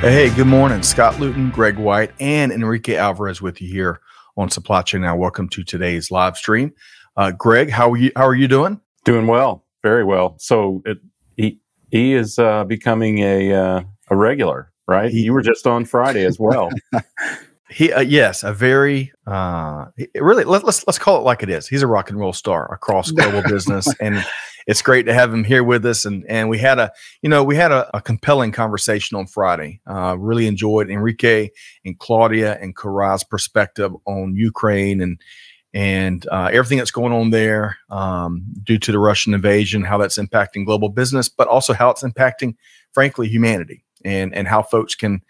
Hey, 0.00 0.32
good 0.36 0.46
morning. 0.46 0.82
Scott 0.82 1.18
Luton, 1.18 1.50
Greg 1.50 1.78
White, 1.78 2.12
and 2.20 2.52
Enrique 2.52 2.96
Alvarez 2.96 3.40
with 3.40 3.60
you 3.62 3.68
here 3.68 4.00
on 4.36 4.50
Supply 4.50 4.82
Chain 4.82 5.00
Now. 5.00 5.16
Welcome 5.16 5.48
to 5.48 5.64
today's 5.64 6.10
live 6.10 6.36
stream. 6.36 6.72
Uh, 7.16 7.32
Greg, 7.32 7.70
how 7.70 7.90
are 7.90 7.96
you? 7.96 8.12
How 8.14 8.26
are 8.26 8.34
you 8.34 8.46
doing? 8.46 8.78
Doing 9.04 9.26
well, 9.26 9.64
very 9.82 10.04
well. 10.04 10.36
So 10.38 10.82
it, 10.84 10.98
he 11.36 11.60
he 11.90 12.12
is 12.12 12.38
uh, 12.38 12.64
becoming 12.64 13.20
a 13.20 13.52
uh, 13.52 13.82
a 14.10 14.16
regular, 14.16 14.70
right? 14.86 15.10
He, 15.10 15.22
you 15.22 15.32
were 15.32 15.42
just 15.42 15.66
on 15.66 15.86
Friday 15.86 16.24
as 16.24 16.38
well. 16.38 16.68
he 17.70 17.90
uh, 17.90 18.00
yes, 18.00 18.44
a 18.44 18.52
very 18.52 19.12
uh, 19.26 19.86
really 20.14 20.44
let, 20.44 20.62
let's 20.62 20.86
let's 20.86 20.98
call 20.98 21.18
it 21.18 21.22
like 21.22 21.42
it 21.42 21.48
is. 21.48 21.66
He's 21.66 21.82
a 21.82 21.86
rock 21.86 22.10
and 22.10 22.20
roll 22.20 22.34
star 22.34 22.72
across 22.72 23.10
global 23.10 23.42
business, 23.48 23.88
and 23.98 24.24
it's 24.66 24.82
great 24.82 25.04
to 25.06 25.14
have 25.14 25.32
him 25.32 25.44
here 25.44 25.62
with 25.64 25.86
us. 25.86 26.04
And 26.04 26.24
and 26.28 26.48
we 26.48 26.58
had 26.58 26.78
a 26.78 26.92
you 27.22 27.28
know 27.28 27.44
we 27.44 27.56
had 27.56 27.72
a, 27.72 27.96
a 27.96 28.00
compelling 28.00 28.52
conversation 28.52 29.16
on 29.16 29.26
Friday. 29.26 29.80
Uh, 29.86 30.16
really 30.18 30.46
enjoyed 30.46 30.90
Enrique 30.90 31.50
and 31.84 31.98
Claudia 31.98 32.58
and 32.60 32.76
Karai's 32.76 33.24
perspective 33.24 33.92
on 34.06 34.34
Ukraine 34.34 35.00
and 35.00 35.20
and 35.72 36.26
uh, 36.28 36.48
everything 36.52 36.78
that's 36.78 36.90
going 36.90 37.12
on 37.12 37.30
there 37.30 37.76
um, 37.90 38.46
due 38.62 38.78
to 38.78 38.92
the 38.92 38.98
Russian 38.98 39.34
invasion, 39.34 39.82
how 39.82 39.98
that's 39.98 40.16
impacting 40.16 40.64
global 40.64 40.88
business, 40.88 41.28
but 41.28 41.48
also 41.48 41.74
how 41.74 41.90
it's 41.90 42.02
impacting, 42.02 42.56
frankly, 42.94 43.28
humanity 43.28 43.84
and 44.04 44.34
and 44.34 44.48
how 44.48 44.62
folks 44.62 44.94
can 44.94 45.20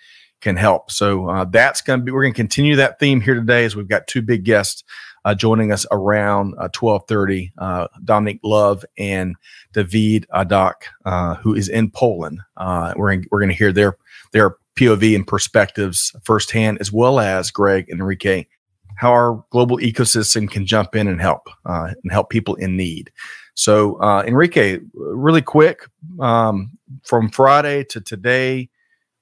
can 0.41 0.57
help. 0.57 0.91
So 0.91 1.29
uh, 1.29 1.45
that's 1.47 1.81
going 1.81 2.01
to 2.01 2.05
be 2.05 2.13
we're 2.13 2.23
going 2.23 2.35
to 2.35 2.37
continue 2.37 2.77
that 2.77 2.99
theme 2.99 3.21
here 3.21 3.35
today 3.35 3.65
as 3.65 3.75
we've 3.75 3.89
got 3.89 4.07
two 4.07 4.23
big 4.23 4.45
guests 4.45 4.85
uh, 5.27 5.35
joining 5.35 5.73
us 5.73 5.85
around 5.91 6.55
uh, 6.55 6.71
1230, 6.73 7.53
uh, 7.59 7.89
Dominique 8.05 8.41
Love 8.45 8.85
and 8.97 9.35
David 9.73 10.25
Adak, 10.33 10.75
uh, 11.05 11.35
who 11.35 11.53
is 11.53 11.69
in 11.69 11.91
Poland. 11.91 12.41
Uh, 12.57 12.95
we're 12.97 13.11
in, 13.11 13.25
we're 13.31 13.41
going 13.41 13.51
to 13.51 13.55
hear 13.55 13.73
their 13.73 13.99
their 14.33 14.57
POV 14.77 15.17
and 15.17 15.27
perspectives 15.27 16.15
firsthand, 16.23 16.79
as 16.81 16.93
well 16.93 17.19
as 17.19 17.51
Greg 17.51 17.91
and 17.91 18.01
Enrique, 18.01 18.47
how 18.95 19.11
our 19.11 19.45
global 19.51 19.79
ecosystem 19.79 20.49
can 20.49 20.65
jump 20.65 20.95
in 20.95 21.09
and 21.09 21.21
help 21.21 21.49
uh, 21.65 21.93
and 22.03 22.13
help 22.13 22.31
people 22.31 22.55
in 22.55 22.77
need. 22.77 23.11
So, 23.55 24.01
Enrique, 24.25 24.79
really 24.95 25.43
quick, 25.43 25.89
um, 26.21 26.79
from 27.03 27.31
Friday 27.31 27.83
to 27.85 28.01
today, 28.01 28.69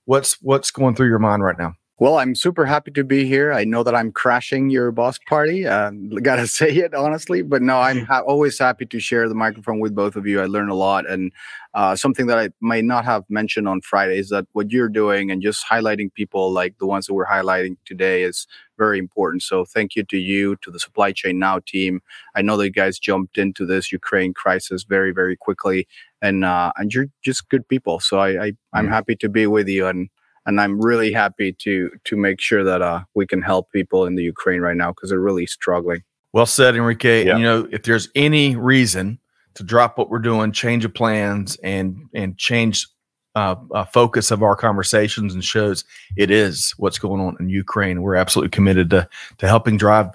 what's 0.05 0.35
what's 0.43 0.71
going 0.71 0.97
through 0.97 1.09
your 1.09 1.19
mind 1.19 1.43
right 1.43 1.59
now? 1.59 1.75
Well, 2.05 2.19
I'm 2.19 2.35
super 2.35 2.67
happy 2.67 2.91
to 2.91 3.03
be 3.03 3.25
here. 3.25 3.51
I 3.51 3.65
know 3.65 3.83
that 3.83 3.95
I'm 3.95 4.13
crashing 4.13 4.69
your 4.69 4.93
boss 4.93 5.19
party. 5.27 5.67
Uh, 5.67 5.91
gotta 6.23 6.47
say 6.47 6.69
it 6.69 6.93
honestly, 6.93 7.41
but 7.41 7.63
no, 7.63 7.81
I'm 7.81 8.05
ha- 8.05 8.21
always 8.21 8.59
happy 8.59 8.85
to 8.85 9.01
share 9.01 9.27
the 9.27 9.35
microphone 9.35 9.81
with 9.81 9.95
both 9.95 10.15
of 10.15 10.27
you. 10.27 10.43
I 10.43 10.45
learn 10.45 10.69
a 10.69 10.75
lot, 10.75 11.09
and 11.09 11.33
uh, 11.73 11.97
something 11.97 12.27
that 12.27 12.39
I 12.39 12.51
might 12.61 12.85
not 12.85 13.07
have 13.07 13.25
mentioned 13.31 13.67
on 13.69 13.81
Friday 13.81 14.19
is 14.19 14.29
that 14.29 14.47
what 14.53 14.71
you're 14.71 14.91
doing 14.91 15.31
and 15.31 15.41
just 15.41 15.65
highlighting 15.67 16.13
people 16.13 16.53
like 16.53 16.77
the 16.77 16.85
ones 16.85 17.07
that 17.07 17.15
we're 17.15 17.25
highlighting 17.25 17.79
today 17.87 18.23
is 18.23 18.47
very 18.77 18.99
important. 18.99 19.43
So, 19.43 19.65
thank 19.65 19.97
you 19.97 20.05
to 20.05 20.19
you, 20.19 20.57
to 20.57 20.71
the 20.71 20.79
Supply 20.79 21.11
Chain 21.11 21.39
Now 21.39 21.61
team. 21.61 22.03
I 22.35 22.43
know 22.43 22.59
that 22.59 22.67
you 22.67 22.71
guys 22.71 22.99
jumped 22.99 23.39
into 23.39 23.65
this 23.65 23.91
Ukraine 23.93 24.35
crisis 24.35 24.85
very, 24.85 25.13
very 25.13 25.39
quickly, 25.39 25.89
and 26.21 26.45
uh, 26.45 26.71
and 26.77 26.93
you're 26.93 27.07
just 27.23 27.49
good 27.49 27.67
people. 27.67 27.99
So, 27.99 28.19
I, 28.19 28.29
I 28.29 28.53
I'm 28.75 28.85
mm-hmm. 28.85 28.93
happy 28.93 29.17
to 29.17 29.31
be 29.31 29.47
with 29.47 29.69
you 29.69 29.87
and 29.87 30.11
and 30.47 30.61
I'm 30.61 30.81
really 30.81 31.13
happy 31.13 31.53
to 31.61 31.91
to 32.05 32.17
make 32.17 32.41
sure 32.41 32.65
that 32.65 32.83
uh, 32.83 33.05
we 33.15 33.27
can 33.27 33.43
help 33.43 33.71
people 33.73 34.07
in 34.07 34.15
the 34.15 34.23
Ukraine 34.23 34.61
right 34.61 34.77
now 34.77 34.91
because 34.93 35.11
they're 35.11 35.21
really 35.21 35.47
struggling. 35.47 36.03
Well 36.33 36.47
said, 36.47 36.75
Enrique. 36.75 37.27
Yeah. 37.27 37.37
You 37.37 37.45
know, 37.45 37.69
if 37.71 37.85
there's 37.85 38.09
any 38.15 38.57
reason 38.57 39.19
to 39.55 39.63
drop 39.63 39.97
what 39.97 40.11
we're 40.11 40.19
doing, 40.19 40.53
change 40.53 40.85
of 40.85 40.93
plans, 40.95 41.57
and 41.63 41.97
and 42.15 42.37
change 42.37 42.87
uh, 43.35 43.57
uh, 43.73 43.85
focus 43.85 44.31
of 44.31 44.43
our 44.43 44.57
conversations 44.57 45.35
and 45.35 45.45
shows, 45.45 45.85
it 46.17 46.31
is 46.31 46.75
what's 46.77 46.99
going 46.99 47.21
on 47.21 47.37
in 47.41 47.49
Ukraine. 47.49 48.03
We're 48.03 48.17
absolutely 48.17 48.51
committed 48.51 48.91
to 48.91 49.09
to 49.39 49.49
helping 49.49 49.77
drive 49.77 50.11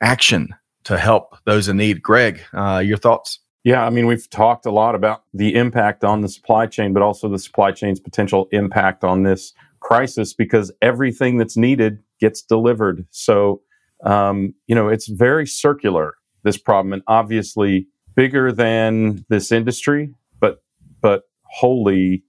action 0.00 0.54
to 0.84 0.96
help 0.96 1.36
those 1.44 1.68
in 1.68 1.76
need. 1.76 2.00
Greg, 2.02 2.40
uh, 2.52 2.82
your 2.84 2.96
thoughts? 2.96 3.40
Yeah, 3.66 3.84
I 3.84 3.90
mean, 3.90 4.06
we've 4.06 4.30
talked 4.30 4.64
a 4.64 4.70
lot 4.70 4.94
about 4.94 5.24
the 5.34 5.56
impact 5.56 6.04
on 6.04 6.20
the 6.20 6.28
supply 6.28 6.68
chain, 6.68 6.92
but 6.92 7.02
also 7.02 7.28
the 7.28 7.36
supply 7.36 7.72
chain's 7.72 7.98
potential 7.98 8.46
impact 8.52 9.02
on 9.02 9.24
this 9.24 9.54
crisis 9.80 10.32
because 10.32 10.70
everything 10.82 11.36
that's 11.36 11.56
needed 11.56 11.98
gets 12.20 12.42
delivered. 12.42 13.04
So, 13.10 13.62
um, 14.04 14.54
you 14.68 14.76
know, 14.76 14.86
it's 14.86 15.08
very 15.08 15.48
circular, 15.48 16.14
this 16.44 16.56
problem, 16.56 16.92
and 16.92 17.02
obviously 17.08 17.88
bigger 18.14 18.52
than 18.52 19.24
this 19.30 19.50
industry, 19.50 20.14
but, 20.38 20.62
but 21.00 21.24
wholly 21.42 22.22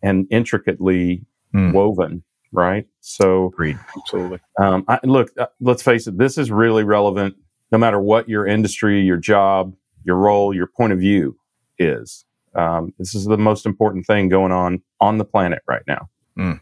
and 0.00 0.28
intricately 0.30 1.26
mm. 1.52 1.72
woven, 1.72 2.22
right? 2.52 2.86
So, 3.00 3.46
Agreed. 3.46 3.80
absolutely. 3.98 4.38
Um, 4.60 4.84
I, 4.86 5.00
look, 5.02 5.32
uh, 5.40 5.46
let's 5.58 5.82
face 5.82 6.06
it, 6.06 6.18
this 6.18 6.38
is 6.38 6.52
really 6.52 6.84
relevant 6.84 7.34
no 7.72 7.78
matter 7.78 7.98
what 7.98 8.28
your 8.28 8.46
industry, 8.46 9.00
your 9.00 9.16
job, 9.16 9.74
your 10.04 10.16
role, 10.16 10.54
your 10.54 10.66
point 10.66 10.92
of 10.92 10.98
view 10.98 11.36
is. 11.78 12.24
Um, 12.54 12.94
this 12.98 13.14
is 13.14 13.24
the 13.24 13.36
most 13.36 13.66
important 13.66 14.06
thing 14.06 14.28
going 14.28 14.52
on 14.52 14.82
on 15.00 15.18
the 15.18 15.24
planet 15.24 15.62
right 15.66 15.82
now. 15.86 16.08
Mm. 16.38 16.60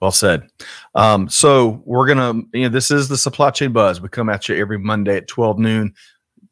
Well 0.00 0.12
said. 0.12 0.48
Um, 0.94 1.28
so 1.28 1.82
we're 1.84 2.06
gonna, 2.06 2.42
you 2.52 2.62
know, 2.62 2.68
this 2.68 2.90
is 2.90 3.08
the 3.08 3.16
supply 3.16 3.50
chain 3.50 3.72
buzz. 3.72 4.00
We 4.00 4.08
come 4.08 4.28
at 4.28 4.48
you 4.48 4.56
every 4.56 4.78
Monday 4.78 5.16
at 5.16 5.28
12 5.28 5.58
noon, 5.58 5.94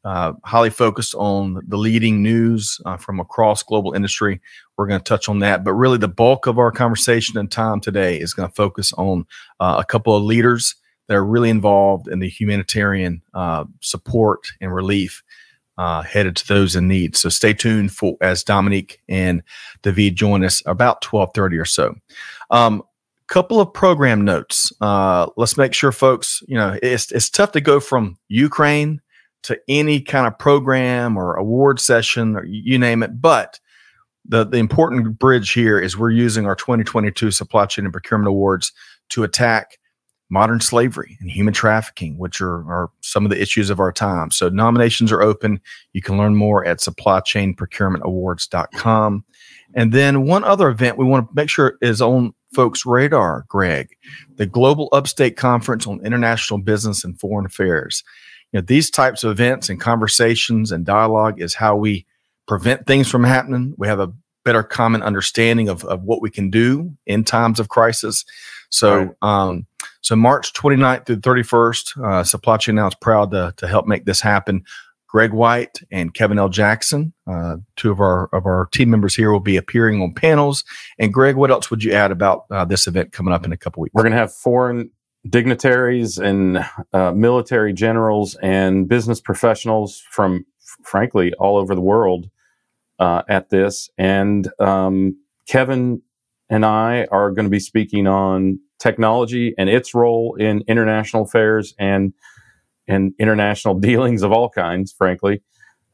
uh, 0.04 0.32
highly 0.44 0.70
focused 0.70 1.14
on 1.14 1.62
the 1.66 1.76
leading 1.76 2.22
news 2.22 2.80
uh, 2.86 2.96
from 2.96 3.20
across 3.20 3.62
global 3.62 3.92
industry. 3.92 4.40
We're 4.76 4.88
going 4.88 5.00
to 5.00 5.04
touch 5.04 5.28
on 5.28 5.38
that, 5.40 5.64
but 5.64 5.74
really 5.74 5.98
the 5.98 6.08
bulk 6.08 6.46
of 6.46 6.58
our 6.58 6.72
conversation 6.72 7.38
and 7.38 7.50
time 7.50 7.80
today 7.80 8.18
is 8.18 8.34
going 8.34 8.48
to 8.48 8.54
focus 8.54 8.92
on 8.94 9.26
uh, 9.60 9.76
a 9.78 9.84
couple 9.84 10.16
of 10.16 10.24
leaders 10.24 10.74
that 11.08 11.14
are 11.14 11.24
really 11.24 11.50
involved 11.50 12.08
in 12.08 12.18
the 12.18 12.28
humanitarian 12.28 13.22
uh, 13.34 13.64
support 13.80 14.46
and 14.60 14.74
relief. 14.74 15.22
Uh, 15.78 16.02
headed 16.02 16.34
to 16.36 16.48
those 16.48 16.74
in 16.74 16.88
need. 16.88 17.14
So 17.16 17.28
stay 17.28 17.52
tuned 17.52 17.92
for 17.92 18.16
as 18.22 18.42
Dominique 18.42 19.02
and 19.10 19.42
David 19.82 20.16
join 20.16 20.42
us 20.42 20.62
about 20.64 21.04
1230 21.04 21.58
or 21.58 21.64
so. 21.66 21.94
Um, 22.50 22.82
couple 23.26 23.60
of 23.60 23.72
program 23.72 24.24
notes. 24.24 24.72
Uh, 24.80 25.26
let's 25.36 25.56
make 25.56 25.74
sure 25.74 25.92
folks, 25.92 26.42
you 26.46 26.56
know, 26.56 26.78
it's 26.82 27.10
it's 27.12 27.28
tough 27.28 27.52
to 27.52 27.60
go 27.60 27.80
from 27.80 28.16
Ukraine 28.28 29.00
to 29.42 29.58
any 29.68 30.00
kind 30.00 30.26
of 30.26 30.38
program 30.38 31.16
or 31.16 31.34
award 31.34 31.80
session 31.80 32.36
or 32.36 32.44
you 32.44 32.78
name 32.78 33.02
it, 33.02 33.20
but 33.20 33.60
the 34.28 34.44
the 34.44 34.58
important 34.58 35.18
bridge 35.18 35.52
here 35.52 35.78
is 35.78 35.96
we're 35.96 36.10
using 36.10 36.46
our 36.46 36.56
2022 36.56 37.30
supply 37.30 37.66
chain 37.66 37.84
and 37.84 37.92
procurement 37.92 38.28
awards 38.28 38.72
to 39.10 39.22
attack 39.22 39.78
modern 40.28 40.60
slavery 40.60 41.16
and 41.20 41.30
human 41.30 41.54
trafficking, 41.54 42.18
which 42.18 42.40
are, 42.40 42.68
are 42.70 42.90
some 43.00 43.24
of 43.24 43.30
the 43.30 43.40
issues 43.40 43.70
of 43.70 43.78
our 43.78 43.92
time. 43.92 44.28
So 44.30 44.48
nominations 44.48 45.12
are 45.12 45.22
open. 45.22 45.60
You 45.92 46.02
can 46.02 46.18
learn 46.18 46.34
more 46.34 46.64
at 46.64 46.78
supplychainprocurementawards.com. 46.78 49.24
And 49.74 49.92
then 49.92 50.26
one 50.26 50.42
other 50.44 50.68
event 50.68 50.98
we 50.98 51.04
want 51.04 51.28
to 51.28 51.34
make 51.34 51.50
sure 51.50 51.78
is 51.80 52.02
on 52.02 52.34
folks' 52.54 52.86
radar, 52.86 53.44
Greg, 53.48 53.96
the 54.36 54.46
Global 54.46 54.88
Upstate 54.92 55.36
Conference 55.36 55.86
on 55.86 56.04
International 56.04 56.58
Business 56.58 57.04
and 57.04 57.20
Foreign 57.20 57.46
Affairs. 57.46 58.02
You 58.52 58.60
know, 58.60 58.66
these 58.66 58.90
types 58.90 59.22
of 59.22 59.30
events 59.30 59.68
and 59.68 59.80
conversations 59.80 60.72
and 60.72 60.86
dialogue 60.86 61.40
is 61.40 61.54
how 61.54 61.76
we 61.76 62.06
prevent 62.48 62.86
things 62.86 63.08
from 63.10 63.24
happening. 63.24 63.74
We 63.76 63.88
have 63.88 64.00
a 64.00 64.12
better 64.44 64.62
common 64.62 65.02
understanding 65.02 65.68
of, 65.68 65.84
of 65.84 66.04
what 66.04 66.22
we 66.22 66.30
can 66.30 66.48
do 66.50 66.96
in 67.04 67.24
times 67.24 67.60
of 67.60 67.68
crisis. 67.68 68.24
So, 68.70 68.96
right. 68.96 69.10
um, 69.22 69.66
so 70.06 70.14
March 70.14 70.52
29th 70.52 71.04
through 71.04 71.16
31st, 71.16 72.04
uh, 72.04 72.22
Supply 72.22 72.58
Chain 72.58 72.76
Now 72.76 72.86
is 72.86 72.94
proud 72.94 73.32
to, 73.32 73.52
to 73.56 73.66
help 73.66 73.88
make 73.88 74.04
this 74.04 74.20
happen. 74.20 74.62
Greg 75.08 75.32
White 75.32 75.80
and 75.90 76.14
Kevin 76.14 76.38
L. 76.38 76.48
Jackson, 76.48 77.12
uh, 77.26 77.56
two 77.74 77.90
of 77.90 77.98
our 77.98 78.28
of 78.32 78.46
our 78.46 78.68
team 78.70 78.88
members 78.88 79.16
here, 79.16 79.32
will 79.32 79.40
be 79.40 79.56
appearing 79.56 80.00
on 80.00 80.14
panels. 80.14 80.62
And 81.00 81.12
Greg, 81.12 81.34
what 81.34 81.50
else 81.50 81.72
would 81.72 81.82
you 81.82 81.90
add 81.90 82.12
about 82.12 82.44
uh, 82.52 82.64
this 82.64 82.86
event 82.86 83.10
coming 83.10 83.34
up 83.34 83.44
in 83.44 83.50
a 83.52 83.56
couple 83.56 83.80
weeks? 83.80 83.94
We're 83.94 84.04
going 84.04 84.12
to 84.12 84.18
have 84.18 84.32
foreign 84.32 84.92
dignitaries 85.28 86.18
and 86.18 86.64
uh, 86.92 87.10
military 87.10 87.72
generals 87.72 88.36
and 88.36 88.88
business 88.88 89.20
professionals 89.20 90.04
from, 90.12 90.46
frankly, 90.84 91.34
all 91.34 91.56
over 91.56 91.74
the 91.74 91.80
world 91.80 92.30
uh, 93.00 93.22
at 93.28 93.50
this. 93.50 93.90
And 93.98 94.48
um, 94.60 95.18
Kevin 95.48 96.00
and 96.48 96.64
I 96.64 97.06
are 97.10 97.32
going 97.32 97.46
to 97.46 97.50
be 97.50 97.58
speaking 97.58 98.06
on 98.06 98.60
technology 98.78 99.54
and 99.58 99.68
its 99.68 99.94
role 99.94 100.36
in 100.38 100.62
international 100.68 101.24
affairs 101.24 101.74
and 101.78 102.12
and 102.88 103.12
international 103.18 103.74
dealings 103.78 104.22
of 104.22 104.32
all 104.32 104.48
kinds, 104.48 104.92
frankly, 104.92 105.42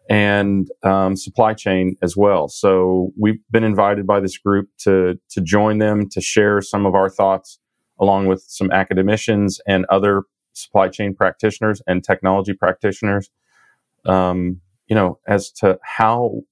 and 0.09 0.69
um, 0.83 1.17
supply 1.17 1.55
chain 1.55 1.97
as 2.03 2.17
well. 2.17 2.49
So 2.49 3.13
we've 3.19 3.41
been 3.51 3.65
invited 3.65 4.07
by 4.07 4.21
this 4.21 4.37
group 4.37 4.69
to 4.81 5.19
to 5.31 5.41
join 5.41 5.79
them 5.79 6.09
to 6.11 6.21
share 6.21 6.61
some 6.61 6.87
of 6.87 6.95
our 6.95 7.09
thoughts, 7.09 7.59
along 8.01 8.27
with 8.27 8.45
some 8.47 8.71
academicians 8.71 9.61
and 9.67 9.87
other 9.89 10.23
supply 10.53 10.89
chain 10.89 11.15
practitioners 11.15 11.81
and 11.87 12.05
technology 12.05 12.53
practitioners. 12.53 13.31
Um, 14.05 14.61
you 14.87 14.97
know, 14.97 15.19
as 15.27 15.51
to 15.53 15.79
how 15.83 16.43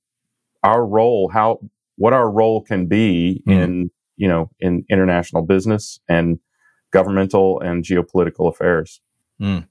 our 0.62 0.86
role, 0.86 1.28
how 1.28 1.60
what 1.96 2.12
our 2.12 2.30
role 2.30 2.62
can 2.62 2.86
be 2.86 3.42
mm. 3.46 3.52
in 3.52 3.90
you 4.20 4.28
know 4.28 4.50
in 4.60 4.84
international 4.90 5.42
business 5.42 5.98
and 6.08 6.38
governmental 6.92 7.60
and 7.60 7.84
geopolitical 7.84 8.48
affairs. 8.48 9.00
Mm. 9.40 9.66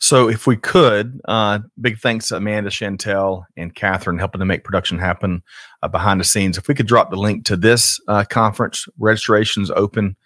So, 0.00 0.28
if 0.28 0.48
we 0.48 0.56
could, 0.56 1.20
uh, 1.26 1.60
big 1.80 1.98
thanks 1.98 2.28
to 2.28 2.36
Amanda 2.36 2.70
Chantel 2.70 3.44
and 3.56 3.72
Catherine 3.72 4.18
helping 4.18 4.40
to 4.40 4.44
make 4.44 4.64
production 4.64 4.98
happen 4.98 5.44
uh, 5.82 5.88
behind 5.88 6.18
the 6.18 6.24
scenes. 6.24 6.58
If 6.58 6.66
we 6.66 6.74
could 6.74 6.88
drop 6.88 7.10
the 7.10 7.16
link 7.16 7.44
to 7.44 7.56
this 7.56 8.00
uh, 8.08 8.24
conference, 8.28 8.86
registration's 8.98 9.70
open, 9.70 10.16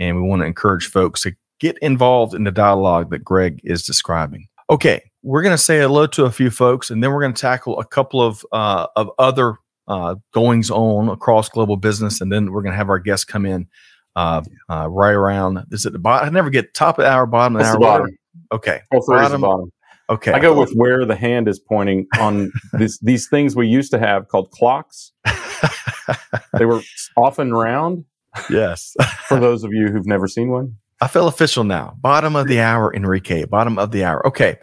and 0.00 0.16
we 0.16 0.26
want 0.26 0.40
to 0.40 0.46
encourage 0.46 0.86
folks 0.86 1.22
to 1.22 1.36
get 1.60 1.76
involved 1.78 2.34
in 2.34 2.44
the 2.44 2.50
dialogue 2.50 3.10
that 3.10 3.22
Greg 3.22 3.60
is 3.62 3.84
describing. 3.84 4.48
Okay, 4.70 5.02
we're 5.22 5.42
going 5.42 5.54
to 5.54 5.62
say 5.62 5.78
hello 5.78 6.06
to 6.06 6.24
a 6.24 6.32
few 6.32 6.50
folks, 6.50 6.88
and 6.90 7.02
then 7.02 7.12
we're 7.12 7.20
going 7.20 7.34
to 7.34 7.40
tackle 7.40 7.78
a 7.78 7.84
couple 7.84 8.22
of 8.22 8.46
uh, 8.52 8.86
of 8.96 9.10
other 9.18 9.56
uh, 9.88 10.16
goings 10.32 10.70
on 10.70 11.08
across 11.08 11.48
global 11.48 11.76
business, 11.76 12.20
and 12.20 12.32
then 12.32 12.52
we're 12.52 12.62
going 12.62 12.72
to 12.72 12.76
have 12.76 12.90
our 12.90 12.98
guests 12.98 13.24
come 13.24 13.46
in 13.46 13.68
uh, 14.16 14.42
uh, 14.68 14.88
right 14.88 15.14
around. 15.14 15.64
Is 15.70 15.86
it 15.86 15.92
the 15.92 15.98
bottom? 15.98 16.28
I 16.28 16.30
never 16.30 16.50
get 16.50 16.74
top 16.74 16.98
of 16.98 17.04
the 17.04 17.10
hour, 17.10 17.26
bottom 17.26 17.56
of 17.56 17.62
the 17.62 17.68
hour. 17.68 17.78
Bottom. 17.78 18.18
Okay. 18.52 18.80
Bottom. 18.90 19.40
bottom. 19.40 19.72
Okay. 20.08 20.32
I 20.32 20.38
go 20.38 20.58
with 20.58 20.72
where 20.72 21.04
the 21.04 21.16
hand 21.16 21.48
is 21.48 21.58
pointing 21.58 22.06
on 22.18 22.52
these 22.78 22.98
these 23.00 23.28
things 23.28 23.56
we 23.56 23.66
used 23.66 23.90
to 23.92 23.98
have 23.98 24.28
called 24.28 24.50
clocks. 24.50 25.12
they 26.58 26.64
were 26.64 26.82
often 27.16 27.52
round. 27.52 28.04
Yes. 28.50 28.94
For 29.28 29.40
those 29.40 29.64
of 29.64 29.72
you 29.72 29.88
who've 29.88 30.06
never 30.06 30.28
seen 30.28 30.50
one. 30.50 30.76
I 31.00 31.08
feel 31.08 31.28
official 31.28 31.64
now. 31.64 31.94
Bottom 32.00 32.36
of 32.36 32.48
the 32.48 32.60
hour, 32.60 32.94
Enrique. 32.94 33.44
Bottom 33.44 33.78
of 33.78 33.90
the 33.90 34.04
hour. 34.04 34.26
Okay. 34.26 34.56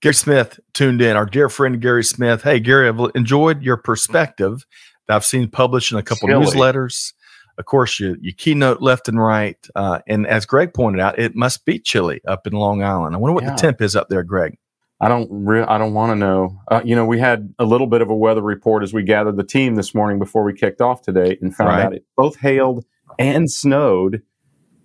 Gary 0.00 0.14
Smith 0.14 0.60
tuned 0.74 1.02
in. 1.02 1.16
Our 1.16 1.26
dear 1.26 1.48
friend 1.48 1.80
Gary 1.80 2.04
Smith. 2.04 2.42
Hey, 2.42 2.60
Gary, 2.60 2.88
I've 2.88 3.00
enjoyed 3.14 3.62
your 3.62 3.76
perspective 3.76 4.64
that 5.06 5.16
I've 5.16 5.24
seen 5.24 5.48
published 5.48 5.90
in 5.90 5.98
a 5.98 6.02
couple 6.02 6.28
Chilly. 6.28 6.46
newsletters. 6.46 7.12
Of 7.58 7.64
course, 7.64 7.98
you, 7.98 8.16
you 8.20 8.32
keynote 8.32 8.80
left 8.80 9.08
and 9.08 9.20
right. 9.20 9.56
Uh, 9.74 9.98
and 10.06 10.26
as 10.28 10.46
Greg 10.46 10.72
pointed 10.72 11.00
out, 11.00 11.18
it 11.18 11.34
must 11.34 11.64
be 11.64 11.80
chilly 11.80 12.20
up 12.28 12.46
in 12.46 12.52
Long 12.52 12.84
Island. 12.84 13.16
I 13.16 13.18
wonder 13.18 13.34
what 13.34 13.42
yeah. 13.42 13.50
the 13.50 13.56
temp 13.56 13.82
is 13.82 13.96
up 13.96 14.08
there, 14.08 14.22
Greg. 14.22 14.56
I 15.00 15.08
don't 15.08 15.28
re- 15.30 15.62
I 15.62 15.78
don't 15.78 15.94
want 15.94 16.10
to 16.10 16.16
know. 16.16 16.60
Uh, 16.68 16.82
you 16.84 16.94
know, 16.94 17.04
we 17.04 17.18
had 17.18 17.52
a 17.58 17.64
little 17.64 17.86
bit 17.88 18.00
of 18.00 18.10
a 18.10 18.14
weather 18.14 18.42
report 18.42 18.84
as 18.84 18.92
we 18.92 19.02
gathered 19.02 19.36
the 19.36 19.44
team 19.44 19.74
this 19.74 19.94
morning 19.94 20.20
before 20.20 20.44
we 20.44 20.52
kicked 20.52 20.80
off 20.80 21.02
today 21.02 21.38
and 21.40 21.54
found 21.54 21.70
right. 21.70 21.84
out 21.86 21.94
it 21.94 22.04
both 22.16 22.36
hailed 22.38 22.84
and 23.18 23.50
snowed 23.50 24.22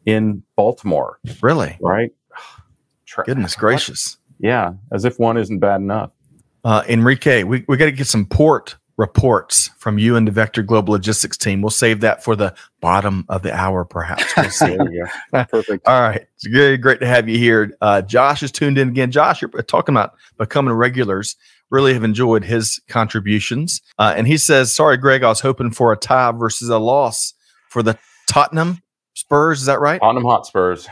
in 0.06 0.44
Baltimore. 0.56 1.20
Really? 1.42 1.78
Right? 1.80 2.12
Goodness 3.26 3.56
gracious. 3.56 4.18
Yeah, 4.40 4.74
as 4.92 5.06
if 5.06 5.20
one 5.20 5.38
isn't 5.38 5.60
bad 5.60 5.82
enough. 5.82 6.12
Uh, 6.64 6.84
Enrique, 6.88 7.44
we, 7.44 7.66
we 7.68 7.78
got 7.78 7.86
to 7.86 7.92
get 7.92 8.08
some 8.08 8.26
port 8.26 8.78
reports 8.98 9.70
from 9.78 9.98
you 9.98 10.16
and 10.16 10.28
the 10.28 10.32
Vector 10.32 10.62
Global 10.62 10.94
Logistics 10.94 11.38
team. 11.38 11.62
We'll 11.62 11.72
save 11.72 12.02
that 12.02 12.24
for 12.24 12.36
the 12.36 12.54
bottom 12.80 13.26
of 13.28 13.42
the 13.42 13.54
hour, 13.54 13.86
perhaps. 13.86 14.26
We'll 14.38 14.50
see. 14.50 14.78
Perfect. 15.32 15.88
All 15.88 16.02
right. 16.02 16.26
It's 16.36 16.48
very 16.48 16.78
great 16.78 17.00
to 17.00 17.08
have 17.08 17.28
you 17.28 17.38
here. 17.38 17.76
Uh, 17.82 18.02
Josh 18.02 18.44
is 18.44 18.52
tuned 18.52 18.78
in 18.78 18.90
again. 18.90 19.12
Josh, 19.12 19.42
you're 19.42 19.50
talking 19.64 19.94
about 19.94 20.14
becoming 20.38 20.74
regulars. 20.74 21.36
Really 21.70 21.94
have 21.94 22.04
enjoyed 22.04 22.44
his 22.44 22.80
contributions. 22.88 23.82
Uh, 23.98 24.14
and 24.16 24.28
he 24.28 24.38
says, 24.38 24.72
Sorry, 24.72 24.96
Greg, 24.96 25.24
I 25.24 25.30
was 25.30 25.40
hoping 25.40 25.72
for 25.72 25.92
a 25.92 25.98
tie 25.98 26.32
versus 26.32 26.70
a 26.70 26.78
loss 26.78 27.34
for 27.70 27.82
the 27.82 27.98
Tottenham 28.28 28.84
Spurs. 29.16 29.62
Is 29.62 29.66
that 29.66 29.80
right? 29.80 30.00
Tottenham 30.00 30.24
Hotspurs. 30.24 30.88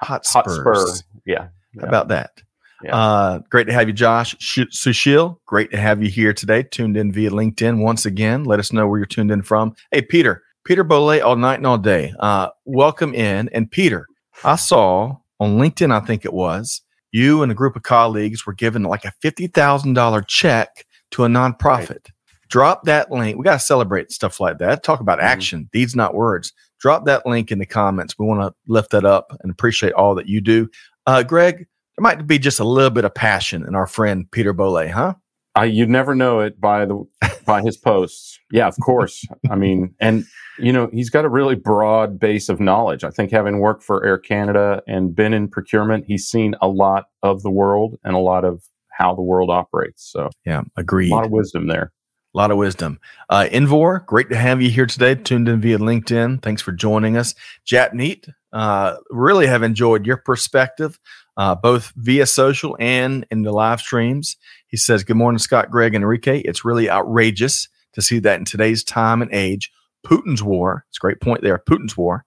Hot 0.00 0.26
Spurs. 0.26 0.58
Hot 0.58 0.86
Spur. 0.86 1.04
Yeah. 1.24 1.48
yeah. 1.72 1.82
How 1.82 1.86
about 1.86 2.08
that? 2.08 2.42
Yeah. 2.84 2.94
Uh, 2.94 3.38
great 3.50 3.66
to 3.68 3.72
have 3.72 3.88
you, 3.88 3.94
Josh. 3.94 4.34
Sushil, 4.36 5.38
great 5.46 5.70
to 5.70 5.78
have 5.78 6.02
you 6.02 6.10
here 6.10 6.34
today. 6.34 6.64
Tuned 6.64 6.98
in 6.98 7.12
via 7.12 7.30
LinkedIn 7.30 7.82
once 7.82 8.04
again. 8.04 8.44
Let 8.44 8.58
us 8.58 8.72
know 8.72 8.86
where 8.86 8.98
you're 8.98 9.06
tuned 9.06 9.30
in 9.30 9.42
from. 9.42 9.74
Hey, 9.90 10.02
Peter, 10.02 10.42
Peter 10.64 10.84
Bolle, 10.84 11.22
all 11.22 11.36
night 11.36 11.56
and 11.56 11.66
all 11.66 11.78
day. 11.78 12.12
Uh, 12.20 12.50
welcome 12.66 13.14
in. 13.14 13.48
And 13.54 13.70
Peter, 13.70 14.06
I 14.44 14.56
saw 14.56 15.16
on 15.40 15.58
LinkedIn, 15.58 15.92
I 15.92 16.04
think 16.04 16.26
it 16.26 16.34
was, 16.34 16.82
you 17.10 17.42
and 17.42 17.50
a 17.50 17.54
group 17.54 17.74
of 17.74 17.84
colleagues 17.84 18.44
were 18.44 18.52
given 18.52 18.82
like 18.82 19.06
a 19.06 19.12
$50,000 19.22 20.26
check 20.28 20.84
to 21.12 21.24
a 21.24 21.28
nonprofit. 21.28 21.88
Right. 21.88 22.10
Drop 22.50 22.84
that 22.84 23.10
link. 23.10 23.38
We 23.38 23.44
got 23.44 23.54
to 23.54 23.64
celebrate 23.64 24.12
stuff 24.12 24.40
like 24.40 24.58
that. 24.58 24.82
Talk 24.82 25.00
about 25.00 25.18
mm-hmm. 25.18 25.28
action, 25.28 25.70
deeds, 25.72 25.96
not 25.96 26.14
words. 26.14 26.52
Drop 26.80 27.06
that 27.06 27.24
link 27.24 27.50
in 27.50 27.58
the 27.58 27.66
comments. 27.66 28.18
We 28.18 28.26
want 28.26 28.42
to 28.42 28.54
lift 28.66 28.90
that 28.90 29.06
up 29.06 29.34
and 29.40 29.50
appreciate 29.50 29.94
all 29.94 30.14
that 30.16 30.28
you 30.28 30.42
do. 30.42 30.68
Uh, 31.06 31.22
Greg, 31.22 31.66
there 31.96 32.02
might 32.02 32.26
be 32.26 32.38
just 32.38 32.60
a 32.60 32.64
little 32.64 32.90
bit 32.90 33.04
of 33.04 33.14
passion 33.14 33.64
in 33.66 33.74
our 33.74 33.86
friend 33.86 34.30
Peter 34.30 34.52
Bolle, 34.52 34.88
huh? 34.88 35.14
I, 35.54 35.66
you'd 35.66 35.88
never 35.88 36.14
know 36.14 36.40
it 36.40 36.60
by 36.60 36.84
the 36.84 37.04
by 37.46 37.62
his 37.62 37.76
posts. 37.76 38.38
Yeah, 38.50 38.66
of 38.66 38.76
course. 38.80 39.24
I 39.50 39.54
mean, 39.54 39.94
and 40.00 40.24
you 40.58 40.72
know, 40.72 40.88
he's 40.92 41.10
got 41.10 41.24
a 41.24 41.28
really 41.28 41.54
broad 41.54 42.18
base 42.18 42.48
of 42.48 42.58
knowledge. 42.58 43.04
I 43.04 43.10
think 43.10 43.30
having 43.30 43.60
worked 43.60 43.82
for 43.82 44.04
Air 44.04 44.18
Canada 44.18 44.82
and 44.88 45.14
been 45.14 45.32
in 45.32 45.48
procurement, 45.48 46.06
he's 46.06 46.26
seen 46.26 46.54
a 46.60 46.68
lot 46.68 47.06
of 47.22 47.42
the 47.42 47.50
world 47.50 47.96
and 48.04 48.14
a 48.14 48.20
lot 48.20 48.44
of 48.44 48.62
how 48.90 49.14
the 49.14 49.22
world 49.22 49.50
operates. 49.50 50.10
So, 50.10 50.30
yeah, 50.44 50.62
agreed. 50.76 51.10
A 51.10 51.14
lot 51.14 51.24
of 51.24 51.30
wisdom 51.30 51.66
there. 51.66 51.92
A 52.34 52.38
lot 52.38 52.50
of 52.50 52.56
wisdom. 52.56 52.98
Uh, 53.30 53.46
Invor, 53.52 54.04
great 54.06 54.28
to 54.30 54.36
have 54.36 54.60
you 54.60 54.70
here 54.70 54.86
today. 54.86 55.14
Tuned 55.14 55.48
in 55.48 55.60
via 55.60 55.78
LinkedIn. 55.78 56.42
Thanks 56.42 56.62
for 56.62 56.72
joining 56.72 57.16
us. 57.16 57.34
Japneet, 57.64 58.28
uh, 58.52 58.96
really 59.10 59.46
have 59.46 59.62
enjoyed 59.62 60.04
your 60.04 60.16
perspective 60.16 60.98
uh, 61.36 61.54
both 61.54 61.92
via 61.96 62.26
social 62.26 62.76
and 62.78 63.26
in 63.30 63.42
the 63.42 63.52
live 63.52 63.80
streams. 63.80 64.36
He 64.66 64.76
says, 64.76 65.04
Good 65.04 65.16
morning, 65.16 65.38
Scott, 65.38 65.70
Greg, 65.70 65.94
and 65.94 66.02
Enrique. 66.02 66.40
It's 66.40 66.64
really 66.64 66.90
outrageous 66.90 67.68
to 67.94 68.02
see 68.02 68.18
that 68.20 68.38
in 68.38 68.44
today's 68.44 68.82
time 68.82 69.22
and 69.22 69.32
age, 69.32 69.70
Putin's 70.06 70.42
war, 70.42 70.84
it's 70.88 70.98
a 70.98 71.00
great 71.00 71.20
point 71.20 71.42
there, 71.42 71.58
Putin's 71.58 71.96
war 71.96 72.24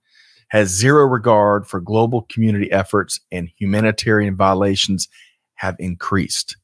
has 0.50 0.70
zero 0.70 1.06
regard 1.06 1.68
for 1.68 1.80
global 1.80 2.26
community 2.30 2.72
efforts 2.72 3.20
and 3.32 3.50
humanitarian 3.60 4.36
violations 4.36 5.08
have 5.56 5.76
increased. 5.80 6.58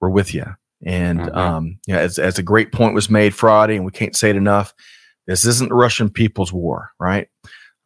We're 0.00 0.10
with 0.10 0.34
you. 0.34 0.44
And 0.84 1.20
mm-hmm. 1.20 1.38
um, 1.38 1.78
you 1.86 1.94
know, 1.94 2.00
as, 2.00 2.18
as 2.18 2.38
a 2.38 2.42
great 2.42 2.72
point 2.72 2.94
was 2.94 3.08
made 3.08 3.34
Friday, 3.34 3.76
and 3.76 3.84
we 3.84 3.92
can't 3.92 4.16
say 4.16 4.30
it 4.30 4.36
enough, 4.36 4.74
this 5.26 5.44
isn't 5.44 5.68
the 5.68 5.74
Russian 5.74 6.10
people's 6.10 6.52
war, 6.52 6.90
right? 6.98 7.28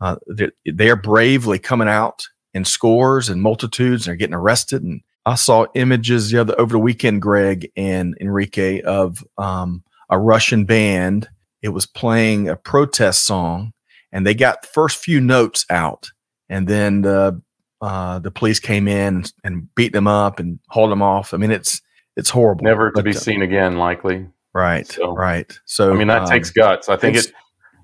Uh, 0.00 0.16
they're, 0.26 0.52
they're 0.64 0.96
bravely 0.96 1.58
coming 1.58 1.88
out 1.88 2.26
in 2.56 2.64
scores 2.64 3.28
and 3.28 3.42
multitudes 3.42 4.06
and 4.06 4.14
are 4.14 4.16
getting 4.16 4.34
arrested. 4.34 4.82
And 4.82 5.02
I 5.26 5.34
saw 5.34 5.66
images 5.74 6.30
the 6.30 6.40
other 6.40 6.58
over 6.58 6.72
the 6.72 6.78
weekend, 6.78 7.20
Greg 7.20 7.70
and 7.76 8.16
Enrique, 8.18 8.80
of 8.80 9.22
um, 9.36 9.84
a 10.08 10.18
Russian 10.18 10.64
band. 10.64 11.28
It 11.60 11.68
was 11.68 11.84
playing 11.84 12.48
a 12.48 12.56
protest 12.56 13.24
song, 13.24 13.74
and 14.10 14.26
they 14.26 14.34
got 14.34 14.62
the 14.62 14.68
first 14.68 14.96
few 14.96 15.20
notes 15.20 15.66
out, 15.68 16.10
and 16.48 16.66
then 16.66 17.02
the 17.02 17.42
uh, 17.82 18.20
the 18.20 18.30
police 18.30 18.58
came 18.58 18.88
in 18.88 19.24
and 19.44 19.74
beat 19.74 19.92
them 19.92 20.06
up 20.06 20.40
and 20.40 20.58
hauled 20.68 20.90
them 20.90 21.02
off. 21.02 21.34
I 21.34 21.36
mean, 21.36 21.50
it's 21.50 21.82
it's 22.16 22.30
horrible. 22.30 22.64
Never 22.64 22.90
to 22.92 23.02
be 23.02 23.10
uh, 23.10 23.14
seen 23.14 23.42
again, 23.42 23.76
likely. 23.76 24.26
Right. 24.54 24.86
So, 24.86 25.14
right. 25.14 25.52
So 25.66 25.92
I 25.92 25.96
mean, 25.96 26.08
that 26.08 26.22
um, 26.22 26.28
takes 26.28 26.50
guts. 26.50 26.88
I 26.88 26.96
think 26.96 27.18
it. 27.18 27.30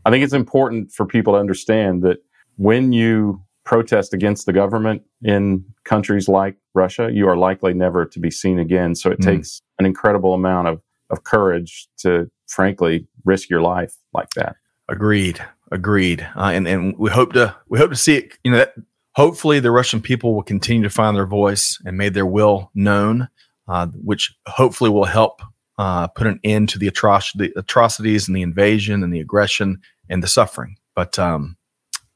I 0.06 0.10
think 0.10 0.24
it's 0.24 0.32
important 0.32 0.92
for 0.92 1.04
people 1.04 1.34
to 1.34 1.40
understand 1.40 2.02
that 2.04 2.24
when 2.56 2.94
you 2.94 3.42
protest 3.64 4.12
against 4.14 4.46
the 4.46 4.52
government 4.52 5.02
in 5.22 5.64
countries 5.84 6.28
like 6.28 6.56
Russia, 6.74 7.10
you 7.12 7.28
are 7.28 7.36
likely 7.36 7.74
never 7.74 8.04
to 8.04 8.18
be 8.18 8.30
seen 8.30 8.58
again. 8.58 8.94
So 8.94 9.10
it 9.10 9.20
mm. 9.20 9.24
takes 9.24 9.60
an 9.78 9.86
incredible 9.86 10.34
amount 10.34 10.68
of, 10.68 10.80
of 11.10 11.24
courage 11.24 11.88
to, 11.98 12.30
frankly, 12.48 13.06
risk 13.24 13.48
your 13.48 13.60
life 13.62 13.94
like 14.12 14.30
that. 14.30 14.56
Agreed. 14.88 15.44
Agreed. 15.70 16.28
Uh, 16.36 16.50
and 16.52 16.68
and 16.68 16.98
we 16.98 17.10
hope 17.10 17.32
to 17.32 17.56
we 17.68 17.78
hope 17.78 17.90
to 17.90 17.96
see 17.96 18.16
it. 18.16 18.38
You 18.44 18.50
know, 18.50 18.58
that 18.58 18.74
hopefully 19.12 19.58
the 19.58 19.70
Russian 19.70 20.02
people 20.02 20.34
will 20.34 20.42
continue 20.42 20.82
to 20.82 20.90
find 20.90 21.16
their 21.16 21.26
voice 21.26 21.80
and 21.86 21.96
made 21.96 22.14
their 22.14 22.26
will 22.26 22.70
known, 22.74 23.28
uh, 23.68 23.86
which 23.86 24.34
hopefully 24.46 24.90
will 24.90 25.04
help 25.04 25.40
uh, 25.78 26.08
put 26.08 26.26
an 26.26 26.40
end 26.44 26.68
to 26.70 26.78
the, 26.78 26.90
atroc- 26.90 27.32
the 27.36 27.52
atrocities 27.56 28.28
and 28.28 28.36
the 28.36 28.42
invasion 28.42 29.02
and 29.02 29.12
the 29.12 29.20
aggression 29.20 29.80
and 30.08 30.22
the 30.22 30.28
suffering. 30.28 30.76
But 30.94 31.18
um, 31.18 31.56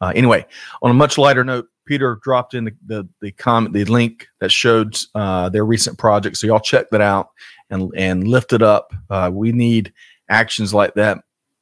uh, 0.00 0.12
anyway, 0.14 0.44
on 0.82 0.90
a 0.90 0.94
much 0.94 1.18
lighter 1.18 1.44
note, 1.44 1.66
Peter 1.86 2.18
dropped 2.22 2.54
in 2.54 2.64
the 2.64 2.72
the, 2.86 3.08
the 3.20 3.32
comment 3.32 3.72
the 3.72 3.84
link 3.84 4.26
that 4.40 4.50
showed 4.50 4.96
uh, 5.14 5.48
their 5.48 5.64
recent 5.64 5.98
project. 5.98 6.36
So 6.36 6.46
y'all 6.46 6.60
check 6.60 6.90
that 6.90 7.00
out 7.00 7.30
and 7.70 7.90
and 7.96 8.26
lift 8.28 8.52
it 8.52 8.62
up. 8.62 8.92
Uh, 9.08 9.30
we 9.32 9.52
need 9.52 9.92
actions 10.28 10.74
like 10.74 10.94
that 10.94 11.18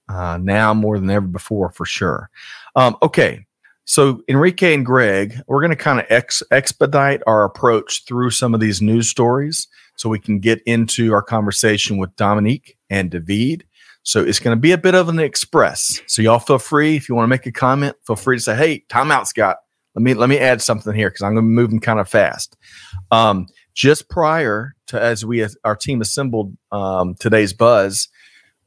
uh, 0.09 0.39
now 0.41 0.75
more 0.75 0.99
than 0.99 1.11
ever 1.11 1.27
before 1.27 1.71
for 1.71 1.85
sure. 1.85 2.31
Um, 2.77 2.97
okay, 3.03 3.45
So, 3.87 4.23
Enrique 4.29 4.73
and 4.73 4.85
Greg, 4.85 5.39
we're 5.47 5.61
going 5.61 5.71
to 5.71 5.77
kind 5.77 6.01
of 6.01 6.07
ex- 6.09 6.43
expedite 6.51 7.23
our 7.27 7.45
approach 7.45 8.05
through 8.07 8.31
some 8.31 8.55
of 8.55 8.61
these 8.61 8.81
news 8.81 9.09
stories 9.09 9.69
so 9.97 10.09
we 10.09 10.19
can 10.19 10.39
get 10.39 10.63
into 10.65 11.13
our 11.13 11.23
conversation 11.23 11.99
with 11.99 12.15
Dominique 12.17 12.79
and 12.89 13.11
David. 13.11 13.65
So, 14.05 14.23
it's 14.23 14.39
going 14.39 14.57
to 14.57 14.61
be 14.61 14.73
a 14.73 14.79
bit 14.79 14.95
of 14.95 15.09
an 15.09 15.19
express. 15.19 16.01
So, 16.07 16.23
y'all 16.23 16.39
feel 16.39 16.59
free 16.59 16.97
if 16.97 17.09
you 17.09 17.15
want 17.15 17.25
to 17.25 17.31
make 17.31 17.47
a 17.47 17.53
comment, 17.53 17.97
feel 18.07 18.17
free 18.17 18.37
to 18.37 18.43
say, 18.43 18.57
"Hey, 18.57 18.85
timeout, 18.89 19.27
Scott. 19.27 19.59
Let 19.95 20.03
me 20.03 20.15
let 20.15 20.29
me 20.29 20.39
add 20.39 20.63
something 20.63 20.95
here 20.95 21.11
because 21.11 21.23
I'm 21.23 21.35
going 21.35 21.45
to 21.45 21.49
be 21.49 21.55
moving 21.55 21.81
kind 21.81 21.99
of 21.99 22.09
fast." 22.09 22.57
Um, 23.11 23.47
just 23.75 24.09
prior 24.09 24.75
to 24.87 25.01
as 25.01 25.25
we 25.25 25.47
our 25.65 25.77
team 25.77 26.01
assembled 26.01 26.57
um, 26.71 27.17
today's 27.17 27.53
buzz, 27.53 28.09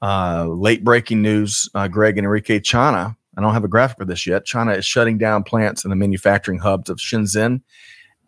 uh, 0.01 0.45
late 0.47 0.83
breaking 0.83 1.21
news: 1.21 1.69
uh, 1.73 1.87
Greg 1.87 2.17
and 2.17 2.25
Enrique 2.25 2.59
China 2.59 3.15
I 3.37 3.41
don't 3.41 3.53
have 3.53 3.63
a 3.63 3.69
graphic 3.69 3.99
for 3.99 4.05
this 4.05 4.25
yet. 4.25 4.45
China 4.45 4.73
is 4.73 4.85
shutting 4.85 5.19
down 5.19 5.43
plants 5.43 5.85
in 5.85 5.91
the 5.91 5.95
manufacturing 5.95 6.57
hubs 6.57 6.89
of 6.89 6.97
Shenzhen 6.97 7.61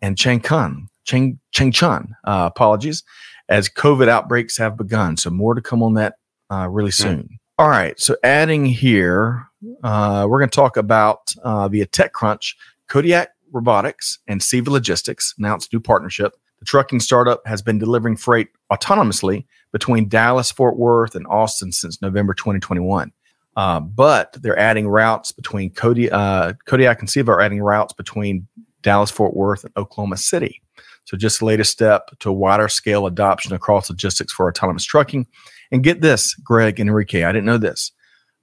and 0.00 0.16
Changchun. 0.16 0.86
Cheng, 1.04 1.40
Changchun, 1.52 2.10
uh, 2.24 2.48
apologies, 2.54 3.02
as 3.48 3.68
COVID 3.68 4.06
outbreaks 4.06 4.56
have 4.58 4.76
begun. 4.76 5.16
So 5.16 5.28
more 5.30 5.54
to 5.54 5.60
come 5.60 5.82
on 5.82 5.94
that 5.94 6.14
uh, 6.50 6.68
really 6.68 6.90
soon. 6.90 7.22
Mm. 7.22 7.38
All 7.58 7.68
right. 7.68 7.98
So 8.00 8.16
adding 8.24 8.64
here, 8.64 9.46
uh, 9.82 10.26
we're 10.28 10.38
going 10.38 10.50
to 10.50 10.56
talk 10.56 10.76
about 10.76 11.34
uh, 11.42 11.68
via 11.68 11.86
TechCrunch, 11.86 12.54
Kodiak 12.88 13.30
Robotics 13.52 14.18
and 14.26 14.40
Ceva 14.40 14.68
Logistics 14.68 15.34
announced 15.38 15.72
a 15.72 15.76
new 15.76 15.80
partnership. 15.80 16.34
The 16.60 16.64
trucking 16.64 17.00
startup 17.00 17.46
has 17.46 17.62
been 17.62 17.78
delivering 17.78 18.16
freight 18.16 18.48
autonomously 18.72 19.46
between 19.72 20.08
Dallas, 20.08 20.50
Fort 20.50 20.76
Worth, 20.76 21.14
and 21.14 21.26
Austin 21.26 21.72
since 21.72 22.00
November 22.02 22.34
2021. 22.34 23.12
Uh, 23.56 23.80
but 23.80 24.36
they're 24.40 24.58
adding 24.58 24.88
routes 24.88 25.32
between 25.32 25.70
Kodiak, 25.70 26.12
uh, 26.12 26.52
Kodiak 26.66 27.00
and 27.00 27.08
Ceva 27.08 27.28
are 27.28 27.40
adding 27.40 27.60
routes 27.60 27.92
between 27.92 28.46
Dallas, 28.82 29.10
Fort 29.10 29.34
Worth, 29.34 29.64
and 29.64 29.72
Oklahoma 29.76 30.16
City. 30.16 30.62
So 31.04 31.16
just 31.16 31.40
the 31.40 31.44
latest 31.44 31.72
step 31.72 32.10
to 32.20 32.30
a 32.30 32.32
wider 32.32 32.68
scale 32.68 33.06
adoption 33.06 33.52
across 33.52 33.90
logistics 33.90 34.32
for 34.32 34.48
autonomous 34.48 34.84
trucking. 34.84 35.26
And 35.72 35.82
get 35.82 36.00
this, 36.00 36.34
Greg 36.34 36.80
and 36.80 36.88
Enrique, 36.88 37.22
I 37.22 37.32
didn't 37.32 37.46
know 37.46 37.58
this. 37.58 37.92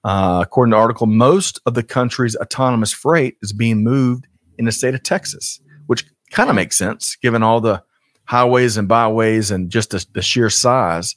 Uh, 0.03 0.39
according 0.41 0.72
to 0.72 0.77
article, 0.77 1.07
most 1.07 1.60
of 1.65 1.74
the 1.74 1.84
country's 1.84 2.36
autonomous 2.36 2.93
freight 2.93 3.36
is 3.41 3.51
being 3.51 3.84
moved 3.84 4.27
in 4.57 4.65
the 4.65 4.72
state 4.72 4.96
of 4.96 5.03
Texas, 5.03 5.60
which 5.88 6.05
kind 6.31 6.50
of 6.50 6.55
makes 6.55 6.77
sense 6.77 7.17
given 7.22 7.43
all 7.43 7.60
the 7.60 7.84
highways 8.25 8.77
and 8.77 8.88
byways 8.88 9.51
and 9.51 9.69
just 9.69 9.91
the, 9.91 10.05
the 10.13 10.22
sheer 10.22 10.50
size. 10.50 11.15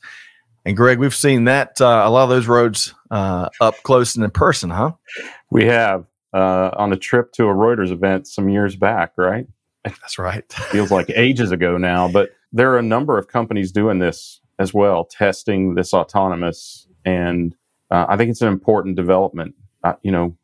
And 0.64 0.76
Greg, 0.76 0.98
we've 0.98 1.14
seen 1.14 1.44
that 1.44 1.80
uh, 1.80 2.02
a 2.04 2.10
lot 2.10 2.24
of 2.24 2.30
those 2.30 2.46
roads 2.46 2.94
uh, 3.10 3.48
up 3.60 3.74
close 3.82 4.14
and 4.14 4.24
in 4.24 4.30
person, 4.30 4.70
huh? 4.70 4.92
We 5.50 5.64
have 5.66 6.06
uh, 6.32 6.70
on 6.76 6.92
a 6.92 6.96
trip 6.96 7.32
to 7.32 7.44
a 7.44 7.54
Reuters 7.54 7.90
event 7.90 8.26
some 8.26 8.48
years 8.48 8.76
back, 8.76 9.12
right? 9.16 9.46
That's 9.84 10.18
right. 10.18 10.50
Feels 10.52 10.90
like 10.90 11.10
ages 11.10 11.52
ago 11.52 11.78
now, 11.78 12.08
but 12.08 12.30
there 12.52 12.72
are 12.72 12.78
a 12.78 12.82
number 12.82 13.16
of 13.16 13.28
companies 13.28 13.72
doing 13.72 13.98
this 13.98 14.40
as 14.60 14.72
well, 14.72 15.06
testing 15.06 15.74
this 15.74 15.92
autonomous, 15.92 16.86
and 17.04 17.56
uh, 17.90 18.06
I 18.08 18.16
think 18.16 18.30
it's 18.30 18.42
an 18.42 18.48
important 18.48 18.94
development. 18.94 19.54
Uh, 19.82 19.94
you 20.02 20.12
know, 20.12 20.36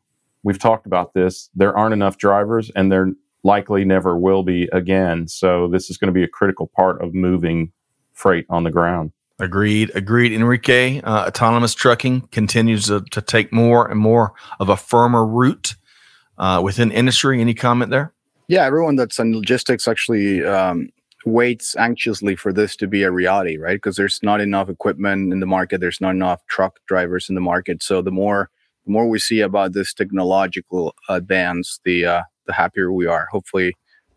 we've 0.43 0.59
talked 0.59 0.87
about 0.87 1.13
this. 1.13 1.49
There 1.55 1.77
aren't 1.77 1.93
enough 1.93 2.17
drivers, 2.17 2.71
and 2.75 2.91
there 2.91 3.11
likely 3.43 3.85
never 3.85 4.17
will 4.17 4.43
be 4.43 4.67
again. 4.73 5.27
So 5.27 5.67
this 5.67 5.89
is 5.89 5.97
going 5.97 6.07
to 6.07 6.13
be 6.13 6.23
a 6.23 6.27
critical 6.27 6.67
part 6.75 7.01
of 7.01 7.13
moving 7.13 7.71
freight 8.13 8.45
on 8.49 8.63
the 8.63 8.71
ground. 8.71 9.11
Agreed. 9.39 9.91
Agreed. 9.93 10.33
Enrique, 10.33 10.99
uh, 11.01 11.27
autonomous 11.27 11.75
trucking 11.75 12.21
continues 12.31 12.87
to, 12.87 13.01
to, 13.11 13.21
take 13.21 13.53
more 13.53 13.87
and 13.87 13.99
more 13.99 14.33
of 14.59 14.67
a 14.67 14.75
firmer 14.75 15.23
root 15.23 15.75
uh, 16.39 16.59
within 16.63 16.91
industry. 16.91 17.39
Any 17.39 17.53
comment 17.53 17.91
there? 17.91 18.13
Yeah, 18.47 18.65
everyone 18.65 18.95
that's 18.95 19.19
in 19.19 19.35
logistics 19.35 19.87
actually 19.87 20.43
um, 20.43 20.89
waits 21.27 21.75
anxiously 21.75 22.35
for 22.35 22.51
this 22.51 22.75
to 22.77 22.87
be 22.87 23.03
a 23.03 23.11
reality, 23.11 23.57
right? 23.57 23.75
Because 23.75 23.95
there's 23.95 24.21
not 24.23 24.41
enough 24.41 24.69
equipment 24.69 25.31
in 25.31 25.39
the 25.39 25.45
market. 25.45 25.81
There's 25.81 26.01
not 26.01 26.11
enough 26.11 26.45
truck 26.47 26.79
drivers 26.87 27.29
in 27.29 27.35
the 27.35 27.41
market. 27.41 27.83
So 27.83 28.01
the 28.01 28.11
more 28.11 28.49
the 28.85 28.91
more 28.91 29.07
we 29.07 29.19
see 29.19 29.41
about 29.41 29.73
this 29.73 29.93
technological 29.93 30.95
advance, 31.09 31.79
the 31.83 32.05
uh, 32.05 32.21
the 32.45 32.53
happier 32.53 32.91
we 32.91 33.05
are. 33.05 33.27
Hopefully, 33.31 33.73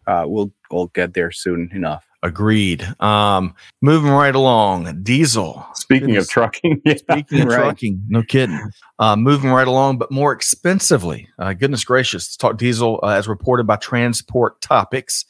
uh, 0.06 0.24
we'll 0.26 0.52
we'll 0.70 0.86
get 0.88 1.14
there 1.14 1.32
soon 1.32 1.70
enough. 1.74 2.04
Agreed. 2.22 2.86
Um, 3.00 3.54
moving 3.80 4.10
right 4.10 4.34
along, 4.34 5.02
diesel. 5.02 5.66
Speaking 5.74 6.08
Goodness. 6.08 6.26
of 6.26 6.30
trucking, 6.30 6.82
yeah. 6.84 6.96
speaking 6.96 7.40
of 7.40 7.48
right. 7.48 7.56
trucking, 7.56 8.02
no 8.08 8.22
kidding. 8.22 8.60
Uh, 8.98 9.16
moving 9.16 9.50
right 9.50 9.66
along, 9.66 9.96
but 9.96 10.10
more 10.10 10.30
expensively. 10.30 11.28
Uh, 11.38 11.54
goodness 11.54 11.82
gracious, 11.82 12.26
let's 12.26 12.36
talk 12.36 12.58
diesel. 12.58 13.00
Uh, 13.02 13.08
as 13.08 13.26
reported 13.26 13.66
by 13.66 13.76
Transport 13.76 14.60
Topics, 14.60 15.24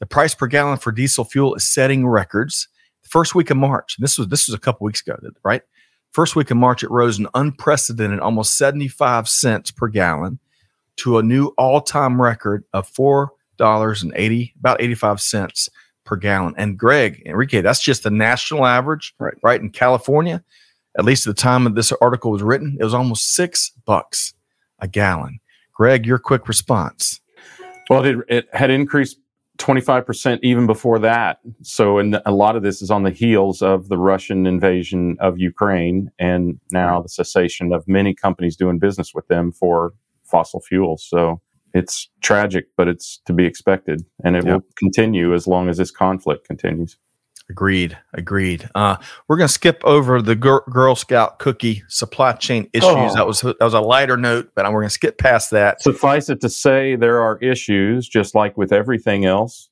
the 0.00 0.06
price 0.06 0.34
per 0.34 0.46
gallon 0.46 0.78
for 0.78 0.90
diesel 0.90 1.24
fuel 1.24 1.54
is 1.54 1.66
setting 1.66 2.06
records. 2.06 2.68
The 3.02 3.08
first 3.08 3.34
week 3.34 3.50
of 3.50 3.56
March, 3.56 3.96
this 3.98 4.18
was 4.18 4.28
this 4.28 4.48
was 4.48 4.54
a 4.54 4.58
couple 4.58 4.84
weeks 4.84 5.02
ago, 5.02 5.16
right? 5.44 5.62
First 6.12 6.34
week 6.34 6.50
of 6.50 6.56
March, 6.56 6.82
it 6.82 6.90
rose 6.90 7.18
an 7.18 7.28
unprecedented 7.34 8.18
almost 8.18 8.58
75 8.58 9.28
cents 9.28 9.70
per 9.70 9.86
gallon 9.86 10.40
to 10.96 11.18
a 11.18 11.22
new 11.22 11.48
all-time 11.56 12.20
record 12.20 12.64
of 12.72 12.88
four 12.88 13.32
dollars 13.56 14.02
and 14.02 14.12
eighty 14.16 14.54
about 14.58 14.80
85 14.80 15.20
cents 15.20 15.68
per 16.04 16.16
gallon. 16.16 16.54
And 16.56 16.78
Greg, 16.78 17.22
Enrique, 17.26 17.60
that's 17.60 17.82
just 17.82 18.02
the 18.02 18.10
national 18.10 18.66
average, 18.66 19.14
right? 19.18 19.34
Right 19.42 19.60
in 19.60 19.70
California, 19.70 20.42
at 20.98 21.04
least 21.04 21.26
at 21.26 21.36
the 21.36 21.40
time 21.40 21.66
of 21.66 21.74
this 21.74 21.92
article 22.00 22.32
was 22.32 22.42
written, 22.42 22.76
it 22.80 22.84
was 22.84 22.94
almost 22.94 23.34
six 23.34 23.70
bucks 23.84 24.34
a 24.80 24.88
gallon. 24.88 25.40
Greg, 25.72 26.06
your 26.06 26.18
quick 26.18 26.48
response. 26.48 27.20
Well, 27.88 28.04
it, 28.04 28.16
it 28.28 28.48
had 28.52 28.70
increased 28.70 29.18
25% 29.60 30.40
even 30.42 30.66
before 30.66 30.98
that. 30.98 31.38
So, 31.62 31.98
and 31.98 32.20
a 32.24 32.32
lot 32.32 32.56
of 32.56 32.62
this 32.62 32.80
is 32.80 32.90
on 32.90 33.02
the 33.02 33.10
heels 33.10 33.62
of 33.62 33.88
the 33.88 33.98
Russian 33.98 34.46
invasion 34.46 35.16
of 35.20 35.38
Ukraine 35.38 36.10
and 36.18 36.58
now 36.72 37.02
the 37.02 37.08
cessation 37.08 37.72
of 37.72 37.86
many 37.86 38.14
companies 38.14 38.56
doing 38.56 38.78
business 38.78 39.12
with 39.14 39.28
them 39.28 39.52
for 39.52 39.92
fossil 40.24 40.60
fuels. 40.60 41.06
So, 41.08 41.40
it's 41.72 42.08
tragic, 42.20 42.66
but 42.76 42.88
it's 42.88 43.20
to 43.26 43.32
be 43.32 43.44
expected, 43.44 44.04
and 44.24 44.34
it 44.34 44.44
yep. 44.44 44.54
will 44.54 44.62
continue 44.76 45.34
as 45.34 45.46
long 45.46 45.68
as 45.68 45.76
this 45.76 45.90
conflict 45.90 46.46
continues. 46.46 46.98
Agreed. 47.50 47.98
Agreed. 48.14 48.70
Uh, 48.76 48.96
we're 49.26 49.36
going 49.36 49.48
to 49.48 49.52
skip 49.52 49.82
over 49.84 50.22
the 50.22 50.36
Girl, 50.36 50.62
Girl 50.70 50.94
Scout 50.94 51.40
cookie 51.40 51.82
supply 51.88 52.32
chain 52.32 52.70
issues. 52.72 52.88
Oh. 52.88 53.14
That 53.14 53.26
was 53.26 53.40
that 53.40 53.60
was 53.60 53.74
a 53.74 53.80
lighter 53.80 54.16
note, 54.16 54.52
but 54.54 54.64
we're 54.66 54.80
going 54.80 54.84
to 54.84 54.90
skip 54.90 55.18
past 55.18 55.50
that. 55.50 55.82
Suffice 55.82 56.28
it 56.28 56.40
to 56.42 56.48
say, 56.48 56.94
there 56.94 57.20
are 57.20 57.38
issues, 57.38 58.08
just 58.08 58.36
like 58.36 58.56
with 58.56 58.72
everything 58.72 59.24
else, 59.24 59.68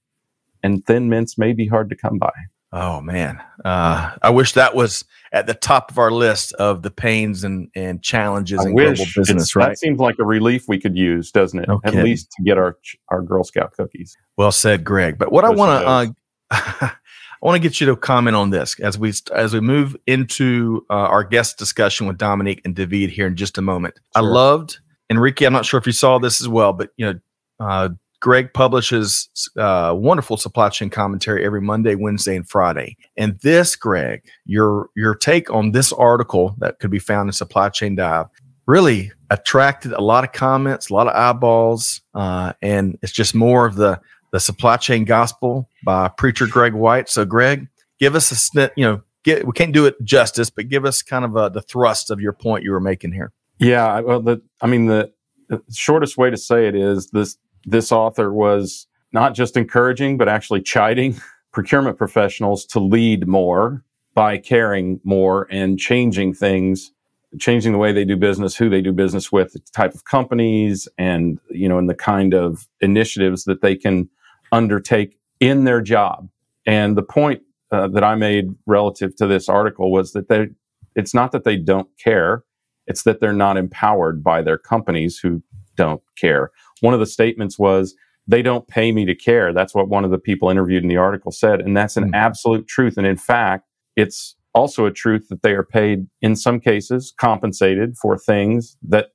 and 0.65 0.85
thin 0.85 1.09
mints 1.09 1.39
may 1.39 1.53
be 1.53 1.69
hard 1.69 1.89
to 1.91 1.97
come 1.97 2.19
by. 2.19 2.33
Oh 2.73 3.01
man, 3.01 3.41
uh, 3.65 4.13
I 4.21 4.31
wish 4.31 4.53
that 4.55 4.75
was 4.75 5.05
at 5.33 5.47
the 5.47 5.55
top 5.55 5.91
of 5.93 5.99
our 5.99 6.11
list 6.11 6.53
of 6.55 6.83
the 6.83 6.91
pains 6.91 7.45
and, 7.45 7.71
and 7.77 8.03
challenges 8.03 8.59
I 8.59 8.65
in 8.65 8.75
global 8.75 9.05
business. 9.17 9.55
Right? 9.55 9.69
That 9.69 9.79
seems 9.79 10.01
like 10.01 10.17
a 10.19 10.25
relief 10.25 10.65
we 10.67 10.81
could 10.81 10.97
use, 10.97 11.31
doesn't 11.31 11.61
it? 11.61 11.69
At 11.85 11.95
least 11.95 12.33
to 12.33 12.43
get 12.43 12.59
our 12.59 12.77
our 13.09 13.23
Girl 13.23 13.45
Scout 13.45 13.73
cookies. 13.73 14.17
Well 14.37 14.53
said, 14.53 14.85
Greg. 14.85 15.17
But 15.17 15.31
what 15.31 15.45
I 15.45 15.51
want 15.51 15.81
to 15.81 15.87
uh, 15.87 16.07
I 17.43 17.47
want 17.47 17.57
to 17.57 17.69
get 17.69 17.81
you 17.81 17.87
to 17.87 17.97
comment 17.97 18.37
on 18.37 18.51
this 18.51 18.79
as 18.81 18.99
we 18.99 19.13
as 19.35 19.55
we 19.55 19.61
move 19.61 19.97
into 20.07 20.85
uh, 20.91 20.95
our 20.95 21.25
guest 21.25 21.59
discussion 21.59 22.07
with 22.07 22.19
Dominique 22.19 22.63
and 22.65 22.75
David 22.75 23.11
here 23.11 23.27
in 23.27 23.37
just 23.37 23.59
a 23.59 23.63
moment. 23.63 23.95
Sure. 24.17 24.25
I 24.25 24.27
loved 24.27 24.79
Enrique. 25.11 25.45
I'm 25.47 25.53
not 25.53 25.67
sure 25.67 25.79
if 25.79 25.87
you 25.87 25.93
saw 25.93 26.19
this 26.19 26.41
as 26.41 26.49
well, 26.49 26.73
but 26.73 26.91
you 26.97 27.07
know. 27.07 27.21
Uh, 27.61 27.89
Greg 28.21 28.53
publishes 28.53 29.29
uh, 29.57 29.95
wonderful 29.97 30.37
supply 30.37 30.69
chain 30.71 30.91
commentary 30.91 31.45
every 31.45 31.61
Monday, 31.61 31.95
Wednesday, 31.95 32.35
and 32.35 32.49
Friday. 32.49 32.97
And 33.17 33.39
this, 33.41 33.77
Greg, 33.77 34.25
your 34.45 34.91
your 34.97 35.15
take 35.15 35.53
on 35.53 35.71
this 35.71 35.93
article 35.93 36.57
that 36.59 36.81
could 36.81 36.91
be 36.91 36.99
found 36.99 37.29
in 37.29 37.33
Supply 37.33 37.69
Chain 37.69 37.95
Dive 37.95 38.27
really 38.67 39.13
attracted 39.31 39.93
a 39.93 40.01
lot 40.01 40.25
of 40.25 40.33
comments, 40.33 40.91
a 40.91 40.95
lot 40.95 41.07
of 41.07 41.15
eyeballs, 41.15 42.03
uh, 42.15 42.53
and 42.61 42.99
it's 43.03 43.13
just 43.13 43.35
more 43.35 43.67
of 43.67 43.77
the 43.77 44.01
the 44.33 44.41
supply 44.41 44.77
chain 44.77 45.05
gospel 45.05 45.69
by 45.85 46.09
preacher 46.09 46.47
Greg 46.47 46.75
White. 46.75 47.09
So, 47.09 47.25
Greg, 47.25 47.69
give 47.99 48.15
us 48.15 48.31
a 48.31 48.37
snip. 48.37 48.73
You 48.77 48.85
know, 48.85 49.03
get 49.25 49.47
we 49.47 49.53
can't 49.53 49.73
do 49.73 49.87
it 49.87 49.97
justice, 50.03 50.51
but 50.51 50.69
give 50.69 50.85
us 50.85 51.03
kind 51.03 51.25
of 51.25 51.37
a, 51.37 51.51
the 51.51 51.63
thrust 51.63 52.11
of 52.11 52.21
your 52.21 52.33
point 52.33 52.65
you 52.65 52.73
were 52.73 52.81
making 52.81 53.13
here. 53.13 53.33
Yeah, 53.59 54.01
well, 54.01 54.21
the 54.21 54.43
I 54.61 54.67
mean 54.67 54.87
the, 54.87 55.13
the 55.49 55.63
shortest 55.73 56.17
way 56.17 56.31
to 56.31 56.37
say 56.37 56.67
it 56.67 56.75
is 56.75 57.11
this 57.11 57.37
this 57.65 57.93
author 57.93 58.33
was 58.33 58.87
not 59.13 59.35
just 59.35 59.57
encouraging, 59.57 60.19
but 60.19 60.29
actually 60.29 60.63
chiding 60.63 61.21
procurement 61.53 61.99
professionals 61.99 62.65
to 62.67 62.81
lead 62.81 63.27
more 63.27 63.83
by 64.15 64.39
caring 64.39 65.01
more 65.05 65.47
and 65.51 65.79
changing 65.79 66.35
things, 66.35 66.93
changing 67.39 67.73
the 67.73 67.79
way 67.79 67.93
they 67.93 68.05
do 68.05 68.17
business, 68.17 68.57
who 68.57 68.69
they 68.69 68.81
do 68.81 68.93
business 68.93 69.31
with, 69.31 69.53
the 69.53 69.61
type 69.73 69.95
of 69.95 70.05
companies, 70.05 70.89
and 70.99 71.39
you 71.51 71.69
know, 71.69 71.79
and 71.79 71.89
the 71.89 71.95
kind 71.95 72.35
of 72.35 72.69
initiatives 72.81 73.45
that 73.45 73.61
they 73.61 73.77
can 73.77 74.09
undertake 74.53 75.19
in 75.41 75.65
their 75.65 75.81
job. 75.81 76.29
And 76.67 76.97
the 76.97 77.03
point 77.03 77.43
uh, 77.71 77.89
that 77.89 78.05
I 78.05 78.15
made 78.15 78.55
relative 78.67 79.15
to 79.17 79.27
this 79.27 79.49
article 79.49 79.91
was 79.91 80.13
that 80.13 80.29
they, 80.29 80.49
it's 80.95 81.15
not 81.15 81.33
that 81.33 81.45
they 81.45 81.57
don't 81.57 81.89
care, 82.03 82.45
it's 82.87 83.03
that 83.03 83.21
they're 83.21 83.33
not 83.33 83.57
empowered 83.57 84.25
by 84.25 84.43
their 84.43 84.59
companies 84.59 85.19
who 85.19 85.43
don't 85.77 86.03
care 86.17 86.51
one 86.81 86.95
of 86.95 87.01
the 87.01 87.07
statements 87.07 87.59
was, 87.59 87.95
they 88.27 88.43
don't 88.43 88.69
pay 88.69 88.93
me 88.93 89.05
to 89.07 89.15
care. 89.15 89.53
That's 89.53 89.75
what 89.75 89.89
one 89.89 90.05
of 90.05 90.11
the 90.11 90.19
people 90.19 90.51
interviewed 90.51 90.83
in 90.83 90.89
the 90.89 90.97
article 90.97 91.33
said. 91.33 91.61
And 91.61 91.77
that's 91.77 91.97
an 91.97 92.13
mm. 92.13 92.15
absolute 92.15 92.69
truth. 92.69 92.97
And 92.97 93.07
in 93.07 93.17
fact, 93.17 93.67
it's 93.97 94.37
also 94.55 94.87
a 94.87 94.91
truth 94.91 95.29
that 95.29 95.43
they 95.43 95.53
are 95.53 95.65
paid, 95.65 96.07
in 96.21 96.37
some 96.37 96.61
cases, 96.61 97.13
compensated 97.19 97.97
for 97.97 98.19
things 98.19 98.77
that 98.83 99.09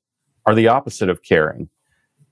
are 0.46 0.56
the 0.56 0.68
opposite 0.68 1.10
of 1.10 1.22
caring. 1.22 1.70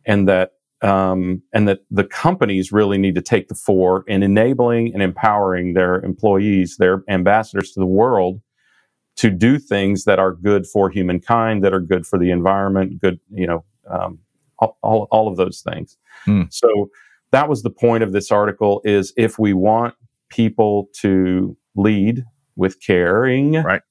And 0.06 0.28
that 0.28 0.54
um, 0.82 1.42
and 1.54 1.68
that 1.68 1.80
the 1.92 2.04
companies 2.04 2.72
really 2.72 2.98
need 2.98 3.16
to 3.16 3.22
take 3.22 3.48
the 3.48 3.56
fore 3.56 4.04
in 4.08 4.24
enabling 4.24 4.94
and 4.94 5.02
empowering 5.02 5.74
their 5.74 6.02
employees, 6.02 6.78
their 6.78 7.04
ambassadors 7.08 7.72
to 7.72 7.80
the 7.80 7.86
world, 7.86 8.42
to 9.18 9.30
do 9.30 9.60
things 9.60 10.06
that 10.06 10.20
are 10.20 10.34
good 10.34 10.66
for 10.66 10.90
humankind, 10.90 11.64
that 11.64 11.74
are 11.74 11.80
good 11.80 12.06
for 12.08 12.18
the 12.18 12.32
environment, 12.32 13.00
good, 13.00 13.20
you 13.32 13.46
know, 13.46 13.64
um, 13.90 14.20
all, 14.60 15.08
all 15.12 15.28
of 15.28 15.38
those 15.38 15.62
things. 15.62 15.98
Mm. 16.26 16.52
So 16.52 16.90
that 17.32 17.50
was 17.50 17.64
the 17.64 17.70
point 17.70 18.04
of 18.04 18.12
this 18.12 18.32
article 18.32 18.82
is 18.84 19.14
if 19.18 19.38
we 19.38 19.54
want 19.54 19.96
people 20.30 20.90
to 21.02 21.58
lead 21.76 22.24
with 22.56 22.80
caring 22.82 23.54
right. 23.64 23.82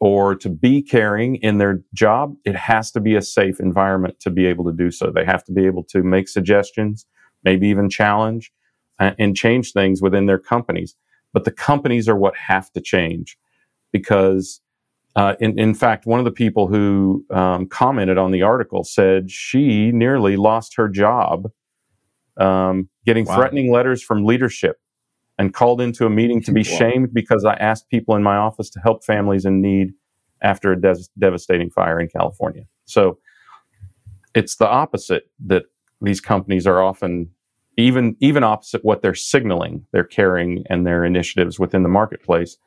Or 0.00 0.34
to 0.34 0.48
be 0.48 0.82
caring 0.82 1.36
in 1.36 1.58
their 1.58 1.82
job, 1.94 2.34
it 2.44 2.56
has 2.56 2.90
to 2.92 3.00
be 3.00 3.14
a 3.14 3.22
safe 3.22 3.60
environment 3.60 4.18
to 4.20 4.30
be 4.30 4.46
able 4.46 4.64
to 4.64 4.72
do 4.72 4.90
so. 4.90 5.10
They 5.10 5.26
have 5.26 5.44
to 5.44 5.52
be 5.52 5.66
able 5.66 5.84
to 5.84 6.02
make 6.02 6.26
suggestions, 6.26 7.06
maybe 7.44 7.68
even 7.68 7.90
challenge 7.90 8.50
uh, 8.98 9.12
and 9.18 9.36
change 9.36 9.72
things 9.72 10.00
within 10.00 10.26
their 10.26 10.38
companies. 10.38 10.96
But 11.32 11.44
the 11.44 11.50
companies 11.50 12.08
are 12.08 12.16
what 12.16 12.34
have 12.36 12.72
to 12.72 12.80
change 12.80 13.36
because 13.92 14.60
uh, 15.16 15.34
in, 15.38 15.58
in 15.58 15.74
fact, 15.74 16.06
one 16.06 16.18
of 16.18 16.24
the 16.24 16.30
people 16.30 16.66
who 16.66 17.24
um, 17.30 17.66
commented 17.66 18.16
on 18.16 18.30
the 18.30 18.42
article 18.42 18.84
said 18.84 19.30
she 19.30 19.92
nearly 19.92 20.36
lost 20.36 20.76
her 20.76 20.88
job 20.88 21.50
um, 22.38 22.88
getting 23.04 23.26
wow. 23.26 23.36
threatening 23.36 23.70
letters 23.70 24.02
from 24.02 24.24
leadership 24.24 24.78
and 25.40 25.54
called 25.54 25.80
into 25.80 26.04
a 26.04 26.10
meeting 26.10 26.42
to 26.42 26.52
be 26.52 26.60
wow. 26.60 26.76
shamed 26.76 27.14
because 27.14 27.46
I 27.46 27.54
asked 27.54 27.88
people 27.88 28.14
in 28.14 28.22
my 28.22 28.36
office 28.36 28.68
to 28.70 28.80
help 28.80 29.02
families 29.02 29.46
in 29.46 29.62
need 29.62 29.94
after 30.42 30.70
a 30.70 30.78
des- 30.78 31.08
devastating 31.18 31.70
fire 31.70 31.98
in 31.98 32.08
California. 32.08 32.64
So 32.84 33.16
it's 34.34 34.56
the 34.56 34.68
opposite 34.68 35.30
that 35.46 35.62
these 36.02 36.20
companies 36.20 36.66
are 36.66 36.82
often 36.82 37.30
even 37.78 38.16
even 38.20 38.44
opposite 38.44 38.84
what 38.84 39.00
they're 39.00 39.14
signaling, 39.14 39.86
their 39.92 40.04
caring 40.04 40.62
and 40.68 40.86
their 40.86 41.06
initiatives 41.06 41.58
within 41.58 41.84
the 41.84 41.88
marketplace. 41.88 42.58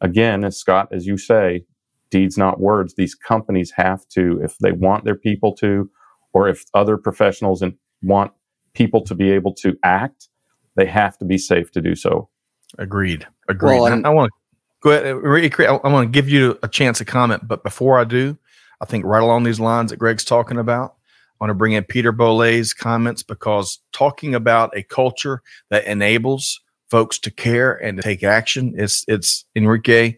Again, 0.00 0.44
as 0.44 0.56
Scott, 0.56 0.86
as 0.92 1.08
you 1.08 1.18
say, 1.18 1.64
deeds, 2.12 2.38
not 2.38 2.60
words. 2.60 2.94
These 2.94 3.16
companies 3.16 3.72
have 3.72 4.06
to, 4.10 4.40
if 4.40 4.56
they 4.58 4.70
want 4.70 5.04
their 5.04 5.16
people 5.16 5.52
to, 5.56 5.90
or 6.32 6.48
if 6.48 6.64
other 6.74 6.96
professionals 6.96 7.60
and 7.60 7.74
want 8.02 8.30
people 8.72 9.02
to 9.02 9.16
be 9.16 9.32
able 9.32 9.52
to 9.54 9.76
act, 9.82 10.28
they 10.76 10.86
have 10.86 11.18
to 11.18 11.24
be 11.24 11.38
safe 11.38 11.70
to 11.72 11.80
do 11.80 11.94
so. 11.94 12.28
Agreed. 12.78 13.26
Agreed. 13.48 13.80
Well, 13.80 13.86
I, 13.86 14.08
I 14.08 14.10
want 14.10 14.30
to 14.30 14.36
go 14.82 14.90
ahead. 14.90 15.60
I 15.84 15.88
want 15.88 16.06
to 16.06 16.10
give 16.10 16.28
you 16.28 16.58
a 16.62 16.68
chance 16.68 16.98
to 16.98 17.04
comment, 17.04 17.46
but 17.46 17.62
before 17.64 17.98
I 17.98 18.04
do, 18.04 18.38
I 18.80 18.84
think 18.84 19.04
right 19.04 19.22
along 19.22 19.44
these 19.44 19.60
lines 19.60 19.90
that 19.90 19.98
Greg's 19.98 20.24
talking 20.24 20.58
about, 20.58 20.94
I 21.40 21.44
want 21.44 21.50
to 21.50 21.54
bring 21.54 21.72
in 21.72 21.84
Peter 21.84 22.12
Bolle's 22.12 22.72
comments 22.72 23.22
because 23.22 23.78
talking 23.92 24.34
about 24.34 24.76
a 24.76 24.82
culture 24.82 25.42
that 25.70 25.84
enables 25.84 26.60
folks 26.90 27.18
to 27.20 27.30
care 27.30 27.72
and 27.74 27.96
to 27.96 28.02
take 28.02 28.22
action, 28.22 28.74
it's 28.76 29.04
it's 29.08 29.44
Enrique 29.56 30.16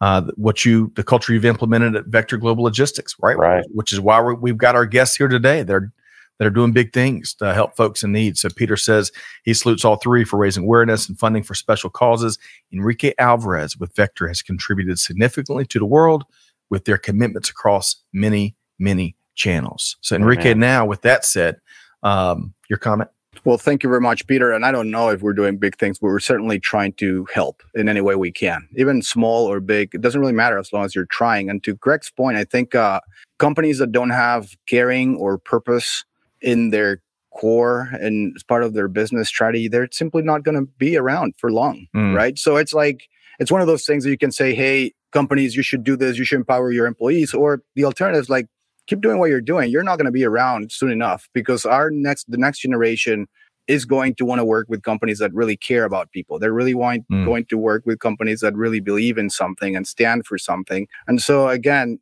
uh, 0.00 0.22
what 0.36 0.64
you 0.64 0.90
the 0.96 1.02
culture 1.02 1.32
you've 1.32 1.44
implemented 1.44 1.94
at 1.94 2.06
Vector 2.06 2.38
Global 2.38 2.64
Logistics, 2.64 3.14
right? 3.20 3.36
Right. 3.36 3.64
Which 3.74 3.92
is 3.92 4.00
why 4.00 4.20
we 4.20 4.50
have 4.50 4.58
got 4.58 4.74
our 4.74 4.86
guests 4.86 5.16
here 5.16 5.28
today. 5.28 5.62
They're 5.62 5.92
that 6.40 6.46
are 6.46 6.50
doing 6.50 6.72
big 6.72 6.94
things 6.94 7.34
to 7.34 7.52
help 7.52 7.76
folks 7.76 8.02
in 8.02 8.12
need. 8.12 8.38
So 8.38 8.48
Peter 8.48 8.74
says 8.74 9.12
he 9.44 9.52
salutes 9.52 9.84
all 9.84 9.96
three 9.96 10.24
for 10.24 10.38
raising 10.38 10.64
awareness 10.64 11.06
and 11.06 11.18
funding 11.18 11.42
for 11.42 11.54
special 11.54 11.90
causes. 11.90 12.38
Enrique 12.72 13.12
Alvarez 13.18 13.76
with 13.76 13.94
Vector 13.94 14.26
has 14.26 14.40
contributed 14.40 14.98
significantly 14.98 15.66
to 15.66 15.78
the 15.78 15.84
world 15.84 16.24
with 16.70 16.86
their 16.86 16.96
commitments 16.96 17.50
across 17.50 17.96
many, 18.14 18.56
many 18.78 19.16
channels. 19.34 19.98
So 20.00 20.16
Enrique, 20.16 20.54
now 20.54 20.86
with 20.86 21.02
that 21.02 21.26
said, 21.26 21.60
um, 22.02 22.54
your 22.70 22.78
comment. 22.78 23.10
Well, 23.44 23.58
thank 23.58 23.82
you 23.82 23.90
very 23.90 24.00
much, 24.00 24.26
Peter. 24.26 24.50
And 24.50 24.64
I 24.64 24.72
don't 24.72 24.90
know 24.90 25.10
if 25.10 25.20
we're 25.20 25.34
doing 25.34 25.58
big 25.58 25.76
things, 25.76 25.98
but 25.98 26.06
we're 26.06 26.20
certainly 26.20 26.58
trying 26.58 26.94
to 26.94 27.26
help 27.32 27.62
in 27.74 27.86
any 27.86 28.00
way 28.00 28.16
we 28.16 28.32
can, 28.32 28.66
even 28.76 29.02
small 29.02 29.44
or 29.44 29.60
big. 29.60 29.94
It 29.94 30.00
doesn't 30.00 30.20
really 30.20 30.32
matter 30.32 30.58
as 30.58 30.72
long 30.72 30.86
as 30.86 30.94
you're 30.94 31.06
trying. 31.06 31.50
And 31.50 31.62
to 31.64 31.74
Greg's 31.74 32.10
point, 32.10 32.38
I 32.38 32.44
think 32.44 32.74
uh, 32.74 33.00
companies 33.38 33.78
that 33.78 33.92
don't 33.92 34.10
have 34.10 34.56
caring 34.66 35.16
or 35.16 35.36
purpose 35.36 36.04
in 36.40 36.70
their 36.70 37.02
core 37.32 37.88
and 38.00 38.32
as 38.36 38.42
part 38.42 38.64
of 38.64 38.74
their 38.74 38.88
business 38.88 39.28
strategy, 39.28 39.68
they're 39.68 39.88
simply 39.92 40.22
not 40.22 40.42
going 40.42 40.56
to 40.56 40.70
be 40.78 40.96
around 40.96 41.34
for 41.38 41.52
long, 41.52 41.86
mm. 41.94 42.14
right? 42.14 42.38
So 42.38 42.56
it's 42.56 42.72
like 42.72 43.08
it's 43.38 43.52
one 43.52 43.60
of 43.60 43.66
those 43.66 43.86
things 43.86 44.04
that 44.04 44.10
you 44.10 44.18
can 44.18 44.32
say, 44.32 44.54
"Hey, 44.54 44.92
companies, 45.12 45.56
you 45.56 45.62
should 45.62 45.84
do 45.84 45.96
this. 45.96 46.18
You 46.18 46.24
should 46.24 46.38
empower 46.38 46.72
your 46.72 46.86
employees," 46.86 47.32
or 47.32 47.62
the 47.74 47.84
alternative 47.84 48.22
is 48.22 48.30
like 48.30 48.46
keep 48.86 49.00
doing 49.00 49.18
what 49.18 49.30
you're 49.30 49.40
doing. 49.40 49.70
You're 49.70 49.84
not 49.84 49.96
going 49.96 50.06
to 50.06 50.12
be 50.12 50.24
around 50.24 50.72
soon 50.72 50.90
enough 50.90 51.28
because 51.32 51.64
our 51.64 51.90
next, 51.90 52.28
the 52.28 52.36
next 52.36 52.58
generation 52.58 53.28
is 53.68 53.84
going 53.84 54.16
to 54.16 54.24
want 54.24 54.40
to 54.40 54.44
work 54.44 54.66
with 54.68 54.82
companies 54.82 55.20
that 55.20 55.32
really 55.32 55.56
care 55.56 55.84
about 55.84 56.10
people. 56.10 56.40
They're 56.40 56.52
really 56.52 56.74
want, 56.74 57.04
mm. 57.08 57.24
going 57.24 57.44
to 57.46 57.56
work 57.56 57.84
with 57.86 58.00
companies 58.00 58.40
that 58.40 58.56
really 58.56 58.80
believe 58.80 59.16
in 59.16 59.30
something 59.30 59.76
and 59.76 59.86
stand 59.86 60.26
for 60.26 60.38
something. 60.38 60.88
And 61.06 61.22
so 61.22 61.48
again, 61.48 62.00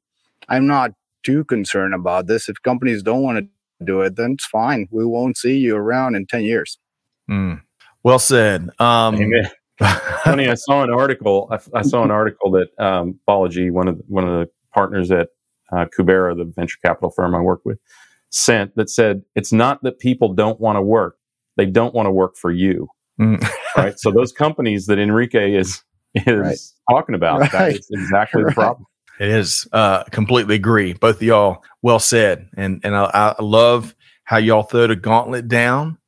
I'm 0.48 0.66
not 0.66 0.92
too 1.24 1.44
concerned 1.44 1.92
about 1.92 2.26
this. 2.26 2.48
If 2.48 2.62
companies 2.62 3.02
don't 3.02 3.22
want 3.22 3.38
to 3.38 3.48
do 3.84 4.00
it, 4.00 4.16
then 4.16 4.32
it's 4.32 4.46
fine. 4.46 4.88
We 4.90 5.04
won't 5.04 5.36
see 5.36 5.58
you 5.58 5.76
around 5.76 6.14
in 6.14 6.26
10 6.26 6.42
years. 6.42 6.78
Mm. 7.30 7.62
Well 8.02 8.18
said. 8.18 8.70
Um, 8.78 9.16
Amen. 9.16 9.50
Funny, 10.24 10.48
I 10.48 10.54
saw 10.54 10.82
an 10.82 10.90
article. 10.90 11.48
I, 11.50 11.78
I 11.78 11.82
saw 11.82 12.02
an 12.02 12.10
article 12.10 12.50
that 12.52 12.68
um, 12.84 13.18
Balaji, 13.28 13.70
one 13.70 13.88
of 13.88 13.98
the, 13.98 14.04
one 14.08 14.24
of 14.26 14.30
the 14.30 14.50
partners 14.74 15.10
at 15.10 15.28
uh, 15.72 15.86
Kubera, 15.96 16.36
the 16.36 16.44
venture 16.44 16.78
capital 16.84 17.10
firm 17.10 17.34
I 17.34 17.40
work 17.40 17.60
with, 17.64 17.78
sent 18.30 18.74
that 18.76 18.90
said, 18.90 19.22
it's 19.34 19.52
not 19.52 19.82
that 19.82 19.98
people 19.98 20.34
don't 20.34 20.60
want 20.60 20.76
to 20.76 20.82
work. 20.82 21.16
They 21.56 21.66
don't 21.66 21.94
want 21.94 22.06
to 22.06 22.10
work 22.10 22.36
for 22.36 22.50
you. 22.50 22.88
Mm. 23.20 23.44
right. 23.76 23.98
So 23.98 24.10
those 24.10 24.32
companies 24.32 24.86
that 24.86 24.98
Enrique 24.98 25.54
is, 25.54 25.82
is 26.14 26.24
right. 26.26 26.58
talking 26.90 27.14
about, 27.14 27.40
right. 27.40 27.52
that 27.52 27.72
is 27.76 27.88
exactly 27.92 28.42
right. 28.44 28.50
the 28.50 28.54
problem. 28.54 28.86
It 29.18 29.28
is. 29.28 29.66
Uh, 29.72 30.04
completely 30.04 30.54
agree. 30.54 30.92
Both 30.92 31.16
of 31.16 31.22
y'all 31.22 31.64
well 31.82 31.98
said. 31.98 32.48
And, 32.56 32.80
and 32.84 32.96
I, 32.96 33.34
I 33.38 33.42
love 33.42 33.94
how 34.24 34.36
y'all 34.38 34.62
throw 34.62 34.86
the 34.86 34.96
gauntlet 34.96 35.48
down 35.48 35.98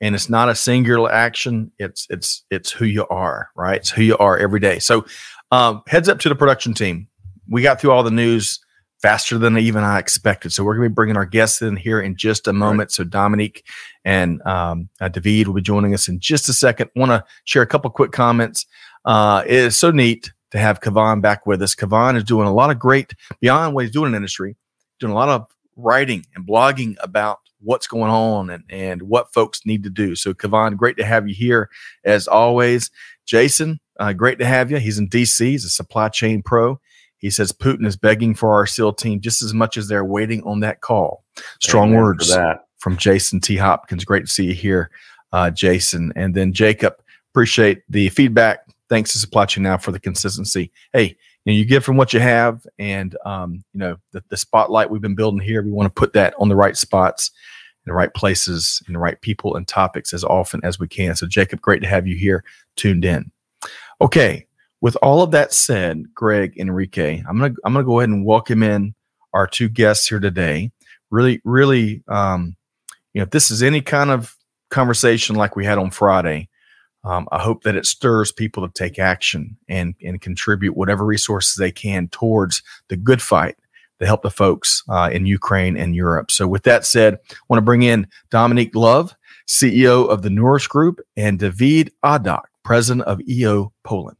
and 0.00 0.14
it's 0.14 0.30
not 0.30 0.48
a 0.48 0.54
singular 0.54 1.12
action. 1.12 1.72
It's, 1.78 2.06
it's, 2.10 2.44
it's 2.50 2.70
who 2.70 2.86
you 2.86 3.06
are, 3.08 3.50
right? 3.56 3.76
It's 3.76 3.90
who 3.90 4.02
you 4.02 4.16
are 4.18 4.38
every 4.38 4.60
day. 4.60 4.78
So, 4.78 5.04
um, 5.50 5.82
heads 5.88 6.08
up 6.08 6.20
to 6.20 6.28
the 6.28 6.34
production 6.34 6.74
team. 6.74 7.08
We 7.48 7.62
got 7.62 7.80
through 7.80 7.90
all 7.90 8.02
the 8.02 8.10
news 8.10 8.60
faster 9.02 9.38
than 9.38 9.56
even 9.58 9.82
I 9.82 9.98
expected. 9.98 10.52
So 10.52 10.62
we're 10.62 10.74
going 10.74 10.84
to 10.84 10.90
be 10.90 10.94
bringing 10.94 11.16
our 11.16 11.26
guests 11.26 11.62
in 11.62 11.76
here 11.76 12.00
in 12.00 12.16
just 12.16 12.46
a 12.46 12.52
moment. 12.52 12.88
Right. 12.88 12.92
So 12.92 13.04
Dominique 13.04 13.66
and 14.04 14.42
um, 14.42 14.88
uh, 15.00 15.08
David 15.08 15.48
will 15.48 15.54
be 15.54 15.62
joining 15.62 15.94
us 15.94 16.08
in 16.08 16.20
just 16.20 16.48
a 16.48 16.52
second. 16.52 16.90
Want 16.94 17.10
to 17.10 17.24
share 17.44 17.62
a 17.62 17.66
couple 17.66 17.90
quick 17.90 18.12
comments. 18.12 18.66
Uh, 19.04 19.42
it 19.46 19.54
is 19.54 19.78
so 19.78 19.90
neat 19.90 20.32
to 20.50 20.58
have 20.58 20.80
Kavan 20.80 21.20
back 21.20 21.46
with 21.46 21.62
us. 21.62 21.74
Kavan 21.74 22.16
is 22.16 22.24
doing 22.24 22.46
a 22.46 22.54
lot 22.54 22.70
of 22.70 22.78
great 22.78 23.14
beyond 23.40 23.74
what 23.74 23.84
he's 23.84 23.92
doing 23.92 24.10
in 24.10 24.16
industry, 24.16 24.56
doing 24.98 25.12
a 25.12 25.16
lot 25.16 25.28
of 25.28 25.46
writing 25.76 26.26
and 26.34 26.46
blogging 26.46 26.96
about 27.00 27.38
what's 27.60 27.86
going 27.86 28.10
on 28.10 28.50
and, 28.50 28.64
and 28.70 29.02
what 29.02 29.32
folks 29.32 29.66
need 29.66 29.82
to 29.84 29.90
do. 29.90 30.14
So 30.14 30.32
Kavan, 30.32 30.76
great 30.76 30.96
to 30.96 31.04
have 31.04 31.28
you 31.28 31.34
here 31.34 31.70
as 32.04 32.26
always. 32.26 32.90
Jason, 33.26 33.80
uh, 33.98 34.12
great 34.12 34.38
to 34.38 34.46
have 34.46 34.70
you. 34.70 34.78
He's 34.78 34.98
in 34.98 35.08
DC. 35.08 35.40
He's 35.40 35.64
a 35.64 35.70
supply 35.70 36.08
chain 36.08 36.42
pro. 36.42 36.80
He 37.18 37.30
says 37.30 37.52
Putin 37.52 37.86
is 37.86 37.96
begging 37.96 38.34
for 38.34 38.54
our 38.54 38.66
SEAL 38.66 38.94
team 38.94 39.20
just 39.20 39.42
as 39.42 39.52
much 39.52 39.76
as 39.76 39.88
they're 39.88 40.04
waiting 40.04 40.42
on 40.44 40.60
that 40.60 40.80
call. 40.80 41.22
Strong 41.60 41.90
Amen 41.90 42.00
words 42.00 42.36
from 42.78 42.96
Jason 42.96 43.40
T. 43.40 43.56
Hopkins. 43.56 44.06
Great 44.06 44.26
to 44.26 44.32
see 44.32 44.46
you 44.46 44.54
here, 44.54 44.90
uh, 45.32 45.50
Jason. 45.50 46.12
And 46.16 46.34
then 46.34 46.54
Jacob, 46.54 46.94
appreciate 47.32 47.82
the 47.90 48.08
feedback. 48.08 48.66
Thanks 48.90 49.12
to 49.12 49.18
Supply 49.18 49.46
Chain 49.46 49.62
Now 49.62 49.78
for 49.78 49.92
the 49.92 50.00
consistency. 50.00 50.72
Hey, 50.92 51.16
you, 51.44 51.52
know, 51.52 51.52
you 51.52 51.64
give 51.64 51.84
from 51.84 51.96
what 51.96 52.12
you 52.12 52.18
have, 52.18 52.66
and 52.80 53.16
um, 53.24 53.64
you 53.72 53.78
know 53.78 53.96
the, 54.10 54.22
the 54.30 54.36
spotlight 54.36 54.90
we've 54.90 55.00
been 55.00 55.14
building 55.14 55.38
here. 55.38 55.62
We 55.62 55.70
want 55.70 55.86
to 55.86 55.98
put 55.98 56.12
that 56.14 56.34
on 56.40 56.48
the 56.48 56.56
right 56.56 56.76
spots, 56.76 57.30
in 57.86 57.90
the 57.90 57.94
right 57.94 58.12
places, 58.12 58.82
in 58.88 58.94
the 58.94 58.98
right 58.98 59.18
people 59.20 59.54
and 59.54 59.66
topics 59.66 60.12
as 60.12 60.24
often 60.24 60.60
as 60.64 60.80
we 60.80 60.88
can. 60.88 61.14
So, 61.14 61.28
Jacob, 61.28 61.60
great 61.60 61.80
to 61.82 61.88
have 61.88 62.08
you 62.08 62.16
here, 62.16 62.42
tuned 62.74 63.04
in. 63.04 63.30
Okay, 64.00 64.48
with 64.80 64.96
all 64.96 65.22
of 65.22 65.30
that 65.30 65.52
said, 65.52 66.12
Greg 66.12 66.58
Enrique, 66.58 67.22
I'm 67.28 67.38
gonna 67.38 67.54
I'm 67.64 67.72
gonna 67.72 67.84
go 67.84 68.00
ahead 68.00 68.10
and 68.10 68.26
welcome 68.26 68.64
in 68.64 68.92
our 69.32 69.46
two 69.46 69.68
guests 69.68 70.08
here 70.08 70.18
today. 70.20 70.72
Really, 71.10 71.40
really, 71.44 72.02
um, 72.08 72.56
you 73.14 73.20
know, 73.20 73.22
if 73.22 73.30
this 73.30 73.52
is 73.52 73.62
any 73.62 73.82
kind 73.82 74.10
of 74.10 74.36
conversation 74.68 75.36
like 75.36 75.54
we 75.54 75.64
had 75.64 75.78
on 75.78 75.92
Friday, 75.92 76.48
um, 77.04 77.28
I 77.32 77.38
hope 77.38 77.62
that 77.62 77.76
it 77.76 77.86
stirs 77.86 78.32
people 78.32 78.66
to 78.66 78.72
take 78.72 78.98
action 78.98 79.56
and 79.68 79.94
and 80.04 80.20
contribute 80.20 80.76
whatever 80.76 81.04
resources 81.04 81.54
they 81.54 81.72
can 81.72 82.08
towards 82.08 82.62
the 82.88 82.96
good 82.96 83.22
fight 83.22 83.56
to 84.00 84.06
help 84.06 84.22
the 84.22 84.30
folks 84.30 84.82
uh, 84.88 85.10
in 85.12 85.26
Ukraine 85.26 85.76
and 85.76 85.94
Europe. 85.94 86.30
So, 86.30 86.46
with 86.48 86.64
that 86.64 86.84
said, 86.84 87.18
I 87.30 87.36
want 87.48 87.58
to 87.58 87.64
bring 87.64 87.82
in 87.82 88.06
Dominique 88.30 88.74
Love, 88.74 89.14
CEO 89.46 90.08
of 90.08 90.22
the 90.22 90.30
Nourish 90.30 90.66
Group, 90.66 91.00
and 91.16 91.38
David 91.38 91.92
Adak, 92.04 92.42
president 92.64 93.06
of 93.06 93.20
EO 93.28 93.72
Poland. 93.84 94.16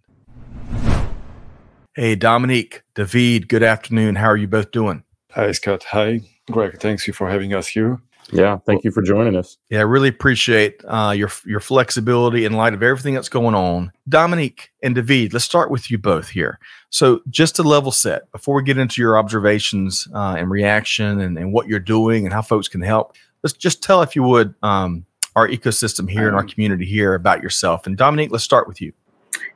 Hey, 1.95 2.15
Dominique, 2.15 2.83
David, 2.95 3.49
good 3.49 3.63
afternoon. 3.63 4.15
How 4.15 4.29
are 4.29 4.37
you 4.37 4.49
both 4.49 4.71
doing? 4.71 5.03
Hi, 5.33 5.53
Scott. 5.53 5.85
Hi, 5.85 6.21
Greg. 6.51 6.79
Thanks 6.81 7.07
you 7.07 7.13
for 7.13 7.29
having 7.29 7.53
us 7.53 7.69
here. 7.69 8.01
Yeah, 8.33 8.59
thank 8.59 8.85
you 8.85 8.91
for 8.91 9.03
joining 9.03 9.37
us. 9.37 9.57
Yeah, 9.71 9.81
I 9.81 9.83
really 9.83 10.09
appreciate 10.09 10.83
uh, 10.87 11.15
your 11.17 11.31
your 11.45 11.61
flexibility 11.61 12.45
in 12.45 12.53
light 12.53 12.75
of 12.75 12.83
everything 12.83 13.15
that's 13.15 13.29
going 13.29 13.55
on. 13.55 13.93
Dominique 14.09 14.71
and 14.83 14.95
David, 14.95 15.33
let's 15.33 15.45
start 15.45 15.71
with 15.71 15.91
you 15.91 15.99
both 15.99 16.29
here. 16.29 16.59
So, 16.91 17.21
just 17.29 17.57
to 17.57 17.63
level 17.63 17.93
set, 17.93 18.31
before 18.33 18.55
we 18.57 18.63
get 18.63 18.79
into 18.79 19.01
your 19.01 19.19
observations 19.19 20.07
uh, 20.15 20.37
and 20.39 20.51
reaction 20.51 21.21
and, 21.21 21.39
and 21.39 21.53
what 21.53 21.67
you're 21.67 21.79
doing 21.79 22.25
and 22.25 22.33
how 22.33 22.43
folks 22.43 22.69
can 22.69 22.81
help, 22.81 23.17
let's 23.43 23.57
just 23.57 23.83
tell, 23.83 24.03
if 24.03 24.15
you 24.15 24.23
would, 24.23 24.55
um, 24.63 25.07
our 25.37 25.49
ecosystem 25.49 26.11
here 26.11 26.27
and 26.27 26.37
our 26.37 26.45
community 26.45 26.85
here 26.85 27.15
about 27.15 27.43
yourself. 27.43 27.87
And 27.87 27.97
Dominique, 27.97 28.33
let's 28.33 28.45
start 28.45 28.67
with 28.67 28.81
you. 28.81 28.93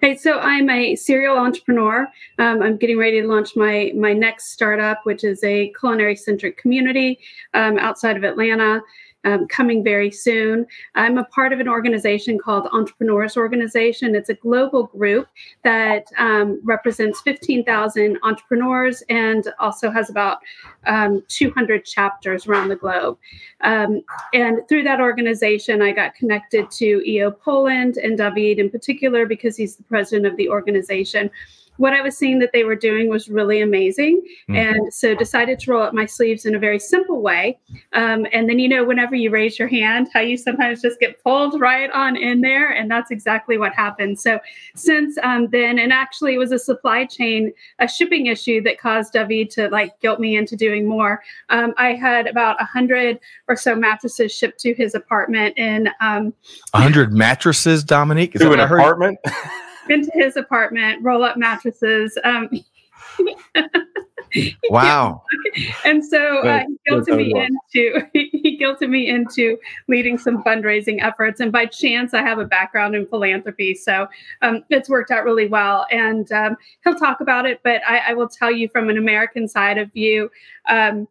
Hey, 0.00 0.16
so 0.16 0.38
I'm 0.40 0.68
a 0.70 0.96
serial 0.96 1.36
entrepreneur. 1.36 2.08
Um, 2.38 2.62
I'm 2.62 2.76
getting 2.76 2.98
ready 2.98 3.20
to 3.22 3.28
launch 3.28 3.56
my 3.56 3.92
my 3.94 4.12
next 4.12 4.50
startup, 4.50 5.00
which 5.04 5.22
is 5.24 5.42
a 5.44 5.72
culinary 5.78 6.16
centric 6.16 6.56
community 6.58 7.20
um, 7.54 7.78
outside 7.78 8.16
of 8.16 8.24
Atlanta 8.24 8.82
um, 9.24 9.46
coming 9.48 9.82
very 9.82 10.10
soon. 10.10 10.66
I'm 10.94 11.18
a 11.18 11.24
part 11.24 11.52
of 11.52 11.60
an 11.60 11.68
organization 11.68 12.38
called 12.38 12.68
Entrepreneurs 12.72 13.36
Organization. 13.36 14.14
It's 14.14 14.28
a 14.28 14.34
global 14.34 14.84
group 14.84 15.28
that 15.62 16.06
um, 16.18 16.60
represents 16.62 17.20
15,000 17.22 18.18
entrepreneurs 18.22 19.02
and 19.08 19.52
also 19.58 19.90
has 19.90 20.10
about 20.10 20.38
um, 20.86 21.22
200 21.28 21.84
chapters 21.84 22.46
around 22.46 22.68
the 22.68 22.76
globe. 22.76 23.18
Um, 23.62 24.02
and 24.32 24.60
through 24.68 24.82
that 24.84 25.00
organization, 25.00 25.82
I 25.82 25.92
got 25.92 26.14
connected 26.14 26.70
to 26.72 27.02
EO 27.08 27.30
Poland 27.30 27.96
and 27.96 28.18
David 28.18 28.58
in 28.58 28.70
particular 28.70 29.26
because 29.26 29.56
he's 29.56 29.76
the 29.76 29.84
president 29.84 30.26
of 30.26 30.36
the 30.36 30.48
organization 30.48 31.30
what 31.76 31.92
I 31.92 32.00
was 32.00 32.16
seeing 32.16 32.38
that 32.38 32.50
they 32.52 32.64
were 32.64 32.76
doing 32.76 33.08
was 33.08 33.28
really 33.28 33.60
amazing. 33.60 34.22
Mm-hmm. 34.48 34.56
And 34.56 34.94
so 34.94 35.14
decided 35.14 35.58
to 35.60 35.72
roll 35.72 35.82
up 35.82 35.94
my 35.94 36.06
sleeves 36.06 36.44
in 36.44 36.54
a 36.54 36.58
very 36.58 36.78
simple 36.78 37.20
way. 37.20 37.58
Um, 37.92 38.26
and 38.32 38.48
then, 38.48 38.58
you 38.58 38.68
know, 38.68 38.84
whenever 38.84 39.14
you 39.14 39.30
raise 39.30 39.58
your 39.58 39.68
hand, 39.68 40.08
how 40.12 40.20
you 40.20 40.36
sometimes 40.36 40.82
just 40.82 41.00
get 41.00 41.22
pulled 41.22 41.60
right 41.60 41.90
on 41.90 42.16
in 42.16 42.40
there. 42.40 42.70
And 42.70 42.90
that's 42.90 43.10
exactly 43.10 43.58
what 43.58 43.72
happened. 43.74 44.20
So 44.20 44.38
since 44.74 45.18
um, 45.22 45.48
then, 45.50 45.78
and 45.78 45.92
actually 45.92 46.34
it 46.34 46.38
was 46.38 46.52
a 46.52 46.58
supply 46.58 47.06
chain, 47.06 47.52
a 47.78 47.88
shipping 47.88 48.26
issue 48.26 48.62
that 48.62 48.78
caused 48.78 49.12
David 49.12 49.50
to 49.50 49.68
like 49.68 49.98
guilt 50.00 50.20
me 50.20 50.36
into 50.36 50.56
doing 50.56 50.86
more. 50.86 51.22
Um, 51.48 51.74
I 51.76 51.94
had 51.94 52.26
about 52.26 52.60
a 52.60 52.64
hundred 52.64 53.18
or 53.48 53.56
so 53.56 53.74
mattresses 53.74 54.32
shipped 54.32 54.60
to 54.60 54.74
his 54.74 54.94
apartment 54.94 55.56
in 55.58 55.88
um, 56.00 56.32
a 56.72 56.80
hundred 56.80 57.12
mattresses, 57.12 57.82
Dominique? 57.82 58.34
Is 58.34 58.42
to 58.42 58.52
an 58.52 58.60
apartment? 58.60 59.18
into 59.88 60.10
his 60.14 60.36
apartment, 60.36 61.02
roll 61.02 61.24
up 61.24 61.36
mattresses. 61.36 62.16
Um, 62.24 62.48
wow. 64.70 65.22
and 65.84 66.04
so 66.04 66.38
uh, 66.38 66.64
he 66.66 66.90
guilted 66.90 67.16
me 67.16 67.32
into 67.34 68.06
he 68.12 68.58
guilted 68.60 68.88
me 68.88 69.08
into 69.08 69.58
leading 69.88 70.18
some 70.18 70.42
fundraising 70.42 71.02
efforts. 71.02 71.40
And 71.40 71.52
by 71.52 71.66
chance, 71.66 72.14
I 72.14 72.22
have 72.22 72.38
a 72.38 72.44
background 72.44 72.94
in 72.94 73.06
philanthropy, 73.06 73.74
so 73.74 74.08
um, 74.42 74.64
it's 74.70 74.88
worked 74.88 75.10
out 75.10 75.24
really 75.24 75.46
well. 75.46 75.86
And 75.90 76.30
um, 76.32 76.56
he'll 76.82 76.98
talk 76.98 77.20
about 77.20 77.46
it, 77.46 77.60
but 77.62 77.82
I, 77.86 78.10
I, 78.10 78.12
will 78.14 78.28
tell 78.28 78.50
you 78.50 78.68
from 78.68 78.90
an 78.90 78.98
American 78.98 79.48
side 79.48 79.78
of 79.78 79.92
view. 79.92 80.30
Um, 80.68 81.08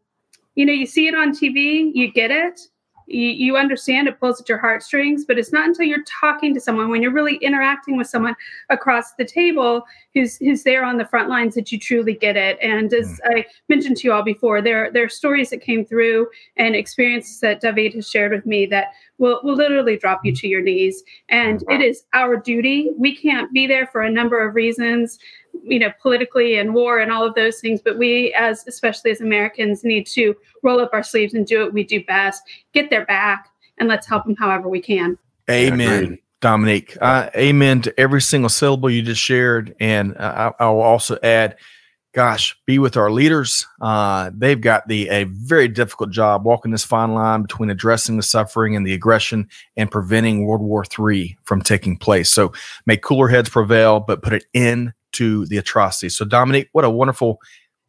you 0.55 0.65
know, 0.65 0.73
you 0.73 0.86
see 0.86 1.07
it 1.07 1.15
on 1.15 1.31
TV, 1.31 1.91
you 1.93 2.12
get 2.12 2.29
it, 2.29 2.59
you, 3.07 3.29
you 3.29 3.57
understand 3.57 4.07
it 4.07 4.19
pulls 4.19 4.39
at 4.41 4.49
your 4.49 4.57
heartstrings, 4.57 5.25
but 5.25 5.37
it's 5.37 5.51
not 5.51 5.67
until 5.67 5.85
you're 5.85 6.03
talking 6.03 6.53
to 6.53 6.59
someone, 6.59 6.89
when 6.89 7.01
you're 7.01 7.11
really 7.11 7.35
interacting 7.37 7.97
with 7.97 8.07
someone 8.07 8.35
across 8.69 9.13
the 9.13 9.25
table 9.25 9.83
who's 10.13 10.38
who's 10.38 10.63
there 10.63 10.84
on 10.84 10.97
the 10.97 11.06
front 11.06 11.30
lines 11.30 11.56
that 11.56 11.71
you 11.71 11.80
truly 11.80 12.13
get 12.13 12.38
it. 12.38 12.58
And 12.62 12.93
as 12.93 13.08
mm. 13.08 13.19
I 13.26 13.45
mentioned 13.69 13.97
to 13.97 14.08
you 14.08 14.13
all 14.13 14.23
before, 14.23 14.62
there 14.62 14.91
there 14.91 15.04
are 15.04 15.10
stories 15.10 15.49
that 15.49 15.62
came 15.62 15.86
through 15.86 16.28
and 16.58 16.76
experiences 16.76 17.39
that 17.39 17.62
David 17.62 17.93
has 17.95 18.10
shared 18.10 18.32
with 18.32 18.45
me 18.45 18.65
that 18.67 18.88
will 19.17 19.39
will 19.43 19.56
literally 19.56 19.97
drop 19.97 20.21
you 20.23 20.36
to 20.36 20.47
your 20.47 20.62
knees. 20.62 21.04
And 21.30 21.63
it 21.69 21.82
is 21.82 22.04
our 22.13 22.38
duty. 22.38 22.91
We 22.97 23.15
can't 23.15 23.52
be 23.52 23.67
there 23.67 23.88
for 23.88 24.02
a 24.02 24.10
number 24.10 24.45
of 24.47 24.56
reasons 24.56 25.19
you 25.63 25.78
know 25.78 25.91
politically 26.02 26.58
and 26.58 26.73
war 26.73 26.99
and 26.99 27.12
all 27.12 27.23
of 27.23 27.36
those 27.36 27.60
things 27.60 27.80
but 27.80 27.95
we 27.95 28.34
as 28.34 28.65
especially 28.67 29.12
as 29.12 29.21
americans 29.21 29.84
need 29.84 30.08
to 30.08 30.36
roll 30.63 30.80
up 30.80 30.89
our 30.93 31.04
sleeves 31.04 31.36
and 31.36 31.45
do 31.45 31.63
what 31.63 31.73
we 31.73 31.84
do 31.84 32.04
best 32.06 32.41
get 32.73 32.89
their 32.89 33.06
back 33.06 33.49
and 33.78 33.88
let's 33.88 34.08
help 34.08 34.26
them 34.26 34.36
however 34.36 34.67
we 34.67 34.82
can 34.82 35.15
amen 35.52 36.17
dominique 36.43 36.97
uh, 37.01 37.29
amen 37.36 37.82
to 37.82 37.99
every 37.99 38.21
single 38.21 38.49
syllable 38.49 38.89
you 38.89 39.01
just 39.01 39.21
shared 39.21 39.75
and 39.79 40.15
uh, 40.17 40.51
I, 40.60 40.65
I, 40.65 40.69
will 40.69 40.82
also 40.82 41.17
add 41.23 41.58
gosh 42.13 42.56
be 42.65 42.77
with 42.77 42.97
our 42.97 43.10
leaders 43.10 43.65
uh, 43.82 44.29
they've 44.34 44.62
got 44.62 44.88
the 44.88 45.10
a 45.10 45.23
very 45.23 45.67
difficult 45.67 46.12
job 46.12 46.45
walking 46.45 46.71
this 46.71 46.84
fine 46.84 47.13
line 47.13 47.41
between 47.41 47.69
addressing 47.69 48.17
the 48.17 48.23
suffering 48.23 48.75
and 48.75 48.86
the 48.86 48.93
aggression 48.93 49.47
and 49.77 49.89
preventing 49.89 50.45
world 50.45 50.62
war 50.62 50.84
iii 51.10 51.38
from 51.43 51.62
taking 51.62 51.97
place 51.97 52.29
so 52.29 52.51
may 52.86 52.97
cooler 52.97 53.27
heads 53.29 53.49
prevail 53.49 53.99
but 53.99 54.21
put 54.21 54.34
an 54.34 54.41
end 54.53 54.93
to 55.13 55.45
the 55.45 55.58
atrocities. 55.58 56.17
So, 56.17 56.25
Dominique, 56.25 56.69
what 56.73 56.84
a 56.84 56.89
wonderful 56.89 57.39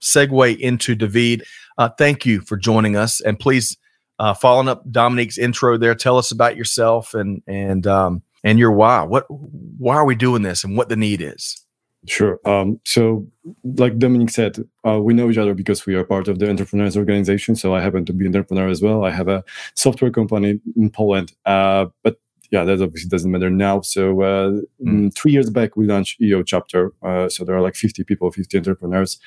segue 0.01 0.59
into 0.59 0.95
David. 0.95 1.45
Uh, 1.77 1.89
thank 1.89 2.25
you 2.25 2.41
for 2.41 2.57
joining 2.57 2.97
us, 2.97 3.21
and 3.21 3.39
please, 3.39 3.77
uh, 4.19 4.33
following 4.33 4.69
up 4.69 4.89
Dominique's 4.91 5.39
intro 5.39 5.77
there, 5.77 5.95
tell 5.95 6.19
us 6.19 6.31
about 6.31 6.57
yourself 6.57 7.15
and 7.15 7.43
and 7.49 7.87
um, 7.87 8.23
and 8.45 8.59
your 8.59 8.73
why. 8.73 9.03
What 9.03 9.25
why 9.29 9.97
are 9.97 10.05
we 10.05 10.15
doing 10.15 10.43
this, 10.43 10.63
and 10.63 10.77
what 10.77 10.89
the 10.89 10.97
need 10.97 11.21
is. 11.21 11.61
Sure. 12.07 12.39
Um, 12.45 12.81
so, 12.85 13.27
like 13.65 13.99
Dominique 13.99 14.29
said, 14.31 14.59
uh, 14.87 15.01
we 15.01 15.15
know 15.15 15.31
each 15.31 15.39
other 15.39 15.55
because 15.55 15.87
we 15.87 15.95
are 15.95 16.05
part 16.05 16.29
of 16.29 16.39
the 16.39 16.51
entrepreneurs 16.51 16.97
organization. 16.99 17.57
So, 17.57 17.75
I 17.75 17.81
happen 17.81 18.05
to 18.05 18.13
be 18.13 18.27
an 18.27 18.37
entrepreneur 18.37 18.69
as 18.69 18.83
well. 18.83 19.05
I 19.05 19.11
have 19.11 19.29
a 19.29 19.43
software 19.75 20.11
company 20.11 20.61
in 20.77 20.91
Poland, 20.91 21.33
uh, 21.47 21.87
but 22.03 22.19
yeah, 22.55 22.63
that 22.63 22.81
obviously 22.81 23.09
doesn't 23.09 23.33
matter 23.33 23.51
now. 23.51 23.81
So 23.81 24.23
uh, 24.23 24.61
mm. 24.81 25.13
three 25.13 25.33
years 25.33 25.51
back, 25.51 25.77
we 25.77 25.87
launched 25.87 26.23
EO 26.23 26.45
chapter. 26.45 26.93
Uh, 27.03 27.29
so 27.29 27.45
there 27.45 27.57
are 27.57 27.61
like 27.61 27.75
50 27.75 28.05
people, 28.05 28.31
50 28.31 28.59
entrepreneurs, 28.59 29.19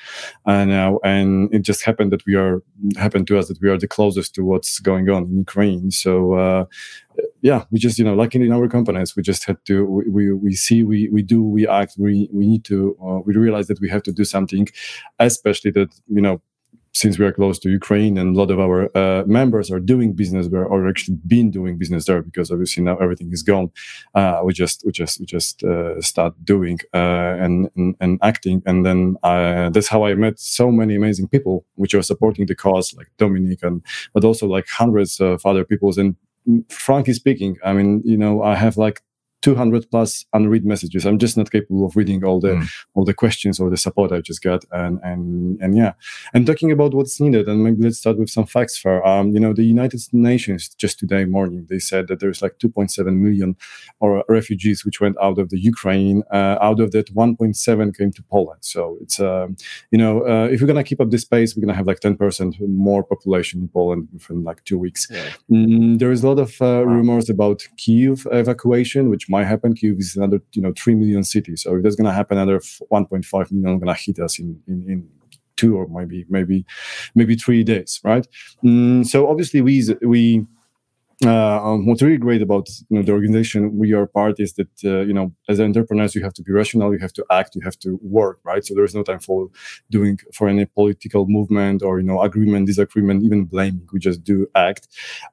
and 0.46 0.70
now 0.70 0.98
and 1.04 1.52
it 1.54 1.60
just 1.60 1.84
happened 1.84 2.10
that 2.12 2.24
we 2.24 2.36
are 2.36 2.62
happened 2.96 3.26
to 3.26 3.38
us 3.38 3.48
that 3.48 3.60
we 3.60 3.68
are 3.68 3.76
the 3.76 3.86
closest 3.86 4.34
to 4.36 4.44
what's 4.44 4.78
going 4.78 5.10
on 5.10 5.24
in 5.24 5.36
Ukraine. 5.36 5.90
So 5.90 6.12
uh, 6.44 6.64
yeah, 7.42 7.64
we 7.70 7.78
just 7.78 7.98
you 7.98 8.04
know 8.06 8.14
like 8.14 8.34
in 8.34 8.50
our 8.50 8.66
companies, 8.66 9.14
we 9.14 9.22
just 9.22 9.44
had 9.44 9.62
to 9.66 9.84
we 9.84 10.08
we, 10.08 10.32
we 10.32 10.52
see 10.54 10.82
we 10.82 11.10
we 11.10 11.20
do 11.20 11.42
we 11.42 11.68
act 11.68 11.96
we 11.98 12.30
we 12.32 12.46
need 12.46 12.64
to 12.64 12.96
uh, 13.04 13.18
we 13.26 13.36
realize 13.36 13.66
that 13.66 13.80
we 13.80 13.90
have 13.90 14.04
to 14.04 14.12
do 14.20 14.24
something, 14.24 14.68
especially 15.18 15.72
that 15.72 15.90
you 16.16 16.22
know 16.22 16.40
since 16.98 17.18
we 17.18 17.24
are 17.24 17.32
close 17.40 17.58
to 17.60 17.68
Ukraine 17.80 18.14
and 18.18 18.28
a 18.34 18.38
lot 18.40 18.50
of 18.50 18.58
our 18.58 18.78
uh, 18.96 19.22
members 19.40 19.70
are 19.70 19.82
doing 19.92 20.10
business 20.22 20.48
there 20.48 20.66
or 20.72 20.88
actually 20.88 21.16
been 21.34 21.48
doing 21.58 21.78
business 21.82 22.06
there 22.06 22.22
because 22.22 22.50
obviously 22.50 22.82
now 22.82 22.96
everything 23.04 23.30
is 23.32 23.42
gone. 23.52 23.70
Uh, 24.14 24.40
we 24.46 24.52
just 24.62 24.82
we 24.84 24.90
just 25.02 25.14
we 25.20 25.26
just 25.36 25.62
uh, 25.62 26.00
start 26.00 26.32
doing 26.44 26.78
uh, 27.00 27.34
and, 27.44 27.54
and, 27.76 27.94
and 28.00 28.18
acting, 28.30 28.62
and 28.66 28.84
then 28.86 29.16
uh, 29.22 29.70
that's 29.70 29.88
how 29.94 30.04
I 30.04 30.14
met 30.14 30.38
so 30.38 30.66
many 30.80 30.94
amazing 30.96 31.28
people 31.28 31.64
which 31.76 31.94
are 31.94 32.02
supporting 32.02 32.46
the 32.46 32.56
cause, 32.66 32.94
like 32.98 33.08
Dominique, 33.16 33.62
and 33.62 33.76
but 34.14 34.24
also 34.24 34.46
like 34.46 34.66
hundreds 34.68 35.20
of 35.20 35.46
other 35.46 35.64
people. 35.64 35.88
And 35.98 36.16
frankly 36.68 37.14
speaking, 37.14 37.58
I 37.64 37.72
mean, 37.72 38.02
you 38.04 38.16
know, 38.16 38.42
I 38.42 38.54
have 38.54 38.76
like 38.76 39.02
200 39.42 39.90
plus 39.90 40.26
unread 40.32 40.64
messages. 40.64 41.06
I'm 41.06 41.18
just 41.18 41.36
not 41.36 41.50
capable 41.50 41.86
of 41.86 41.96
reading 41.96 42.24
all 42.24 42.40
the 42.40 42.54
mm. 42.54 42.68
all 42.94 43.04
the 43.04 43.14
questions 43.14 43.60
or 43.60 43.70
the 43.70 43.76
support 43.76 44.12
I 44.12 44.20
just 44.20 44.42
got. 44.42 44.64
And 44.72 44.98
and 45.02 45.60
and 45.60 45.76
yeah, 45.76 45.92
and 46.34 46.46
talking 46.46 46.72
about 46.72 46.94
what's 46.94 47.20
needed, 47.20 47.48
and 47.48 47.62
maybe 47.62 47.82
let's 47.82 47.98
start 47.98 48.18
with 48.18 48.30
some 48.30 48.46
facts. 48.46 48.76
For 48.78 49.06
um, 49.06 49.32
you 49.32 49.40
know, 49.40 49.52
the 49.52 49.64
United 49.64 50.00
Nations 50.12 50.68
just 50.74 50.98
today 50.98 51.24
morning 51.24 51.66
they 51.68 51.78
said 51.78 52.08
that 52.08 52.20
there's 52.20 52.42
like 52.42 52.58
2.7 52.58 53.16
million 53.16 53.56
or 54.00 54.24
refugees 54.28 54.84
which 54.84 55.00
went 55.00 55.16
out 55.22 55.38
of 55.38 55.50
the 55.50 55.58
Ukraine. 55.58 56.22
Uh, 56.32 56.56
out 56.60 56.80
of 56.80 56.90
that, 56.92 57.14
1.7 57.14 57.96
came 57.96 58.12
to 58.12 58.22
Poland. 58.22 58.60
So 58.62 58.98
it's 59.00 59.20
um, 59.20 59.56
you 59.90 59.98
know, 59.98 60.26
uh, 60.26 60.48
if 60.50 60.60
we're 60.60 60.66
gonna 60.66 60.84
keep 60.84 61.00
up 61.00 61.10
this 61.10 61.24
pace, 61.24 61.54
we're 61.54 61.62
gonna 61.62 61.74
have 61.74 61.86
like 61.86 62.00
10% 62.00 62.68
more 62.68 63.04
population 63.04 63.60
in 63.60 63.68
Poland 63.68 64.08
within 64.12 64.42
like 64.42 64.64
two 64.64 64.78
weeks. 64.78 65.06
Yeah. 65.10 65.30
Mm, 65.50 65.98
there 65.98 66.10
is 66.10 66.22
a 66.22 66.28
lot 66.28 66.38
of 66.38 66.60
uh, 66.60 66.84
rumors 66.84 67.30
about 67.30 67.66
Kiev 67.76 68.26
evacuation, 68.32 69.10
which 69.10 69.27
might 69.28 69.44
happen. 69.44 69.74
Kyiv 69.74 69.98
is 69.98 70.16
another, 70.16 70.40
you 70.52 70.62
know, 70.62 70.72
three 70.76 70.94
million 70.94 71.24
city. 71.24 71.56
So 71.56 71.76
if 71.76 71.82
that's 71.82 71.96
going 71.96 72.06
to 72.06 72.12
happen, 72.12 72.38
another 72.38 72.58
1.5 72.58 73.52
million 73.52 73.78
going 73.78 73.94
to 73.94 74.00
hit 74.00 74.18
us 74.18 74.38
in, 74.38 74.60
in, 74.66 74.84
in 74.88 75.08
two 75.56 75.76
or 75.76 75.86
maybe 75.88 76.24
maybe 76.28 76.64
maybe 77.14 77.34
three 77.34 77.64
days, 77.64 78.00
right? 78.04 78.26
Mm, 78.64 79.06
so 79.06 79.28
obviously 79.28 79.60
we 79.60 79.84
we 80.02 80.46
uh, 81.24 81.64
um, 81.64 81.86
what's 81.86 82.00
really 82.00 82.16
great 82.16 82.42
about 82.42 82.68
you 82.88 82.96
know, 82.96 83.02
the 83.02 83.12
organization 83.12 83.76
we 83.76 83.92
are 83.92 84.06
part 84.06 84.38
is 84.38 84.52
that 84.54 84.68
uh, 84.84 85.00
you 85.00 85.12
know 85.12 85.32
as 85.48 85.60
entrepreneurs 85.60 86.14
you 86.14 86.22
have 86.22 86.32
to 86.32 86.42
be 86.42 86.52
rational 86.52 86.92
you 86.92 86.98
have 87.00 87.12
to 87.12 87.24
act 87.30 87.56
you 87.56 87.60
have 87.62 87.78
to 87.78 87.98
work 88.02 88.38
right? 88.44 88.64
So 88.64 88.74
there's 88.74 88.94
no 88.94 89.02
time 89.02 89.18
for 89.18 89.48
doing 89.90 90.18
for 90.32 90.48
any 90.48 90.64
political 90.64 91.26
movement 91.26 91.82
or 91.82 91.98
you 91.98 92.06
know 92.06 92.22
agreement 92.22 92.66
disagreement 92.66 93.24
even 93.24 93.44
blaming. 93.44 93.88
We 93.92 93.98
just 93.98 94.22
do 94.22 94.46
act. 94.54 94.88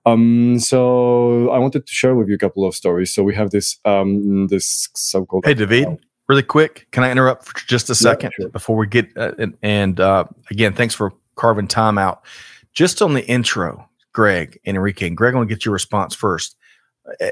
Um, 0.05 0.59
so 0.59 1.49
i 1.49 1.59
wanted 1.59 1.85
to 1.85 1.93
share 1.93 2.15
with 2.15 2.29
you 2.29 2.35
a 2.35 2.39
couple 2.39 2.65
of 2.65 2.75
stories. 2.75 3.13
So 3.13 3.23
we 3.23 3.35
have 3.35 3.51
this 3.51 3.79
um, 3.85 4.47
this 4.47 4.89
so-called 4.95 5.45
hey 5.45 5.53
david 5.53 5.85
uh, 5.85 5.95
really 6.27 6.43
quick 6.43 6.87
can 6.91 7.03
i 7.03 7.11
interrupt 7.11 7.45
for 7.45 7.53
just 7.67 7.89
a 7.89 7.95
second 7.95 8.31
yeah, 8.39 8.43
sure. 8.43 8.49
before 8.49 8.75
we 8.75 8.87
get 8.87 9.15
uh, 9.15 9.33
and, 9.37 9.55
and 9.61 9.99
uh, 9.99 10.23
again 10.49 10.73
thanks 10.73 10.95
for 10.95 11.13
carving 11.35 11.67
time 11.67 11.97
out. 11.97 12.25
Just 12.73 13.01
on 13.01 13.13
the 13.13 13.25
intro 13.27 13.87
Greg 14.19 14.57
and 14.65 14.77
Enrique. 14.77 15.07
And 15.07 15.17
Greg, 15.17 15.33
I 15.33 15.37
want 15.37 15.49
to 15.49 15.53
get 15.55 15.65
your 15.65 15.73
response 15.73 16.15
first. 16.15 16.55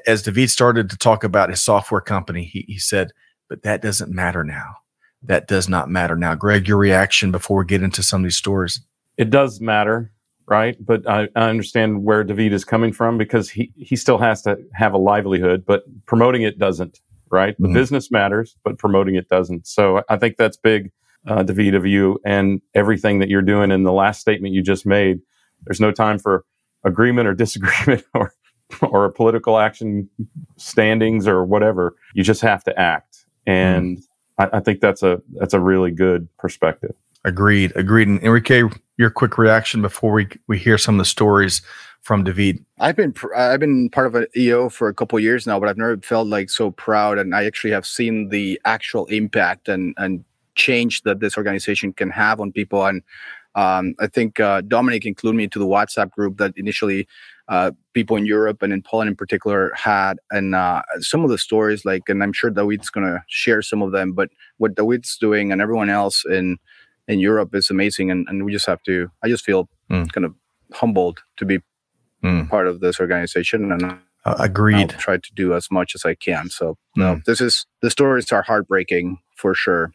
As 0.06 0.22
David 0.22 0.50
started 0.52 0.90
to 0.90 0.98
talk 0.98 1.24
about 1.24 1.50
his 1.50 1.64
software 1.64 2.02
company, 2.02 2.44
he, 2.44 2.66
he 2.68 2.78
said, 2.78 3.12
but 3.50 3.64
that 3.64 3.82
doesn't 3.82 4.12
matter 4.12 4.44
now. 4.44 4.76
That 5.24 5.48
does 5.48 5.70
not 5.70 5.90
matter 5.90 6.18
now. 6.18 6.36
Greg, 6.36 6.68
your 6.68 6.78
reaction 6.78 7.32
before 7.32 7.60
we 7.60 7.66
get 7.66 7.82
into 7.82 8.04
some 8.04 8.22
of 8.22 8.26
these 8.26 8.36
stories. 8.36 8.82
It 9.18 9.30
does 9.30 9.62
matter, 9.62 10.12
right? 10.46 10.76
But 10.86 11.10
I, 11.10 11.30
I 11.38 11.50
understand 11.50 12.04
where 12.04 12.24
David 12.26 12.52
is 12.52 12.66
coming 12.66 12.92
from 12.92 13.18
because 13.18 13.50
he, 13.50 13.72
he 13.78 13.96
still 13.96 14.18
has 14.18 14.42
to 14.42 14.58
have 14.74 14.94
a 14.94 14.98
livelihood, 14.98 15.64
but 15.66 15.84
promoting 16.06 16.42
it 16.42 16.60
doesn't, 16.60 17.00
right? 17.32 17.56
The 17.60 17.70
Mhm. 17.70 17.74
business 17.74 18.12
matters, 18.12 18.58
but 18.66 18.78
promoting 18.78 19.16
it 19.16 19.30
doesn't. 19.30 19.66
So 19.68 20.04
I 20.10 20.18
think 20.18 20.36
that's 20.36 20.58
big, 20.58 20.92
uh, 21.26 21.44
David, 21.44 21.76
of 21.76 21.86
you 21.86 22.20
and 22.26 22.62
everything 22.76 23.20
that 23.20 23.30
you're 23.30 23.42
doing. 23.42 23.72
In 23.72 23.84
the 23.84 23.94
last 23.94 24.20
statement 24.20 24.54
you 24.54 24.62
just 24.62 24.86
made, 24.86 25.20
there's 25.66 25.80
no 25.80 25.94
time 25.94 26.20
for 26.20 26.44
agreement 26.84 27.28
or 27.28 27.34
disagreement 27.34 28.04
or 28.14 28.34
or 28.82 29.06
a 29.06 29.12
political 29.12 29.60
action 29.60 30.10
standings 30.58 31.28
or 31.28 31.44
whatever. 31.44 31.96
You 32.14 32.24
just 32.24 32.42
have 32.42 32.64
to 32.66 32.80
act, 32.80 33.26
and 33.46 34.00
I, 34.38 34.50
I 34.54 34.60
think 34.60 34.82
that's 34.82 35.04
a 35.04 35.22
that's 35.34 35.54
a 35.54 35.60
really 35.60 35.92
good 35.92 36.28
perspective. 36.38 36.96
Agreed. 37.26 37.72
Agreed. 37.76 38.08
And 38.10 38.22
Enrique, 38.22 38.64
your 38.98 39.10
quick 39.10 39.38
reaction 39.38 39.82
before 39.82 40.12
we 40.12 40.28
we 40.48 40.58
hear 40.58 40.78
some 40.78 40.96
of 40.96 41.00
the 41.00 41.06
stories 41.06 41.62
from 42.02 42.26
David. 42.26 42.64
I've 42.80 42.98
been 42.98 43.14
pr- 43.14 43.34
I've 43.34 43.62
been 43.62 43.90
part 43.90 44.08
of 44.08 44.16
an 44.16 44.28
EO 44.36 44.70
for 44.70 44.90
a 44.90 44.94
couple 44.94 45.18
years 45.20 45.48
now, 45.48 45.60
but 45.60 45.70
I've 45.70 45.78
never 45.78 45.98
felt 45.98 46.28
like 46.28 46.50
so 46.50 46.72
proud, 46.72 47.18
and 47.18 47.34
I 47.34 47.46
actually 47.46 47.72
have 47.72 47.86
seen 47.86 48.30
the 48.30 48.60
actual 48.66 49.06
impact 49.06 49.70
and 49.70 49.94
and 49.98 50.24
change 50.56 51.02
that 51.04 51.20
this 51.20 51.38
organization 51.38 51.94
can 51.94 52.10
have 52.10 52.40
on 52.40 52.52
people. 52.52 52.86
And 52.86 53.02
um, 53.56 53.94
I 54.00 54.08
think 54.08 54.40
uh, 54.40 54.62
Dominique 54.62 55.06
included 55.06 55.38
me 55.38 55.48
to 55.48 55.60
the 55.60 55.66
WhatsApp 55.68 56.12
group 56.12 56.38
that 56.38 56.54
initially 56.58 57.08
uh, 57.50 57.72
people 57.94 58.16
in 58.18 58.26
Europe 58.26 58.62
and 58.64 58.72
in 58.74 58.82
Poland 58.82 59.10
in 59.10 59.16
particular 59.16 59.72
had, 59.76 60.18
and 60.32 60.56
uh, 60.56 60.82
some 61.00 61.24
of 61.24 61.30
the 61.30 61.38
stories 61.38 61.84
like, 61.86 62.04
and 62.08 62.24
I'm 62.24 62.34
sure 62.34 62.50
David's 62.50 62.90
gonna 62.90 63.24
share 63.28 63.62
some 63.62 63.82
of 63.82 63.92
them, 63.92 64.14
but 64.14 64.30
what 64.58 64.76
David's 64.76 65.18
doing 65.18 65.52
and 65.52 65.62
everyone 65.62 65.90
else 65.90 66.26
in 66.26 66.58
in 67.10 67.20
Europe 67.20 67.54
is 67.54 67.70
amazing, 67.70 68.10
and, 68.12 68.26
and 68.30 68.46
we 68.46 68.52
just 68.54 68.66
have 68.66 68.82
to. 68.84 69.10
I 69.24 69.28
just 69.28 69.44
feel 69.46 69.68
Mm. 69.92 70.10
kind 70.14 70.24
of 70.26 70.34
humbled 70.74 71.20
to 71.38 71.46
be 71.46 71.60
Mm. 72.24 72.50
part 72.50 72.68
of 72.68 72.80
this 72.80 73.02
organization 73.02 73.70
and 73.74 73.84
Uh, 73.84 73.96
I'll 74.26 74.42
agreed. 74.42 74.92
try 74.92 75.18
to 75.18 75.32
do 75.36 75.54
as 75.54 75.70
much 75.70 75.94
as 75.96 76.06
I 76.06 76.16
can. 76.16 76.50
So 76.50 76.78
no, 76.96 77.16
Mm. 77.16 77.26
this 77.26 77.42
is 77.42 77.66
the 77.82 77.90
stories 77.90 78.32
are 78.32 78.42
heartbreaking 78.44 79.18
for 79.36 79.54
sure. 79.54 79.92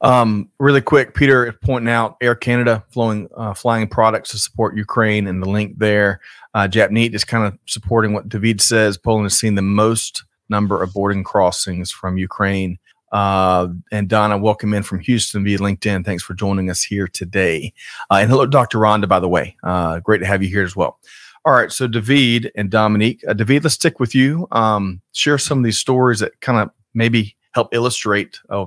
Um, 0.00 0.48
really 0.60 0.80
quick, 0.80 1.14
Peter 1.14 1.52
pointing 1.64 1.92
out 1.92 2.16
Air 2.20 2.34
Canada 2.34 2.84
flowing, 2.90 3.28
uh, 3.36 3.54
flying 3.54 3.88
products 3.88 4.30
to 4.30 4.38
support 4.38 4.76
Ukraine 4.76 5.26
and 5.26 5.42
the 5.42 5.48
link 5.48 5.78
there. 5.78 6.20
Uh, 6.54 6.68
Japneet 6.70 7.14
is 7.14 7.24
kind 7.24 7.44
of 7.44 7.58
supporting 7.66 8.12
what 8.12 8.28
David 8.28 8.60
says. 8.60 8.96
Poland 8.96 9.24
has 9.26 9.36
seen 9.36 9.54
the 9.54 9.62
most 9.62 10.24
number 10.48 10.82
of 10.82 10.92
boarding 10.92 11.24
crossings 11.24 11.90
from 11.90 12.16
Ukraine. 12.16 12.78
Uh, 13.10 13.68
and 13.90 14.08
Donna, 14.08 14.36
welcome 14.38 14.74
in 14.74 14.82
from 14.82 15.00
Houston 15.00 15.44
via 15.44 15.58
LinkedIn. 15.58 16.04
Thanks 16.04 16.22
for 16.22 16.34
joining 16.34 16.70
us 16.70 16.82
here 16.82 17.08
today. 17.08 17.72
Uh, 18.10 18.16
and 18.16 18.30
hello, 18.30 18.46
Dr. 18.46 18.78
Rhonda, 18.78 19.08
by 19.08 19.20
the 19.20 19.28
way. 19.28 19.56
Uh, 19.62 20.00
great 20.00 20.18
to 20.18 20.26
have 20.26 20.42
you 20.42 20.48
here 20.48 20.62
as 20.62 20.76
well. 20.76 20.98
All 21.44 21.54
right, 21.54 21.72
so 21.72 21.86
David 21.86 22.52
and 22.56 22.70
Dominique. 22.70 23.24
Uh, 23.26 23.32
David, 23.32 23.64
let's 23.64 23.74
stick 23.74 24.00
with 24.00 24.14
you. 24.14 24.46
Um, 24.52 25.00
share 25.12 25.38
some 25.38 25.58
of 25.58 25.64
these 25.64 25.78
stories 25.78 26.18
that 26.20 26.38
kind 26.40 26.58
of 26.58 26.70
maybe 26.94 27.36
help 27.52 27.72
illustrate 27.72 28.38
uh, 28.50 28.66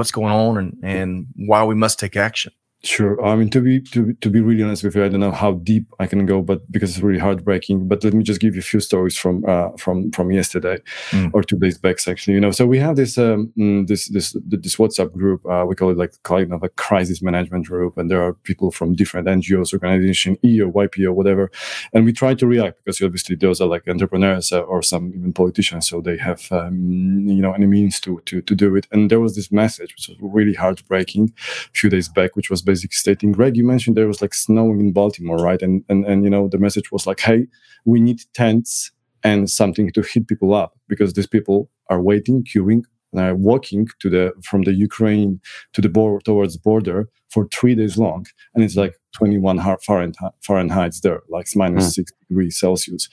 what's 0.00 0.10
going 0.10 0.32
on 0.32 0.56
and, 0.56 0.78
and 0.82 1.26
why 1.36 1.62
we 1.62 1.74
must 1.74 1.98
take 1.98 2.16
action. 2.16 2.52
Sure. 2.82 3.22
I 3.22 3.36
mean, 3.36 3.50
to 3.50 3.60
be 3.60 3.78
to 3.92 4.14
to 4.22 4.30
be 4.30 4.40
really 4.40 4.62
honest 4.62 4.84
with 4.84 4.94
you, 4.96 5.04
I 5.04 5.08
don't 5.10 5.20
know 5.20 5.32
how 5.32 5.52
deep 5.52 5.84
I 5.98 6.06
can 6.06 6.24
go, 6.24 6.40
but 6.40 6.60
because 6.72 6.90
it's 6.96 7.02
really 7.02 7.18
heartbreaking. 7.18 7.88
But 7.88 8.02
let 8.02 8.14
me 8.14 8.22
just 8.24 8.40
give 8.40 8.54
you 8.54 8.60
a 8.60 8.62
few 8.62 8.80
stories 8.80 9.18
from 9.18 9.44
uh, 9.46 9.68
from 9.76 10.10
from 10.12 10.30
yesterday 10.32 10.78
Mm. 11.10 11.30
or 11.34 11.42
two 11.42 11.58
days 11.58 11.76
back, 11.76 11.96
actually. 12.08 12.34
You 12.34 12.40
know, 12.40 12.52
so 12.52 12.64
we 12.66 12.78
have 12.78 12.96
this 12.96 13.18
um, 13.18 13.52
mm, 13.58 13.86
this 13.86 14.08
this 14.08 14.34
this 14.46 14.76
WhatsApp 14.76 15.12
group. 15.12 15.44
Uh, 15.44 15.66
we 15.68 15.74
call 15.74 15.90
it 15.90 15.98
like 15.98 16.14
kind 16.22 16.54
of 16.54 16.62
a 16.62 16.70
crisis 16.70 17.20
management 17.20 17.66
group, 17.66 17.98
and 17.98 18.10
there 18.10 18.22
are 18.22 18.32
people 18.32 18.70
from 18.70 18.94
different 18.94 19.28
NGOs, 19.28 19.74
organization, 19.74 20.38
EO, 20.42 20.70
YPO, 20.72 21.12
whatever, 21.12 21.50
and 21.92 22.06
we 22.06 22.14
try 22.14 22.32
to 22.34 22.46
react 22.46 22.82
because 22.82 23.02
obviously 23.02 23.36
those 23.36 23.60
are 23.60 23.68
like 23.68 23.86
entrepreneurs 23.88 24.52
uh, 24.52 24.60
or 24.60 24.80
some 24.82 25.12
even 25.14 25.34
politicians, 25.34 25.86
so 25.86 26.00
they 26.00 26.16
have 26.16 26.50
um, 26.50 27.28
you 27.28 27.42
know 27.42 27.52
any 27.52 27.66
means 27.66 28.00
to 28.00 28.22
to 28.24 28.40
to 28.40 28.54
do 28.54 28.74
it. 28.74 28.86
And 28.90 29.10
there 29.10 29.20
was 29.20 29.34
this 29.34 29.52
message 29.52 29.92
which 29.94 30.08
was 30.08 30.16
really 30.22 30.54
heartbreaking 30.54 31.34
a 31.36 31.70
few 31.74 31.90
days 31.90 32.08
back, 32.08 32.36
which 32.36 32.48
was 32.48 32.62
basically 32.70 32.94
stating, 32.94 33.32
Greg, 33.32 33.56
you 33.56 33.66
mentioned 33.66 33.96
there 33.96 34.06
was 34.06 34.22
like 34.22 34.34
snowing 34.34 34.80
in 34.80 34.92
Baltimore, 34.92 35.38
right? 35.48 35.62
And 35.66 35.84
and 35.88 36.04
and 36.10 36.24
you 36.24 36.30
know 36.30 36.48
the 36.48 36.58
message 36.66 36.88
was 36.92 37.06
like, 37.06 37.20
hey, 37.20 37.46
we 37.84 38.00
need 38.00 38.20
tents 38.34 38.92
and 39.22 39.50
something 39.50 39.90
to 39.92 40.02
hit 40.02 40.28
people 40.28 40.54
up 40.54 40.70
because 40.88 41.12
these 41.12 41.26
people 41.36 41.58
are 41.92 42.00
waiting, 42.10 42.44
queuing, 42.44 42.82
and 43.12 43.42
walking 43.42 43.88
to 44.00 44.08
the 44.10 44.32
from 44.48 44.62
the 44.62 44.72
Ukraine 44.72 45.40
to 45.74 45.80
the 45.80 45.88
border 45.88 46.20
towards 46.24 46.54
the 46.54 46.60
border 46.60 47.08
for 47.32 47.46
three 47.52 47.74
days 47.74 47.96
long, 47.96 48.26
and 48.54 48.64
it's 48.64 48.76
like 48.76 48.94
21 49.16 49.58
Fahrenheit, 49.86 50.32
Fahrenheit 50.42 50.94
there, 51.02 51.20
like 51.28 51.46
minus 51.56 51.86
Mm. 51.86 51.90
six 51.92 52.12
degrees 52.28 52.58
Celsius, 52.58 53.08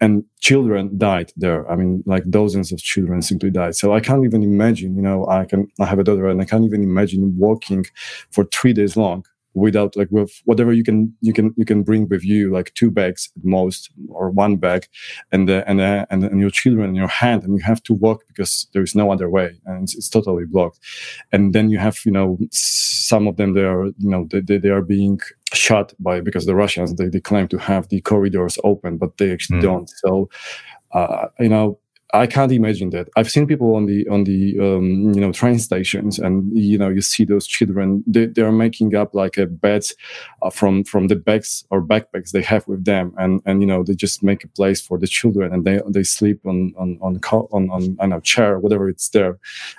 and 0.00 0.24
children 0.40 0.96
died 0.98 1.32
there. 1.36 1.70
I 1.70 1.76
mean, 1.76 2.02
like 2.06 2.24
dozens 2.30 2.72
of 2.72 2.78
children 2.78 3.22
simply 3.22 3.50
died. 3.50 3.74
So 3.76 3.92
I 3.94 4.00
can't 4.00 4.24
even 4.24 4.42
imagine. 4.42 4.96
You 4.96 5.02
know, 5.02 5.26
I 5.26 5.44
can 5.44 5.68
I 5.80 5.86
have 5.86 5.98
a 5.98 6.04
daughter, 6.04 6.28
and 6.28 6.40
I 6.40 6.44
can't 6.44 6.64
even 6.64 6.82
imagine 6.82 7.34
walking 7.38 7.84
for 8.30 8.44
three 8.44 8.72
days 8.72 8.96
long 8.96 9.24
without 9.54 9.96
like 9.96 10.08
with 10.10 10.32
whatever 10.44 10.72
you 10.72 10.82
can 10.84 11.12
you 11.20 11.32
can 11.32 11.52
you 11.56 11.64
can 11.64 11.82
bring 11.82 12.08
with 12.08 12.24
you 12.24 12.50
like 12.50 12.72
two 12.74 12.90
bags 12.90 13.30
at 13.36 13.44
most 13.44 13.90
or 14.08 14.30
one 14.30 14.56
bag 14.56 14.86
and 15.30 15.50
uh, 15.50 15.62
and, 15.66 15.80
uh, 15.80 16.06
and 16.10 16.24
and 16.24 16.40
your 16.40 16.50
children 16.50 16.88
in 16.90 16.94
your 16.94 17.08
hand 17.08 17.42
and 17.42 17.56
you 17.56 17.62
have 17.62 17.82
to 17.82 17.94
walk 17.94 18.24
because 18.28 18.66
there 18.72 18.82
is 18.82 18.94
no 18.94 19.10
other 19.12 19.28
way 19.28 19.60
and 19.66 19.82
it's, 19.84 19.94
it's 19.94 20.08
totally 20.08 20.44
blocked 20.46 20.78
and 21.32 21.52
then 21.54 21.70
you 21.70 21.78
have 21.78 21.98
you 22.04 22.12
know 22.12 22.38
some 22.50 23.26
of 23.28 23.36
them 23.36 23.52
they 23.54 23.64
are 23.64 23.86
you 23.86 24.10
know 24.10 24.26
they, 24.30 24.40
they, 24.40 24.58
they 24.58 24.70
are 24.70 24.82
being 24.82 25.20
shot 25.52 25.92
by 25.98 26.20
because 26.20 26.46
the 26.46 26.54
russians 26.54 26.94
they, 26.94 27.08
they 27.08 27.20
claim 27.20 27.46
to 27.48 27.58
have 27.58 27.88
the 27.88 28.00
corridors 28.00 28.58
open 28.64 28.96
but 28.96 29.18
they 29.18 29.32
actually 29.32 29.52
Mm. 29.52 29.62
don't 29.62 29.90
so 29.90 30.30
uh, 30.92 31.28
you 31.40 31.48
know 31.48 31.78
I 32.14 32.26
can't 32.26 32.52
imagine 32.52 32.90
that. 32.90 33.08
I've 33.16 33.30
seen 33.30 33.46
people 33.46 33.74
on 33.74 33.86
the 33.86 34.06
on 34.08 34.24
the 34.24 34.58
um, 34.60 35.12
you 35.14 35.20
know 35.20 35.32
train 35.32 35.58
stations, 35.58 36.18
and 36.18 36.50
you 36.56 36.76
know 36.76 36.90
you 36.90 37.00
see 37.00 37.24
those 37.24 37.46
children. 37.46 38.04
They, 38.06 38.26
they 38.26 38.42
are 38.42 38.52
making 38.52 38.94
up 38.94 39.14
like 39.14 39.38
a 39.38 39.46
bed 39.46 39.86
uh, 40.42 40.50
from 40.50 40.84
from 40.84 41.08
the 41.08 41.16
bags 41.16 41.64
or 41.70 41.80
backpacks 41.82 42.32
they 42.32 42.42
have 42.42 42.68
with 42.68 42.84
them, 42.84 43.14
and 43.16 43.40
and 43.46 43.62
you 43.62 43.66
know 43.66 43.82
they 43.82 43.94
just 43.94 44.22
make 44.22 44.44
a 44.44 44.48
place 44.48 44.78
for 44.80 44.98
the 44.98 45.06
children, 45.06 45.54
and 45.54 45.64
they 45.64 45.80
they 45.88 46.02
sleep 46.02 46.40
on 46.44 46.74
on 46.76 46.98
on 47.00 47.18
co- 47.20 47.48
on, 47.50 47.70
on, 47.70 47.96
on 47.98 48.12
a 48.12 48.20
chair, 48.20 48.58
whatever 48.58 48.90
it's 48.90 49.08
there. 49.08 49.38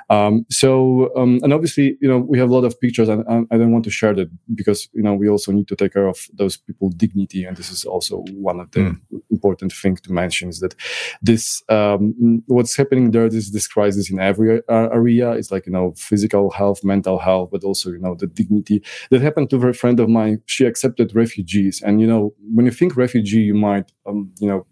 Um, 0.09 0.45
so 0.49 1.11
um, 1.15 1.39
and 1.43 1.53
obviously 1.53 1.97
you 2.01 2.07
know 2.07 2.17
we 2.17 2.39
have 2.39 2.49
a 2.49 2.53
lot 2.53 2.65
of 2.65 2.79
pictures, 2.81 3.09
and, 3.09 3.23
and 3.27 3.47
I 3.51 3.57
don't 3.57 3.71
want 3.71 3.85
to 3.85 3.91
share 3.91 4.15
that 4.15 4.29
because 4.55 4.89
you 4.93 5.03
know 5.03 5.13
we 5.13 5.29
also 5.29 5.51
need 5.51 5.67
to 5.67 5.75
take 5.75 5.93
care 5.93 6.07
of 6.07 6.27
those 6.33 6.57
people's 6.57 6.95
dignity, 6.95 7.43
and 7.45 7.55
this 7.55 7.69
is 7.69 7.85
also 7.85 8.23
one 8.31 8.59
of 8.59 8.71
the 8.71 8.83
Mm. 8.83 8.99
important 9.31 9.71
things 9.71 10.01
to 10.01 10.11
mention 10.11 10.49
is 10.49 10.59
that 10.59 10.75
this 11.21 11.63
um, 11.69 12.13
what's 12.47 12.75
happening 12.75 13.11
there 13.11 13.25
is 13.25 13.51
this 13.51 13.67
crisis 13.67 14.09
in 14.09 14.19
every 14.19 14.61
area 14.69 15.31
it's 15.31 15.51
like 15.51 15.65
you 15.65 15.71
know 15.71 15.93
physical 15.97 16.49
health 16.51 16.83
mental 16.83 17.17
health 17.19 17.49
but 17.51 17.63
also 17.63 17.89
you 17.89 17.99
know 17.99 18.15
the 18.15 18.27
dignity 18.27 18.81
that 19.09 19.21
happened 19.21 19.49
to 19.49 19.57
a 19.67 19.73
friend 19.73 19.99
of 19.99 20.09
mine 20.09 20.41
she 20.45 20.65
accepted 20.65 21.15
refugees 21.15 21.81
and 21.81 22.01
you 22.01 22.07
know 22.07 22.33
when 22.53 22.65
you 22.65 22.71
think 22.71 22.95
refugee 22.95 23.41
you 23.41 23.53
might 23.53 23.91
um, 24.05 24.31
you 24.39 24.47
know 24.47 24.65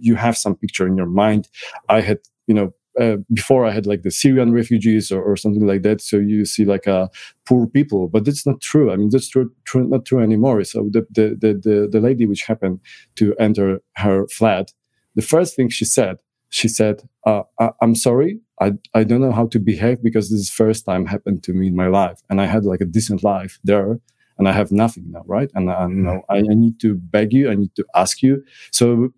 you 0.00 0.14
have 0.14 0.36
some 0.36 0.54
picture 0.54 0.86
in 0.86 0.96
your 0.96 1.06
mind 1.24 1.48
i 1.88 2.00
had 2.00 2.18
you 2.46 2.54
know 2.54 2.72
uh, 3.00 3.16
before 3.32 3.64
I 3.64 3.70
had 3.70 3.86
like 3.86 4.02
the 4.02 4.10
Syrian 4.10 4.52
refugees 4.52 5.12
or, 5.12 5.22
or 5.22 5.36
something 5.36 5.66
like 5.66 5.82
that. 5.82 6.00
So 6.00 6.16
you 6.16 6.44
see 6.44 6.64
like 6.64 6.88
uh, 6.88 7.06
poor 7.46 7.68
people, 7.68 8.08
but 8.08 8.24
that's 8.24 8.44
not 8.44 8.60
true. 8.60 8.90
I 8.90 8.96
mean, 8.96 9.10
that's 9.10 9.28
true, 9.28 9.52
true, 9.64 9.86
not 9.86 10.04
true 10.04 10.20
anymore. 10.20 10.64
So 10.64 10.88
the, 10.90 11.06
the, 11.10 11.36
the, 11.40 11.88
the 11.88 12.00
lady 12.00 12.26
which 12.26 12.42
happened 12.42 12.80
to 13.14 13.36
enter 13.38 13.80
her 13.96 14.26
flat, 14.26 14.72
the 15.14 15.22
first 15.22 15.54
thing 15.54 15.68
she 15.68 15.84
said, 15.84 16.16
she 16.50 16.68
said, 16.68 17.02
uh, 17.26 17.42
I, 17.58 17.70
I'm 17.82 17.94
sorry. 17.94 18.40
I, 18.60 18.72
I 18.94 19.04
don't 19.04 19.20
know 19.20 19.32
how 19.32 19.46
to 19.48 19.58
behave 19.58 20.02
because 20.02 20.30
this 20.30 20.40
is 20.40 20.50
first 20.50 20.84
time 20.84 21.06
happened 21.06 21.42
to 21.44 21.52
me 21.52 21.68
in 21.68 21.76
my 21.76 21.86
life. 21.88 22.20
And 22.28 22.40
I 22.40 22.46
had 22.46 22.64
like 22.64 22.80
a 22.80 22.86
decent 22.86 23.22
life 23.22 23.58
there 23.62 24.00
and 24.38 24.48
I 24.48 24.52
have 24.52 24.72
nothing 24.72 25.04
now. 25.10 25.22
Right. 25.26 25.50
And, 25.54 25.70
uh, 25.70 25.86
you 25.88 26.02
know, 26.02 26.22
I, 26.28 26.38
I 26.38 26.54
need 26.54 26.80
to 26.80 26.94
beg 26.94 27.32
you. 27.32 27.50
I 27.50 27.54
need 27.54 27.74
to 27.76 27.84
ask 27.94 28.22
you. 28.22 28.44
So 28.72 29.12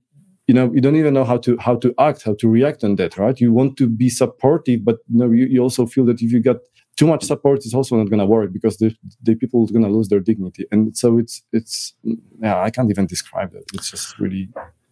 you 0.50 0.54
know 0.54 0.72
you 0.74 0.80
don't 0.80 0.96
even 0.96 1.14
know 1.14 1.26
how 1.32 1.38
to 1.46 1.56
how 1.66 1.76
to 1.76 1.94
act 2.00 2.24
how 2.24 2.34
to 2.40 2.48
react 2.48 2.82
on 2.82 2.96
that 2.96 3.16
right 3.16 3.40
you 3.40 3.52
want 3.52 3.76
to 3.76 3.86
be 3.88 4.08
supportive 4.08 4.84
but 4.84 4.96
you 5.08 5.18
know 5.20 5.30
you, 5.30 5.46
you 5.46 5.60
also 5.62 5.86
feel 5.86 6.04
that 6.04 6.20
if 6.20 6.32
you 6.32 6.40
got 6.40 6.56
too 6.96 7.06
much 7.06 7.22
support 7.22 7.58
it's 7.58 7.72
also 7.72 7.94
not 7.96 8.10
going 8.10 8.18
to 8.18 8.26
work 8.26 8.52
because 8.52 8.76
the, 8.78 8.92
the 9.22 9.36
people 9.36 9.62
are 9.62 9.72
going 9.72 9.84
to 9.84 9.94
lose 9.96 10.08
their 10.08 10.18
dignity 10.18 10.66
and 10.72 10.96
so 10.96 11.18
it's 11.18 11.44
it's 11.52 11.94
yeah 12.40 12.60
i 12.60 12.68
can't 12.68 12.90
even 12.90 13.06
describe 13.06 13.54
it 13.54 13.64
it's 13.74 13.92
just 13.92 14.18
really 14.18 14.48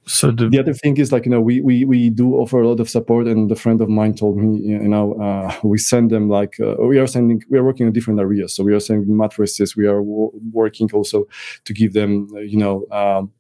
so 0.09 0.31
the, 0.31 0.49
the, 0.49 0.59
other 0.59 0.73
thing 0.73 0.97
is 0.97 1.13
like 1.13 1.25
you 1.25 1.31
know 1.31 1.41
we, 1.41 1.61
we 1.61 1.85
we 1.85 2.11
do 2.11 2.37
offer 2.37 2.61
a 2.61 2.69
lot 2.69 2.81
of 2.81 2.89
support 2.89 3.27
and 3.27 3.51
a 3.53 3.57
friend 3.57 3.81
of 3.81 3.89
mine 3.89 4.15
told 4.15 4.37
me 4.37 4.59
you 4.59 4.89
know 4.89 5.15
uh, 5.15 5.55
we 5.63 5.79
send 5.79 6.11
them 6.11 6.29
like 6.29 6.59
uh, 6.61 6.75
we 6.79 6.99
are 6.99 7.07
sending 7.07 7.43
we 7.51 7.59
are 7.59 7.65
working 7.65 7.87
in 7.87 7.93
different 7.93 8.19
areas 8.19 8.55
so 8.55 8.65
we 8.65 8.75
are 8.75 8.81
sending 8.81 9.17
mattresses 9.17 9.77
we 9.77 9.87
are 9.87 10.03
working 10.03 10.91
also 10.93 11.27
to 11.65 11.73
give 11.73 11.93
them 11.93 12.29
you 12.37 12.57
know 12.57 12.87
um, 12.91 13.31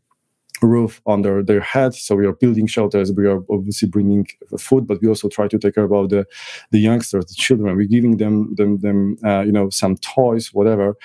roof 0.63 1.01
under 1.07 1.43
their 1.43 1.61
head. 1.61 1.95
So 1.95 2.17
we 2.17 2.27
are 2.27 2.33
building 2.33 2.67
shelters. 2.67 3.13
We 3.13 3.27
are 3.27 3.41
obviously 3.51 3.89
bringing 3.89 4.27
food, 4.59 4.87
but 4.87 5.01
we 5.01 5.09
also 5.09 5.29
try 5.29 5.49
to 5.49 5.59
take 5.59 5.75
care 5.75 5.85
about 5.85 6.11
the 6.11 6.27
the 6.71 6.79
youngsters, 6.79 7.27
the 7.27 7.35
children. 7.35 7.77
We're 7.77 7.87
giving 7.87 8.17
them 8.17 8.55
them 8.55 8.79
them 8.79 9.17
uh, 9.25 9.41
you 9.41 9.53
know 9.53 9.71
some 9.71 9.97
toys, 9.97 10.53
whatever. 10.53 10.97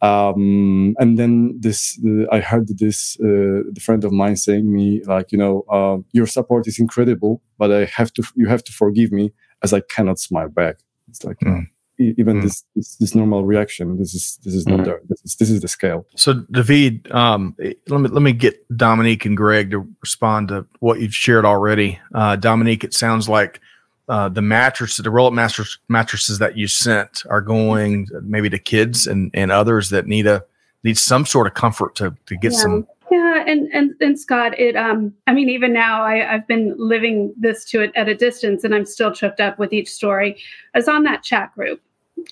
Um, 0.00 0.94
and 0.98 1.18
then 1.18 1.56
this, 1.58 1.98
uh, 2.06 2.24
I 2.30 2.40
heard 2.40 2.68
this 2.78 3.16
uh, 3.20 3.66
the 3.72 3.80
friend 3.82 4.04
of 4.04 4.12
mine 4.12 4.36
saying 4.36 4.72
me 4.72 5.02
like, 5.04 5.32
you 5.32 5.38
know, 5.38 5.64
uh, 5.68 5.98
your 6.12 6.26
support 6.26 6.68
is 6.68 6.78
incredible, 6.78 7.42
but 7.58 7.72
I 7.72 7.86
have 7.86 8.12
to, 8.14 8.22
you 8.36 8.46
have 8.46 8.62
to 8.64 8.72
forgive 8.72 9.10
me 9.10 9.32
as 9.62 9.72
I 9.72 9.80
cannot 9.80 10.18
smile 10.18 10.48
back. 10.48 10.76
It's 11.08 11.24
like. 11.24 11.38
Mm 11.40 11.68
even 11.98 12.38
mm. 12.38 12.42
this, 12.42 12.64
this, 12.74 12.96
this 12.96 13.14
normal 13.14 13.44
reaction 13.44 13.98
this 13.98 14.14
is 14.14 14.38
this 14.44 14.54
is 14.54 14.66
not 14.66 14.80
mm. 14.80 14.84
there 14.84 15.00
this 15.08 15.20
is, 15.24 15.36
this 15.36 15.50
is 15.50 15.60
the 15.60 15.68
scale 15.68 16.06
so 16.16 16.34
david 16.50 17.10
um, 17.12 17.56
let 17.88 18.00
me 18.00 18.08
let 18.08 18.22
me 18.22 18.32
get 18.32 18.54
dominique 18.76 19.24
and 19.24 19.36
greg 19.36 19.70
to 19.70 19.86
respond 20.00 20.48
to 20.48 20.66
what 20.80 21.00
you've 21.00 21.14
shared 21.14 21.44
already 21.44 21.98
uh, 22.14 22.36
dominique 22.36 22.84
it 22.84 22.94
sounds 22.94 23.28
like 23.28 23.60
uh, 24.08 24.28
the 24.28 24.42
mattresses 24.42 25.02
the 25.02 25.10
roll-up 25.10 25.32
mattress, 25.32 25.78
mattresses 25.88 26.38
that 26.38 26.56
you 26.56 26.66
sent 26.66 27.24
are 27.28 27.40
going 27.40 28.06
maybe 28.22 28.48
to 28.50 28.58
kids 28.58 29.06
and 29.06 29.30
and 29.34 29.50
others 29.52 29.90
that 29.90 30.06
need 30.06 30.26
a 30.26 30.42
need 30.84 30.96
some 30.96 31.26
sort 31.26 31.46
of 31.46 31.54
comfort 31.54 31.94
to 31.94 32.14
to 32.26 32.36
get 32.36 32.52
yeah. 32.52 32.58
some 32.58 32.86
yeah 33.10 33.44
and 33.46 33.68
and 33.72 33.92
and 34.00 34.18
scott 34.18 34.58
it 34.58 34.76
um 34.76 35.12
i 35.26 35.32
mean 35.32 35.48
even 35.48 35.72
now 35.72 36.02
i 36.02 36.34
i've 36.34 36.46
been 36.46 36.74
living 36.76 37.32
this 37.38 37.64
to 37.64 37.80
it 37.80 37.92
at 37.96 38.08
a 38.08 38.14
distance 38.14 38.64
and 38.64 38.74
i'm 38.74 38.86
still 38.86 39.12
tripped 39.12 39.40
up 39.40 39.58
with 39.58 39.72
each 39.72 39.88
story 39.88 40.36
i 40.74 40.78
was 40.78 40.88
on 40.88 41.02
that 41.02 41.22
chat 41.22 41.52
group 41.54 41.80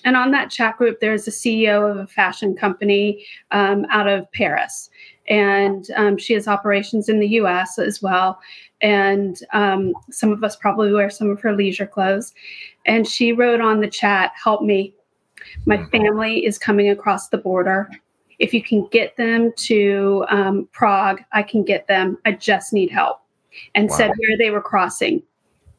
and 0.03 0.15
on 0.15 0.31
that 0.31 0.49
chat 0.49 0.77
group, 0.77 0.99
there's 0.99 1.27
a 1.27 1.31
CEO 1.31 1.89
of 1.89 1.97
a 1.97 2.07
fashion 2.07 2.55
company 2.55 3.25
um, 3.51 3.85
out 3.89 4.07
of 4.07 4.31
Paris. 4.31 4.89
And 5.29 5.89
um, 5.95 6.17
she 6.17 6.33
has 6.33 6.47
operations 6.47 7.09
in 7.09 7.19
the 7.19 7.27
US 7.41 7.77
as 7.77 8.01
well. 8.01 8.39
And 8.81 9.37
um, 9.53 9.93
some 10.11 10.31
of 10.31 10.43
us 10.43 10.55
probably 10.55 10.91
wear 10.91 11.09
some 11.09 11.29
of 11.29 11.41
her 11.41 11.55
leisure 11.55 11.87
clothes. 11.87 12.33
And 12.85 13.07
she 13.07 13.33
wrote 13.33 13.61
on 13.61 13.81
the 13.81 13.89
chat, 13.89 14.31
Help 14.41 14.61
me. 14.61 14.93
My 15.65 15.77
mm-hmm. 15.77 15.89
family 15.89 16.45
is 16.45 16.57
coming 16.57 16.89
across 16.89 17.29
the 17.29 17.37
border. 17.37 17.89
If 18.39 18.53
you 18.53 18.61
can 18.61 18.87
get 18.91 19.17
them 19.17 19.51
to 19.57 20.25
um, 20.29 20.67
Prague, 20.71 21.21
I 21.31 21.41
can 21.41 21.63
get 21.63 21.87
them. 21.87 22.17
I 22.25 22.33
just 22.33 22.71
need 22.71 22.91
help. 22.91 23.21
And 23.73 23.89
wow. 23.89 23.95
said 23.95 24.11
where 24.17 24.37
they 24.37 24.51
were 24.51 24.61
crossing. 24.61 25.23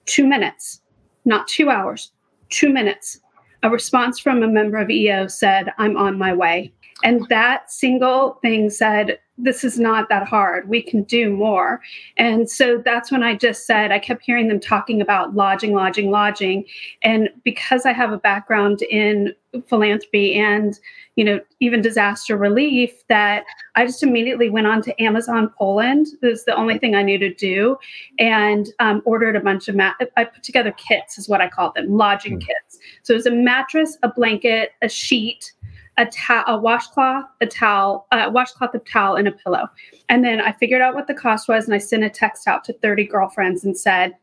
Two 0.07 0.27
minutes, 0.27 0.81
not 1.25 1.47
two 1.47 1.71
hours, 1.71 2.13
two 2.49 2.73
minutes 2.73 3.21
a 3.63 3.71
response 3.71 4.19
from 4.19 4.43
a 4.43 4.49
member 4.49 4.79
of 4.79 4.91
EO 4.91 5.27
said, 5.27 5.73
I'm 5.79 5.97
on 5.97 6.17
my 6.19 6.33
way. 6.33 6.73
And 7.05 7.27
that 7.29 7.71
single 7.71 8.39
thing 8.43 8.71
said, 8.71 9.19
This 9.37 9.63
is 9.63 9.79
not 9.79 10.09
that 10.09 10.27
hard. 10.27 10.69
We 10.69 10.83
can 10.83 11.05
do 11.05 11.31
more. 11.31 11.81
And 12.17 12.51
so 12.51 12.79
that's 12.85 13.13
when 13.13 13.23
I 13.23 13.37
just 13.37 13.67
said, 13.67 13.93
I 13.93 13.99
kept 13.99 14.25
hearing 14.25 14.49
them 14.49 14.61
talking 14.61 15.01
about 15.01 15.35
lodging, 15.35 15.75
lodging, 15.75 16.11
lodging. 16.11 16.65
And 17.03 17.29
because 17.45 17.87
I 17.87 17.93
have 17.93 18.13
a 18.13 18.19
background 18.19 18.83
in 18.83 19.35
philanthropy 19.67 20.35
and 20.35 20.79
you 21.17 21.25
know 21.25 21.41
even 21.59 21.81
disaster 21.81 22.37
relief 22.37 23.03
that 23.09 23.45
i 23.77 23.87
just 23.87 24.03
immediately 24.03 24.51
went 24.51 24.67
on 24.67 24.83
to 24.83 25.03
amazon 25.03 25.51
poland 25.57 26.07
it 26.23 26.27
was 26.27 26.45
the 26.45 26.55
only 26.55 26.79
thing 26.79 26.95
i 26.95 27.03
knew 27.03 27.19
to 27.19 27.33
do 27.33 27.77
and 28.19 28.69
um, 28.79 29.01
ordered 29.07 29.35
a 29.35 29.41
bunch 29.41 29.67
of 29.67 29.75
mat 29.75 29.97
i 30.19 30.25
put 30.25 30.43
together 30.43 30.73
kits 30.73 31.17
is 31.17 31.29
what 31.31 31.41
i 31.41 31.49
call 31.49 31.73
them 31.73 31.97
lodging 31.97 32.39
mm. 32.39 32.47
kits 32.47 32.79
so 33.03 33.15
it 33.15 33.17
was 33.17 33.27
a 33.27 33.31
mattress 33.31 33.97
a 34.03 34.09
blanket 34.09 34.73
a 34.83 34.89
sheet 34.89 35.53
a, 35.99 36.07
ta- 36.07 36.45
a 36.47 36.57
washcloth, 36.57 37.27
a 37.41 37.47
towel, 37.47 38.07
a 38.13 38.31
washcloth, 38.31 38.75
a 38.75 38.79
towel, 38.79 39.17
and 39.17 39.29
a 39.29 39.33
pillow. 39.33 39.69
And 40.09 40.25
then 40.25 40.41
I 40.41 40.53
figured 40.53 40.81
out 40.81 40.95
what 40.95 41.09
the 41.09 41.15
cost 41.15 41.49
was, 41.49 41.67
and 41.67 41.75
I 41.75 41.79
sent 41.79 42.05
a 42.05 42.11
text 42.11 42.49
out 42.49 42.65
to 42.65 42.73
30 42.73 43.07
girlfriends 43.07 43.65
and 43.65 43.77
said, 43.77 44.17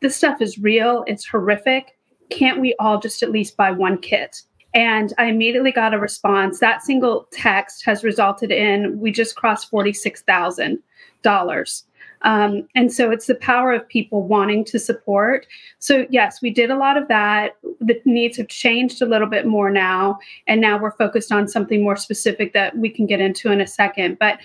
"This 0.00 0.16
stuff 0.16 0.42
is 0.42 0.58
real. 0.58 1.04
It's 1.06 1.24
horrific. 1.24 1.96
Can't 2.28 2.60
we 2.60 2.74
all 2.78 3.00
just 3.00 3.22
at 3.22 3.30
least 3.30 3.56
buy 3.56 3.70
one 3.70 3.96
kit?" 3.98 4.42
And 4.74 5.14
I 5.18 5.26
immediately 5.26 5.72
got 5.72 5.94
a 5.94 5.98
response. 5.98 6.60
That 6.60 6.82
single 6.82 7.26
text 7.32 7.84
has 7.86 8.04
resulted 8.04 8.52
in 8.52 9.00
we 9.00 9.10
just 9.10 9.36
crossed 9.36 9.70
$46,000. 9.70 11.84
Um, 12.22 12.68
and 12.74 12.92
so 12.92 13.10
it's 13.10 13.26
the 13.26 13.34
power 13.34 13.72
of 13.72 13.88
people 13.88 14.26
wanting 14.26 14.64
to 14.66 14.78
support. 14.78 15.46
So, 15.78 16.06
yes, 16.10 16.42
we 16.42 16.50
did 16.50 16.70
a 16.70 16.76
lot 16.76 16.96
of 16.96 17.08
that. 17.08 17.56
The 17.80 18.00
needs 18.04 18.36
have 18.36 18.48
changed 18.48 19.00
a 19.00 19.06
little 19.06 19.28
bit 19.28 19.46
more 19.46 19.70
now. 19.70 20.18
And 20.46 20.60
now 20.60 20.78
we're 20.78 20.96
focused 20.96 21.32
on 21.32 21.48
something 21.48 21.82
more 21.82 21.96
specific 21.96 22.52
that 22.52 22.76
we 22.76 22.90
can 22.90 23.06
get 23.06 23.20
into 23.20 23.50
in 23.50 23.60
a 23.60 23.66
second. 23.66 24.18
But 24.18 24.38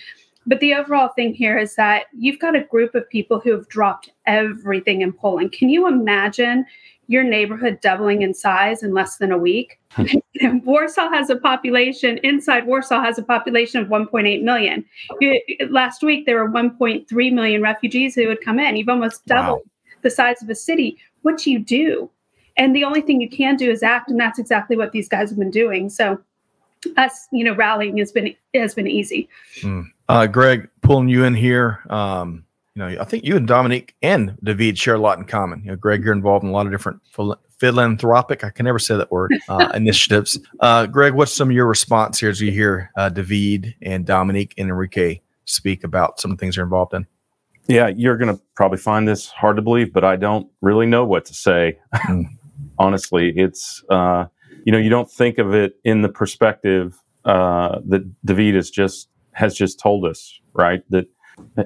but 0.47 0.59
the 0.59 0.75
overall 0.75 1.09
thing 1.09 1.33
here 1.33 1.57
is 1.57 1.75
that 1.75 2.05
you've 2.15 2.39
got 2.39 2.55
a 2.55 2.63
group 2.63 2.93
of 2.93 3.09
people 3.09 3.39
who 3.39 3.51
have 3.51 3.67
dropped 3.67 4.11
everything 4.27 5.01
in 5.01 5.11
Poland. 5.11 5.51
Can 5.51 5.69
you 5.69 5.88
imagine 5.88 6.65
your 7.07 7.23
neighborhood 7.23 7.79
doubling 7.81 8.21
in 8.21 8.33
size 8.33 8.83
in 8.83 8.93
less 8.93 9.17
than 9.17 9.31
a 9.31 9.37
week. 9.37 9.79
Warsaw 10.63 11.09
has 11.09 11.29
a 11.29 11.35
population, 11.35 12.17
inside 12.19 12.65
Warsaw 12.65 13.01
has 13.01 13.17
a 13.17 13.23
population 13.23 13.81
of 13.81 13.87
1.8 13.87 14.43
million. 14.43 14.85
last 15.69 16.03
week, 16.03 16.25
there 16.25 16.43
were 16.43 16.49
1.3 16.49 17.33
million 17.33 17.61
refugees 17.61 18.15
who 18.15 18.27
would 18.27 18.41
come 18.41 18.59
in. 18.59 18.75
You've 18.75 18.89
almost 18.89 19.25
doubled 19.25 19.61
wow. 19.65 19.71
the 20.01 20.09
size 20.09 20.41
of 20.41 20.49
a 20.49 20.55
city. 20.55 20.97
What 21.21 21.37
do 21.37 21.51
you 21.51 21.59
do? 21.59 22.09
And 22.57 22.75
the 22.75 22.83
only 22.83 23.01
thing 23.01 23.21
you 23.21 23.29
can 23.29 23.55
do 23.57 23.69
is 23.69 23.83
act, 23.83 24.09
and 24.09 24.19
that's 24.19 24.39
exactly 24.39 24.77
what 24.77 24.91
these 24.91 25.09
guys 25.09 25.29
have 25.29 25.39
been 25.39 25.51
doing. 25.51 25.89
So, 25.89 26.19
us, 26.97 27.27
you 27.31 27.43
know, 27.43 27.53
rallying 27.53 27.97
has 27.97 28.11
been 28.11 28.33
has 28.53 28.73
been 28.73 28.87
easy. 28.87 29.27
Mm. 29.61 29.85
Uh, 30.07 30.27
Greg, 30.27 30.69
pulling 30.81 31.09
you 31.09 31.23
in 31.23 31.33
here. 31.33 31.81
Um, 31.89 32.45
you 32.75 32.83
know, 32.83 33.01
I 33.01 33.05
think 33.05 33.23
you 33.23 33.38
and 33.38 33.47
Dominique 33.47 33.95
and 34.01 34.38
David 34.43 34.77
share 34.77 34.95
a 34.95 34.99
lot 34.99 35.17
in 35.17 35.25
common. 35.25 35.61
You 35.63 35.71
know, 35.71 35.75
Greg, 35.77 36.03
you're 36.03 36.13
involved 36.13 36.43
in 36.43 36.49
a 36.49 36.53
lot 36.53 36.65
of 36.65 36.71
different 36.71 37.01
philanthropic, 37.57 38.43
I 38.43 38.49
can 38.49 38.65
never 38.65 38.79
say 38.79 38.97
that 38.97 39.11
word, 39.11 39.33
uh, 39.47 39.69
initiatives. 39.73 40.38
Uh, 40.59 40.85
Greg, 40.85 41.13
what's 41.13 41.33
some 41.33 41.49
of 41.49 41.55
your 41.55 41.67
response 41.67 42.19
here 42.19 42.29
as 42.29 42.41
you 42.41 42.51
hear 42.51 42.91
uh, 42.97 43.09
David 43.09 43.75
and 43.81 44.05
Dominique 44.05 44.53
and 44.57 44.69
Enrique 44.69 45.21
speak 45.45 45.83
about 45.83 46.19
some 46.19 46.31
of 46.31 46.38
the 46.38 46.41
things 46.41 46.55
they're 46.55 46.65
involved 46.65 46.93
in? 46.93 47.07
Yeah, 47.67 47.88
you're 47.88 48.17
going 48.17 48.35
to 48.35 48.41
probably 48.55 48.77
find 48.77 49.07
this 49.07 49.27
hard 49.29 49.55
to 49.55 49.61
believe, 49.61 49.93
but 49.93 50.03
I 50.03 50.17
don't 50.17 50.47
really 50.61 50.85
know 50.85 51.05
what 51.05 51.25
to 51.25 51.33
say. 51.33 51.79
Mm. 51.93 52.25
Honestly, 52.77 53.33
it's, 53.35 53.83
uh, 53.89 54.25
you 54.65 54.71
know, 54.71 54.77
you 54.77 54.89
don't 54.89 55.09
think 55.09 55.38
of 55.38 55.53
it 55.53 55.77
in 55.83 56.01
the 56.01 56.09
perspective 56.09 57.01
uh, 57.23 57.79
that 57.85 58.03
David 58.25 58.55
has 58.55 58.69
just 58.69 59.09
has 59.31 59.53
just 59.53 59.79
told 59.79 60.05
us, 60.05 60.39
right? 60.53 60.83
That 60.89 61.07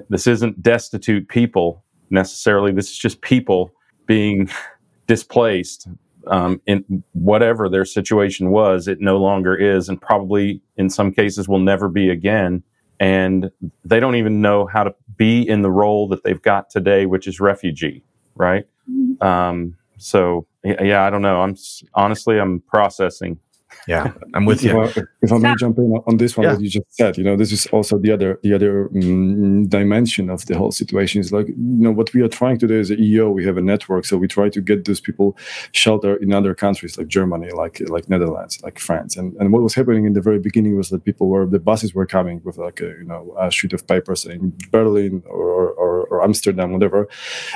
this 0.08 0.26
isn't 0.26 0.62
destitute 0.62 1.28
people 1.28 1.84
necessarily. 2.10 2.72
This 2.72 2.90
is 2.90 2.98
just 2.98 3.20
people 3.20 3.72
being 4.06 4.50
displaced 5.06 5.88
um, 6.26 6.60
in 6.66 7.02
whatever 7.12 7.68
their 7.68 7.84
situation 7.84 8.50
was. 8.50 8.88
It 8.88 9.00
no 9.00 9.16
longer 9.16 9.54
is, 9.54 9.88
and 9.88 10.00
probably 10.00 10.60
in 10.76 10.90
some 10.90 11.12
cases 11.12 11.48
will 11.48 11.58
never 11.58 11.88
be 11.88 12.10
again. 12.10 12.62
And 12.98 13.50
they 13.84 13.98
don't 13.98 14.16
even 14.16 14.42
know 14.42 14.66
how 14.66 14.84
to 14.84 14.94
be 15.16 15.48
in 15.48 15.62
the 15.62 15.70
role 15.70 16.06
that 16.08 16.22
they've 16.22 16.42
got 16.42 16.68
today, 16.68 17.06
which 17.06 17.26
is 17.26 17.40
refugee, 17.40 18.02
right? 18.34 18.66
Mm-hmm. 18.90 19.26
Um, 19.26 19.76
so 19.96 20.46
yeah, 20.64 21.04
I 21.04 21.10
don't 21.10 21.22
know. 21.22 21.40
I'm 21.40 21.56
honestly, 21.94 22.38
I'm 22.38 22.60
processing 22.60 23.38
yeah, 23.86 24.12
I'm 24.34 24.44
with 24.44 24.62
you. 24.62 24.80
If, 24.82 24.98
if 25.22 25.32
I 25.32 25.38
may 25.38 25.54
jump 25.58 25.78
in 25.78 25.92
on 26.06 26.16
this 26.16 26.36
one, 26.36 26.44
yeah. 26.44 26.52
what 26.52 26.62
you 26.62 26.68
just 26.68 26.86
said, 26.96 27.16
you 27.18 27.24
know, 27.24 27.36
this 27.36 27.52
is 27.52 27.66
also 27.68 27.98
the 27.98 28.12
other 28.12 28.38
the 28.42 28.54
other 28.54 28.86
um, 28.94 29.66
dimension 29.66 30.30
of 30.30 30.46
the 30.46 30.56
whole 30.56 30.72
situation. 30.72 31.20
Is 31.20 31.32
like, 31.32 31.48
you 31.48 31.54
know, 31.56 31.92
what 31.92 32.12
we 32.14 32.22
are 32.22 32.28
trying 32.28 32.58
to 32.58 32.66
do 32.66 32.78
as 32.78 32.90
a 32.90 33.00
EO, 33.00 33.30
we 33.30 33.44
have 33.44 33.56
a 33.56 33.62
network, 33.62 34.04
so 34.04 34.16
we 34.16 34.28
try 34.28 34.48
to 34.48 34.60
get 34.60 34.84
those 34.84 35.00
people 35.00 35.36
shelter 35.72 36.16
in 36.16 36.32
other 36.32 36.54
countries 36.54 36.98
like 36.98 37.08
Germany, 37.08 37.50
like 37.50 37.80
like 37.88 38.08
Netherlands, 38.08 38.60
like 38.62 38.78
France. 38.78 39.16
And 39.16 39.34
and 39.36 39.52
what 39.52 39.62
was 39.62 39.74
happening 39.74 40.04
in 40.04 40.12
the 40.12 40.20
very 40.20 40.38
beginning 40.38 40.76
was 40.76 40.90
that 40.90 41.04
people 41.04 41.28
were 41.28 41.46
the 41.46 41.58
buses 41.58 41.94
were 41.94 42.06
coming 42.06 42.40
with 42.44 42.58
like 42.58 42.80
a 42.80 42.88
you 43.00 43.04
know 43.04 43.34
a 43.38 43.50
sheet 43.50 43.72
of 43.72 43.86
paper 43.86 44.14
saying 44.14 44.52
Berlin 44.70 45.22
or 45.26 45.70
or, 45.72 46.04
or 46.10 46.24
Amsterdam, 46.24 46.72
whatever. 46.72 47.08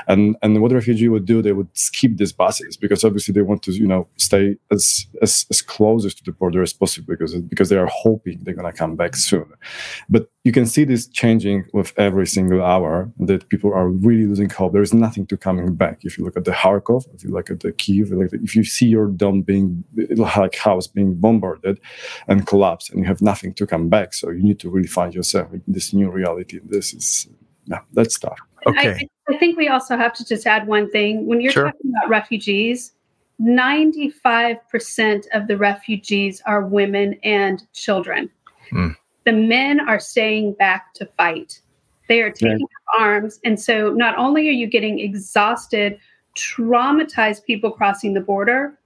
And 0.06 0.36
and 0.42 0.60
what 0.60 0.68
the 0.68 0.76
refugee 0.76 1.08
would 1.08 1.26
do, 1.26 1.42
they 1.42 1.52
would 1.52 1.68
skip 1.74 2.16
these 2.16 2.32
buses 2.32 2.76
because 2.76 3.04
obviously 3.04 3.32
they 3.32 3.42
want 3.42 3.62
to 3.64 3.72
you 3.72 3.86
know 3.86 4.06
stay 4.16 4.56
as 4.70 5.06
as 5.22 5.46
as 5.50 5.62
close 5.62 6.03
closest 6.04 6.18
to 6.18 6.24
the 6.24 6.36
border 6.36 6.62
as 6.62 6.72
possible 6.72 7.06
because 7.08 7.34
because 7.34 7.68
they 7.68 7.76
are 7.76 7.90
hoping 7.90 8.38
they're 8.42 8.54
gonna 8.54 8.72
come 8.72 8.96
back 8.96 9.16
soon. 9.16 9.46
But 10.08 10.28
you 10.44 10.52
can 10.52 10.66
see 10.66 10.84
this 10.84 11.06
changing 11.06 11.64
with 11.72 11.92
every 11.96 12.26
single 12.26 12.62
hour 12.62 13.10
that 13.20 13.48
people 13.48 13.72
are 13.72 13.88
really 13.88 14.26
losing 14.26 14.50
hope. 14.50 14.72
There 14.72 14.82
is 14.82 14.92
nothing 14.92 15.26
to 15.28 15.36
coming 15.36 15.74
back. 15.74 16.04
If 16.04 16.18
you 16.18 16.24
look 16.24 16.36
at 16.36 16.44
the 16.44 16.52
Kharkov, 16.52 17.06
if 17.14 17.24
you 17.24 17.30
look 17.30 17.50
at 17.50 17.60
the 17.60 17.72
Kiev, 17.72 18.12
if 18.32 18.54
you 18.56 18.64
see 18.64 18.86
your 18.86 19.06
dome 19.06 19.42
being 19.42 19.84
like 20.16 20.56
house 20.56 20.86
being 20.86 21.14
bombarded 21.14 21.80
and 22.28 22.46
collapse, 22.46 22.90
and 22.90 23.00
you 23.00 23.06
have 23.06 23.22
nothing 23.22 23.54
to 23.54 23.66
come 23.66 23.88
back, 23.88 24.14
so 24.14 24.30
you 24.30 24.42
need 24.42 24.60
to 24.60 24.70
really 24.70 24.88
find 24.88 25.14
yourself 25.14 25.52
in 25.52 25.62
this 25.66 25.92
new 25.92 26.10
reality. 26.10 26.60
This 26.64 26.92
is 26.94 27.28
yeah, 27.66 27.80
that's 27.94 28.18
tough. 28.18 28.38
Okay. 28.66 29.08
I, 29.28 29.34
I, 29.34 29.38
think 29.38 29.56
we 29.56 29.68
also 29.68 29.96
have 29.96 30.12
to 30.14 30.24
just 30.24 30.46
add 30.46 30.66
one 30.66 30.90
thing. 30.90 31.26
When 31.26 31.40
you're 31.40 31.52
sure. 31.52 31.64
talking 31.64 31.90
about 31.90 32.08
refugees, 32.08 32.93
95% 33.40 35.26
of 35.32 35.46
the 35.48 35.56
refugees 35.56 36.42
are 36.46 36.66
women 36.66 37.18
and 37.22 37.62
children. 37.72 38.30
Mm. 38.72 38.94
The 39.24 39.32
men 39.32 39.80
are 39.80 39.98
staying 39.98 40.54
back 40.54 40.94
to 40.94 41.06
fight. 41.16 41.60
They 42.08 42.20
are 42.20 42.30
taking 42.30 42.62
up 42.62 43.00
arms. 43.00 43.40
And 43.44 43.60
so 43.60 43.90
not 43.90 44.16
only 44.18 44.48
are 44.48 44.52
you 44.52 44.66
getting 44.66 45.00
exhausted, 45.00 45.98
traumatized 46.36 47.44
people 47.44 47.70
crossing 47.70 48.14
the 48.14 48.20
border, 48.20 48.78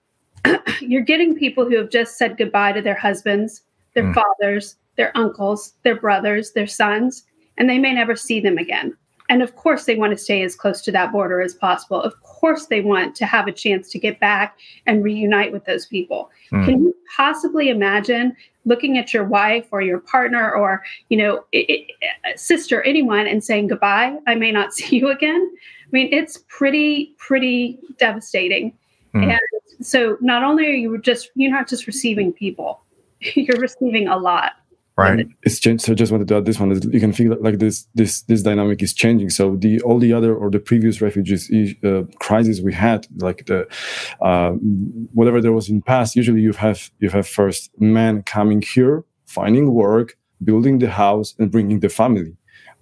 you're 0.80 1.02
getting 1.02 1.34
people 1.34 1.64
who 1.64 1.76
have 1.76 1.90
just 1.90 2.16
said 2.16 2.36
goodbye 2.36 2.72
to 2.72 2.82
their 2.82 2.94
husbands, 2.94 3.62
their 3.94 4.04
mm. 4.04 4.14
fathers, 4.14 4.76
their 4.96 5.16
uncles, 5.16 5.74
their 5.82 5.98
brothers, 5.98 6.52
their 6.52 6.66
sons, 6.66 7.24
and 7.56 7.68
they 7.68 7.78
may 7.78 7.92
never 7.92 8.14
see 8.14 8.40
them 8.40 8.58
again. 8.58 8.96
And 9.28 9.42
of 9.42 9.56
course, 9.56 9.84
they 9.84 9.96
want 9.96 10.12
to 10.12 10.16
stay 10.16 10.42
as 10.42 10.54
close 10.54 10.80
to 10.82 10.92
that 10.92 11.12
border 11.12 11.40
as 11.40 11.54
possible. 11.54 12.00
Of 12.00 12.20
course, 12.22 12.66
they 12.66 12.80
want 12.80 13.14
to 13.16 13.26
have 13.26 13.46
a 13.46 13.52
chance 13.52 13.90
to 13.90 13.98
get 13.98 14.18
back 14.20 14.58
and 14.86 15.04
reunite 15.04 15.52
with 15.52 15.64
those 15.64 15.86
people. 15.86 16.30
Mm. 16.52 16.64
Can 16.64 16.82
you 16.84 16.96
possibly 17.14 17.68
imagine 17.68 18.36
looking 18.64 18.96
at 18.98 19.12
your 19.12 19.24
wife 19.24 19.66
or 19.70 19.82
your 19.82 19.98
partner 19.98 20.50
or, 20.50 20.82
you 21.08 21.18
know, 21.18 21.44
it, 21.52 21.90
it, 22.00 22.38
sister, 22.38 22.82
anyone, 22.82 23.26
and 23.26 23.44
saying 23.44 23.68
goodbye? 23.68 24.16
I 24.26 24.34
may 24.34 24.50
not 24.50 24.72
see 24.74 24.96
you 24.96 25.10
again. 25.10 25.50
I 25.56 25.88
mean, 25.90 26.08
it's 26.12 26.44
pretty, 26.48 27.14
pretty 27.18 27.78
devastating. 27.98 28.72
Mm. 29.14 29.32
And 29.32 29.86
so, 29.86 30.16
not 30.20 30.42
only 30.42 30.66
are 30.66 30.74
you 30.74 30.98
just, 30.98 31.30
you're 31.34 31.50
not 31.50 31.68
just 31.68 31.86
receiving 31.86 32.32
people, 32.32 32.80
you're 33.20 33.60
receiving 33.60 34.08
a 34.08 34.16
lot 34.16 34.52
right. 34.98 35.26
It's 35.42 35.60
changed 35.60 35.84
so 35.84 35.92
i 35.92 35.94
just 35.94 36.10
wanted 36.12 36.28
to 36.28 36.36
add 36.36 36.44
this 36.44 36.58
one 36.58 36.70
you 36.92 37.00
can 37.00 37.12
feel 37.12 37.36
like 37.40 37.58
this 37.58 37.86
this 37.94 38.22
this 38.22 38.42
dynamic 38.42 38.82
is 38.82 38.92
changing. 38.92 39.30
So 39.30 39.56
the 39.56 39.80
all 39.82 39.98
the 39.98 40.12
other 40.12 40.34
or 40.34 40.50
the 40.50 40.58
previous 40.58 41.00
refugees 41.00 41.42
uh, 41.84 42.02
crises 42.18 42.60
we 42.60 42.72
had 42.72 43.06
like 43.16 43.46
the 43.46 43.66
uh, 44.20 44.50
whatever 45.18 45.40
there 45.40 45.52
was 45.52 45.68
in 45.68 45.82
past 45.82 46.16
usually 46.16 46.40
you 46.40 46.52
have 46.52 46.90
you 46.98 47.10
have 47.10 47.26
first 47.28 47.70
men 47.78 48.22
coming 48.22 48.62
here 48.62 49.04
finding 49.26 49.72
work 49.72 50.16
building 50.42 50.78
the 50.78 50.90
house 50.90 51.34
and 51.38 51.50
bringing 51.50 51.80
the 51.80 51.88
family 51.88 52.32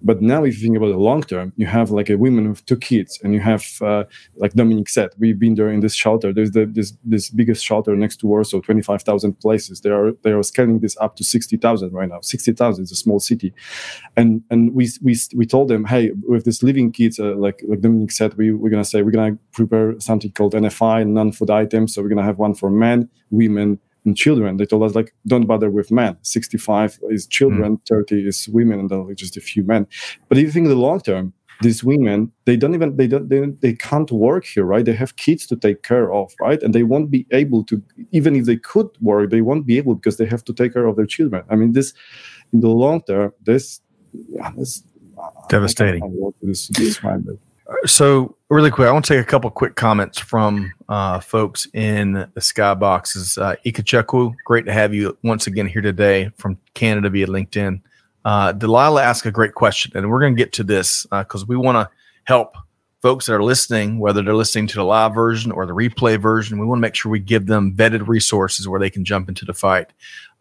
but 0.01 0.21
now, 0.21 0.43
if 0.43 0.55
you 0.55 0.61
think 0.61 0.77
about 0.77 0.91
the 0.91 0.97
long 0.97 1.23
term, 1.23 1.53
you 1.55 1.65
have 1.65 1.89
like 1.89 2.09
a 2.09 2.17
woman 2.17 2.49
with 2.49 2.63
two 2.65 2.77
kids, 2.77 3.19
and 3.23 3.33
you 3.33 3.39
have, 3.39 3.65
uh, 3.81 4.03
like 4.35 4.53
Dominique 4.53 4.89
said, 4.89 5.09
we've 5.17 5.39
been 5.39 5.55
there 5.55 5.69
in 5.69 5.79
this 5.79 5.95
shelter. 5.95 6.31
There's 6.31 6.51
the, 6.51 6.67
this 6.67 6.93
this 7.03 7.29
biggest 7.29 7.65
shelter 7.65 7.95
next 7.95 8.17
to 8.17 8.27
Warsaw, 8.27 8.61
twenty 8.61 8.83
five 8.83 9.01
thousand 9.01 9.39
places. 9.39 9.81
They 9.81 9.89
are 9.89 10.11
they 10.21 10.31
are 10.31 10.43
scaling 10.43 10.79
this 10.79 10.95
up 10.97 11.15
to 11.15 11.23
sixty 11.23 11.57
thousand 11.57 11.93
right 11.93 12.09
now. 12.09 12.21
Sixty 12.21 12.53
thousand 12.53 12.83
is 12.83 12.91
a 12.91 12.95
small 12.95 13.19
city, 13.19 13.53
and 14.15 14.43
and 14.51 14.75
we 14.75 14.87
we 15.01 15.15
we 15.35 15.45
told 15.47 15.67
them, 15.67 15.85
hey, 15.85 16.11
with 16.27 16.45
this 16.45 16.61
living 16.61 16.91
kits, 16.91 17.19
uh, 17.19 17.35
like 17.35 17.63
like 17.67 17.81
Dominique 17.81 18.11
said, 18.11 18.35
we 18.35 18.51
we're 18.51 18.69
gonna 18.69 18.85
say 18.85 19.01
we're 19.01 19.11
gonna 19.11 19.37
prepare 19.51 19.99
something 19.99 20.31
called 20.31 20.53
NFI, 20.53 21.07
non 21.07 21.31
food 21.31 21.49
items. 21.49 21.95
So 21.95 22.03
we're 22.03 22.09
gonna 22.09 22.23
have 22.23 22.37
one 22.37 22.53
for 22.53 22.69
men, 22.69 23.09
women, 23.31 23.79
children. 24.15 24.57
They 24.57 24.65
told 24.65 24.83
us 24.83 24.95
like, 24.95 25.13
don't 25.25 25.45
bother 25.45 25.69
with 25.69 25.91
men. 25.91 26.17
65 26.21 26.99
is 27.09 27.27
children, 27.27 27.77
mm. 27.77 27.87
30 27.87 28.27
is 28.27 28.47
women, 28.49 28.79
and 28.79 28.89
then 28.89 29.15
just 29.15 29.37
a 29.37 29.41
few 29.41 29.63
men. 29.63 29.87
But 30.29 30.37
if 30.37 30.43
you 30.45 30.51
think 30.51 30.65
in 30.65 30.69
the 30.69 30.75
long 30.75 31.01
term, 31.01 31.33
these 31.61 31.83
women 31.83 32.31
they 32.45 32.55
don't 32.55 32.75
even 32.75 32.95
they 32.97 33.07
don't 33.07 33.29
they, 33.29 33.39
they 33.61 33.73
can't 33.73 34.11
work 34.11 34.45
here 34.45 34.63
right 34.63 34.85
they 34.85 34.93
have 34.93 35.15
kids 35.15 35.47
to 35.47 35.55
take 35.55 35.81
care 35.83 36.13
of 36.13 36.33
right 36.39 36.61
and 36.61 36.73
they 36.73 36.83
won't 36.83 37.09
be 37.09 37.25
able 37.31 37.63
to 37.63 37.81
even 38.11 38.35
if 38.35 38.45
they 38.45 38.57
could 38.57 38.87
work 39.01 39.31
they 39.31 39.41
won't 39.41 39.65
be 39.65 39.77
able 39.77 39.95
because 39.95 40.17
they 40.17 40.25
have 40.25 40.43
to 40.43 40.53
take 40.53 40.73
care 40.73 40.85
of 40.85 40.95
their 40.95 41.05
children 41.05 41.43
i 41.49 41.55
mean 41.55 41.71
this 41.71 41.93
in 42.53 42.61
the 42.61 42.67
long 42.67 43.01
term 43.03 43.33
this 43.43 43.81
yeah 44.29 44.51
this 44.55 44.83
devastating 45.49 46.31
this, 46.41 46.67
this 46.67 46.99
so 47.85 48.35
really 48.49 48.71
quick, 48.71 48.87
I 48.87 48.91
want 48.91 49.05
to 49.05 49.15
take 49.15 49.21
a 49.21 49.27
couple 49.27 49.49
quick 49.49 49.75
comments 49.75 50.17
from 50.19 50.71
uh, 50.89 51.19
folks 51.19 51.67
in 51.73 52.13
the 52.13 52.39
skyboxes. 52.39 53.41
Uh, 53.41 53.55
Ikacheku, 53.65 54.33
great 54.45 54.65
to 54.65 54.73
have 54.73 54.93
you 54.93 55.17
once 55.23 55.47
again 55.47 55.67
here 55.67 55.81
today 55.81 56.31
from 56.37 56.57
Canada 56.73 57.09
via 57.09 57.27
LinkedIn. 57.27 57.81
Uh, 58.25 58.51
Delilah 58.51 59.03
asked 59.03 59.25
a 59.25 59.31
great 59.31 59.53
question, 59.53 59.91
and 59.95 60.09
we're 60.09 60.19
going 60.19 60.35
to 60.35 60.37
get 60.37 60.53
to 60.53 60.63
this 60.63 61.05
because 61.11 61.43
uh, 61.43 61.47
we 61.47 61.55
want 61.55 61.75
to 61.77 61.89
help 62.25 62.57
folks 63.01 63.25
that 63.25 63.33
are 63.33 63.43
listening, 63.43 63.99
whether 63.99 64.21
they're 64.21 64.35
listening 64.35 64.67
to 64.67 64.75
the 64.75 64.83
live 64.83 65.13
version 65.13 65.51
or 65.51 65.65
the 65.65 65.73
replay 65.73 66.19
version. 66.19 66.59
We 66.59 66.65
want 66.65 66.79
to 66.79 66.81
make 66.81 66.95
sure 66.95 67.11
we 67.11 67.19
give 67.19 67.45
them 67.45 67.73
vetted 67.73 68.07
resources 68.07 68.67
where 68.67 68.79
they 68.79 68.89
can 68.89 69.05
jump 69.05 69.29
into 69.29 69.45
the 69.45 69.53
fight. 69.53 69.91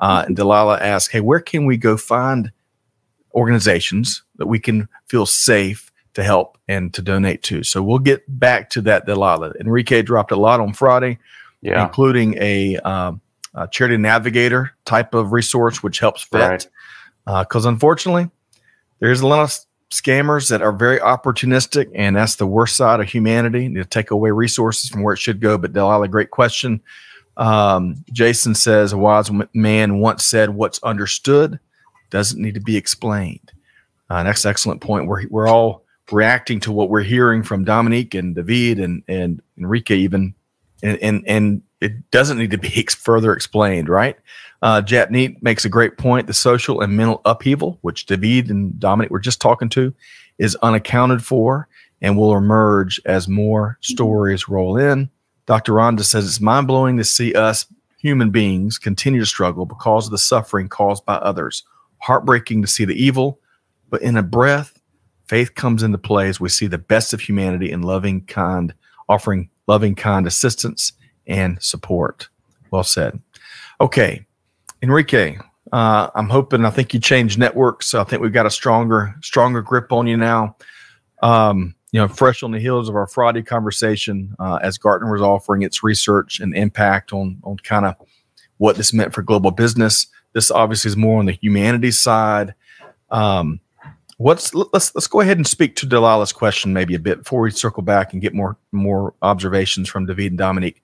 Uh, 0.01 0.25
and 0.27 0.35
Delilah 0.35 0.81
asked, 0.81 1.13
"Hey, 1.13 1.21
where 1.21 1.41
can 1.41 1.67
we 1.67 1.77
go 1.77 1.97
find 1.97 2.51
organizations 3.35 4.23
that 4.37 4.47
we 4.47 4.59
can 4.59 4.89
feel 5.07 5.27
safe?" 5.27 5.86
To 6.17 6.25
help 6.25 6.57
and 6.67 6.95
to 6.95 7.03
donate 7.03 7.43
to. 7.43 7.63
So 7.63 7.83
we'll 7.83 7.99
get 7.99 8.25
back 8.27 8.71
to 8.71 8.81
that, 8.83 9.05
Delilah. 9.05 9.53
Enrique 9.61 10.01
dropped 10.01 10.33
a 10.33 10.37
lot 10.37 10.61
on 10.61 10.73
Friday, 10.73 11.19
yeah. 11.61 11.85
including 11.85 12.39
a, 12.39 12.79
um, 12.79 13.21
a 13.55 13.69
charity 13.69 13.99
navigator 13.99 14.73
type 14.87 15.13
of 15.13 15.33
resource, 15.33 15.83
which 15.83 15.99
helps 15.99 16.25
vet. 16.25 16.69
Because 17.27 17.67
right. 17.67 17.67
uh, 17.67 17.69
unfortunately, 17.69 18.31
there's 18.99 19.21
a 19.21 19.27
lot 19.27 19.41
of 19.41 19.59
scammers 19.91 20.49
that 20.49 20.63
are 20.63 20.73
very 20.73 20.99
opportunistic, 21.01 21.91
and 21.95 22.17
that's 22.17 22.37
the 22.37 22.47
worst 22.47 22.77
side 22.77 23.01
of 23.01 23.11
humanity 23.11 23.71
to 23.75 23.85
take 23.85 24.11
away 24.11 24.31
resources 24.31 24.89
from 24.89 25.03
where 25.03 25.13
it 25.13 25.21
should 25.21 25.43
go. 25.43 25.59
But 25.59 25.75
Delilah, 25.75 26.09
great 26.09 26.31
question. 26.31 26.81
Um, 27.37 28.03
Jason 28.11 28.55
says 28.55 28.95
a 28.95 28.97
wise 28.97 29.31
man 29.53 29.99
once 29.99 30.25
said, 30.25 30.49
"What's 30.49 30.83
understood 30.83 31.61
doesn't 32.09 32.41
need 32.41 32.55
to 32.55 32.61
be 32.61 32.79
explained." 32.79 33.53
Uh, 34.09 34.23
that's 34.23 34.47
excellent 34.47 34.81
point. 34.81 35.09
We're 35.09 35.29
we're 35.29 35.47
all 35.47 35.86
reacting 36.11 36.61
to 36.61 36.73
what 36.73 36.91
we're 36.91 37.03
hearing 37.03 37.43
from 37.43 37.65
Dominique 37.65 38.15
and 38.15 38.35
David 38.35 38.79
and 38.79 39.03
and 39.09 39.43
Enrique 39.59 39.97
even, 39.97 40.35
and 40.83 40.99
and, 40.99 41.25
and 41.27 41.63
it 41.81 42.11
doesn't 42.11 42.39
need 42.39 42.51
to 42.51 42.59
be 42.59 42.73
ex- 42.77 42.95
further 42.95 43.33
explained, 43.33 43.89
right? 43.89 44.17
Uh, 44.63 44.81
Japneet 44.81 45.43
makes 45.43 45.65
a 45.65 45.69
great 45.69 45.99
point. 45.99 46.27
The 46.27 46.35
social 46.35 46.81
and 46.81 46.97
mental 46.97 47.21
upheaval, 47.25 47.79
which 47.83 48.07
David 48.07 48.51
and 48.51 48.79
Dominique 48.81 49.11
were 49.11 49.21
just 49.21 49.41
talking 49.41 49.69
to, 49.71 49.95
is 50.39 50.57
unaccounted 50.57 51.25
for 51.25 51.69
and 52.03 52.17
will 52.17 52.37
emerge 52.37 53.01
as 53.05 53.29
more 53.29 53.79
stories 53.81 54.49
roll 54.49 54.77
in. 54.77 55.11
Dr. 55.47 55.73
Rhonda 55.73 56.03
says 56.03 56.27
it's 56.27 56.41
mind 56.41 56.67
blowing 56.67 56.97
to 56.97 57.05
see 57.05 57.35
us 57.35 57.67
human 57.99 58.31
beings 58.31 58.79
continue 58.79 59.21
to 59.21 59.27
struggle 59.27 59.65
because 59.65 60.07
of 60.07 60.11
the 60.11 60.19
suffering 60.19 60.69
caused 60.69 61.05
by 61.05 61.15
others. 61.17 61.65
Heartbreaking 61.99 62.63
to 62.63 62.69
see 62.69 62.85
the 62.85 62.95
evil, 62.95 63.41
but 63.91 64.03
in 64.03 64.17
a 64.17 64.23
breath, 64.23 64.76
faith 65.27 65.55
comes 65.55 65.83
into 65.83 65.99
play 65.99 66.29
as 66.29 66.41
we 66.41 66.49
see 66.49 66.67
the 66.67 66.79
best 66.79 67.13
of 67.13 67.21
humanity 67.21 67.71
in 67.71 67.83
loving, 67.83 68.25
kind, 68.27 68.75
offering 69.09 69.51
loving, 69.67 69.95
kind 69.95 70.27
assistance 70.27 70.93
and 71.27 71.61
support. 71.63 72.29
Well 72.71 72.85
said. 72.85 73.21
Okay, 73.81 74.25
Enrique, 74.83 75.39
uh, 75.73 76.11
I'm 76.15 76.29
hoping. 76.29 76.65
I 76.65 76.71
think 76.71 76.95
you 76.95 77.01
changed 77.01 77.39
networks, 77.39 77.87
so 77.87 78.01
I 78.01 78.05
think 78.05 78.23
we've 78.23 78.33
got 78.33 78.47
a 78.47 78.51
stronger, 78.51 79.15
stronger 79.23 79.63
grip 79.63 79.93
on 79.93 80.07
you 80.07 80.17
now. 80.17 80.57
Um, 81.23 81.75
you 81.93 82.01
know, 82.01 82.09
fresh 82.09 82.43
on 82.43 82.51
the 82.51 82.61
heels 82.61 82.89
of 82.89 82.97
our 82.97 83.07
Friday 83.07 83.43
conversation, 83.43 84.35
uh, 84.39 84.59
as 84.63 84.79
Gartner 84.79 85.13
was 85.13 85.23
offering 85.23 85.63
its 85.63 85.83
research 85.83 86.41
and 86.41 86.57
impact 86.57 87.13
on 87.13 87.39
on 87.43 87.57
kind 87.59 87.87
of 87.87 87.95
what 88.59 88.77
this 88.77 88.93
meant 88.93 89.15
for 89.15 89.23
global 89.23 89.51
business. 89.51 90.07
This 90.33 90.51
obviously 90.51 90.91
is 90.91 90.97
more 90.97 91.19
on 91.19 91.27
the 91.27 91.33
humanities 91.33 91.99
side. 91.99 92.55
Um, 93.11 93.61
What's 94.19 94.55
let's 94.55 94.95
let's 94.95 95.07
go 95.07 95.21
ahead 95.21 95.37
and 95.37 95.47
speak 95.47 95.77
to 95.77 95.87
Delilah's 95.87 96.33
question 96.33 96.73
maybe 96.73 96.95
a 96.95 96.99
bit 96.99 97.19
before 97.19 97.43
we 97.43 97.51
circle 97.51 97.83
back 97.83 98.13
and 98.13 98.23
get 98.23 98.33
more 98.33 98.57
more 98.73 99.15
observations 99.21 99.89
from 99.89 100.07
David 100.07 100.33
and 100.33 100.39
Dominique. 100.39 100.83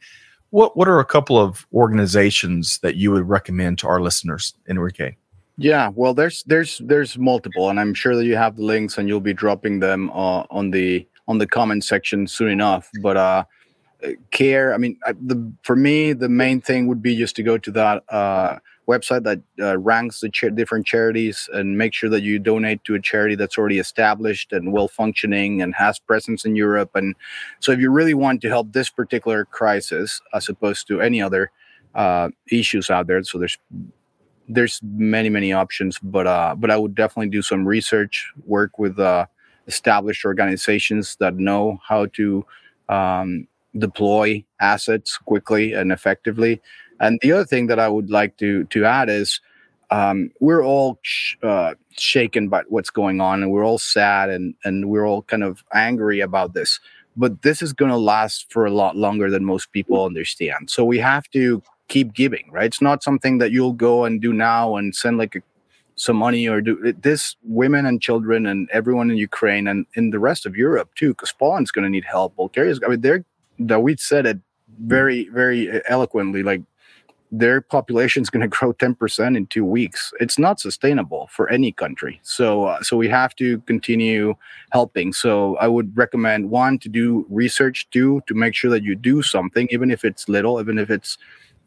What 0.50 0.76
what 0.76 0.86
are 0.86 1.00
a 1.00 1.04
couple 1.04 1.38
of 1.38 1.66
organizations 1.72 2.78
that 2.82 2.96
you 2.96 3.10
would 3.10 3.26
recommend 3.26 3.78
to 3.78 3.88
our 3.88 4.00
listeners, 4.02 4.52
Enrique? 4.68 5.16
Yeah, 5.56 5.90
well, 5.94 6.12
there's 6.12 6.42
there's 6.44 6.82
there's 6.84 7.16
multiple, 7.16 7.70
and 7.70 7.80
I'm 7.80 7.94
sure 7.94 8.16
that 8.16 8.24
you 8.24 8.36
have 8.36 8.56
the 8.56 8.64
links, 8.64 8.98
and 8.98 9.08
you'll 9.08 9.20
be 9.20 9.32
dropping 9.32 9.80
them 9.80 10.10
uh, 10.10 10.44
on 10.50 10.70
the 10.70 11.06
on 11.28 11.38
the 11.38 11.46
comment 11.46 11.84
section 11.84 12.26
soon 12.26 12.50
enough. 12.50 12.90
But 13.00 13.16
uh, 13.16 13.44
care, 14.30 14.74
I 14.74 14.78
mean, 14.78 14.98
I, 15.06 15.12
the 15.12 15.52
for 15.62 15.76
me, 15.76 16.12
the 16.12 16.28
main 16.28 16.60
thing 16.60 16.86
would 16.86 17.00
be 17.00 17.16
just 17.16 17.36
to 17.36 17.42
go 17.42 17.58
to 17.58 17.70
that 17.70 18.04
uh, 18.12 18.58
website 18.88 19.22
that 19.24 19.40
uh, 19.60 19.78
ranks 19.78 20.20
the 20.20 20.28
cha- 20.28 20.48
different 20.48 20.86
charities 20.86 21.48
and 21.52 21.78
make 21.78 21.94
sure 21.94 22.10
that 22.10 22.22
you 22.22 22.38
donate 22.38 22.82
to 22.84 22.94
a 22.94 23.00
charity 23.00 23.34
that's 23.34 23.56
already 23.56 23.78
established 23.78 24.52
and 24.52 24.72
well 24.72 24.88
functioning 24.88 25.62
and 25.62 25.74
has 25.74 25.98
presence 25.98 26.44
in 26.44 26.56
Europe. 26.56 26.90
And 26.94 27.14
so, 27.60 27.72
if 27.72 27.78
you 27.78 27.90
really 27.90 28.14
want 28.14 28.40
to 28.42 28.48
help 28.48 28.72
this 28.72 28.90
particular 28.90 29.44
crisis, 29.44 30.20
as 30.34 30.48
opposed 30.48 30.86
to 30.88 31.00
any 31.00 31.22
other, 31.22 31.50
uh, 31.94 32.30
issues 32.50 32.90
out 32.90 33.06
there. 33.06 33.22
So 33.22 33.38
there's 33.38 33.58
there's 34.48 34.80
many 34.82 35.28
many 35.28 35.52
options, 35.52 35.98
but 36.02 36.26
uh, 36.26 36.54
but 36.56 36.70
I 36.70 36.76
would 36.76 36.94
definitely 36.94 37.30
do 37.30 37.42
some 37.42 37.66
research, 37.66 38.32
work 38.46 38.78
with 38.78 38.98
uh, 38.98 39.26
established 39.66 40.24
organizations 40.24 41.16
that 41.20 41.36
know 41.36 41.78
how 41.86 42.06
to 42.06 42.44
um, 42.88 43.46
deploy 43.78 44.44
assets 44.60 45.16
quickly 45.16 45.72
and 45.72 45.92
effectively. 45.92 46.60
And 47.02 47.18
the 47.20 47.32
other 47.32 47.44
thing 47.44 47.66
that 47.66 47.78
I 47.78 47.88
would 47.88 48.10
like 48.10 48.38
to 48.38 48.64
to 48.64 48.84
add 48.86 49.10
is 49.10 49.40
um, 49.90 50.30
we're 50.40 50.64
all 50.64 50.98
sh- 51.02 51.36
uh, 51.42 51.74
shaken 51.90 52.48
by 52.48 52.62
what's 52.68 52.88
going 52.90 53.20
on, 53.20 53.42
and 53.42 53.52
we're 53.52 53.66
all 53.66 53.78
sad, 53.78 54.30
and 54.30 54.54
and 54.64 54.88
we're 54.88 55.06
all 55.06 55.22
kind 55.22 55.42
of 55.42 55.62
angry 55.74 56.20
about 56.20 56.54
this. 56.54 56.80
But 57.14 57.42
this 57.42 57.60
is 57.60 57.74
going 57.74 57.90
to 57.90 57.98
last 57.98 58.50
for 58.50 58.64
a 58.64 58.70
lot 58.70 58.96
longer 58.96 59.30
than 59.30 59.44
most 59.44 59.72
people 59.72 60.02
understand. 60.02 60.70
So 60.70 60.82
we 60.84 60.98
have 61.00 61.28
to 61.32 61.62
keep 61.88 62.14
giving, 62.14 62.48
right? 62.50 62.64
It's 62.64 62.80
not 62.80 63.02
something 63.02 63.36
that 63.38 63.50
you'll 63.50 63.74
go 63.74 64.04
and 64.06 64.18
do 64.18 64.32
now 64.32 64.76
and 64.76 64.96
send 64.96 65.18
like 65.18 65.36
a, 65.36 65.42
some 65.96 66.16
money 66.16 66.48
or 66.48 66.62
do 66.62 66.94
this. 67.02 67.36
Women 67.42 67.84
and 67.84 68.00
children 68.00 68.46
and 68.46 68.70
everyone 68.72 69.10
in 69.10 69.18
Ukraine 69.18 69.66
and 69.68 69.84
in 69.94 70.08
the 70.08 70.18
rest 70.18 70.46
of 70.46 70.56
Europe 70.56 70.94
too, 70.94 71.10
because 71.10 71.32
Poland's 71.32 71.70
going 71.70 71.84
to 71.84 71.90
need 71.90 72.04
help. 72.04 72.34
Bulgaria's. 72.36 72.80
I 72.82 72.88
mean, 72.88 73.02
they're 73.02 73.24
David 73.66 74.00
said 74.00 74.24
it 74.24 74.38
very 74.80 75.28
very 75.28 75.82
eloquently. 75.86 76.42
Like 76.42 76.62
their 77.32 77.62
population 77.62 78.22
is 78.22 78.30
going 78.30 78.42
to 78.48 78.48
grow 78.48 78.72
10% 78.74 79.36
in 79.36 79.46
two 79.46 79.64
weeks. 79.64 80.12
It's 80.20 80.38
not 80.38 80.60
sustainable 80.60 81.28
for 81.32 81.48
any 81.48 81.72
country. 81.72 82.20
So, 82.22 82.64
uh, 82.64 82.82
so 82.82 82.96
we 82.96 83.08
have 83.08 83.34
to 83.36 83.58
continue 83.62 84.34
helping. 84.70 85.12
So, 85.12 85.56
I 85.56 85.66
would 85.66 85.96
recommend 85.96 86.50
one 86.50 86.78
to 86.80 86.88
do 86.88 87.26
research, 87.30 87.88
two 87.90 88.22
to 88.26 88.34
make 88.34 88.54
sure 88.54 88.70
that 88.70 88.84
you 88.84 88.94
do 88.94 89.22
something, 89.22 89.66
even 89.70 89.90
if 89.90 90.04
it's 90.04 90.28
little, 90.28 90.60
even 90.60 90.78
if 90.78 90.90
it's 90.90 91.16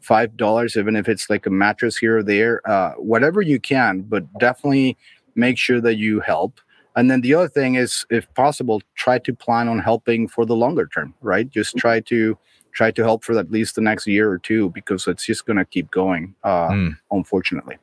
five 0.00 0.36
dollars, 0.36 0.76
even 0.76 0.94
if 0.94 1.08
it's 1.08 1.28
like 1.28 1.46
a 1.46 1.50
mattress 1.50 1.96
here 1.96 2.18
or 2.18 2.22
there, 2.22 2.62
uh, 2.70 2.92
whatever 2.92 3.42
you 3.42 3.58
can. 3.58 4.02
But 4.02 4.32
definitely 4.38 4.96
make 5.34 5.58
sure 5.58 5.80
that 5.80 5.96
you 5.96 6.20
help. 6.20 6.60
And 6.94 7.10
then 7.10 7.20
the 7.20 7.34
other 7.34 7.48
thing 7.48 7.74
is, 7.74 8.06
if 8.08 8.32
possible, 8.34 8.80
try 8.94 9.18
to 9.18 9.34
plan 9.34 9.68
on 9.68 9.80
helping 9.80 10.28
for 10.28 10.46
the 10.46 10.56
longer 10.56 10.86
term. 10.86 11.12
Right? 11.20 11.50
Just 11.50 11.76
try 11.76 12.00
to 12.00 12.38
try 12.76 12.90
to 12.90 13.02
help 13.02 13.24
for 13.24 13.36
at 13.38 13.50
least 13.50 13.74
the 13.74 13.80
next 13.80 14.06
year 14.06 14.30
or 14.30 14.38
two 14.38 14.70
because 14.70 15.06
it's 15.06 15.24
just 15.24 15.46
going 15.46 15.56
to 15.56 15.64
keep 15.64 15.90
going, 15.90 16.34
uh, 16.44 16.68
mm. 16.68 16.96
unfortunately. 17.10 17.76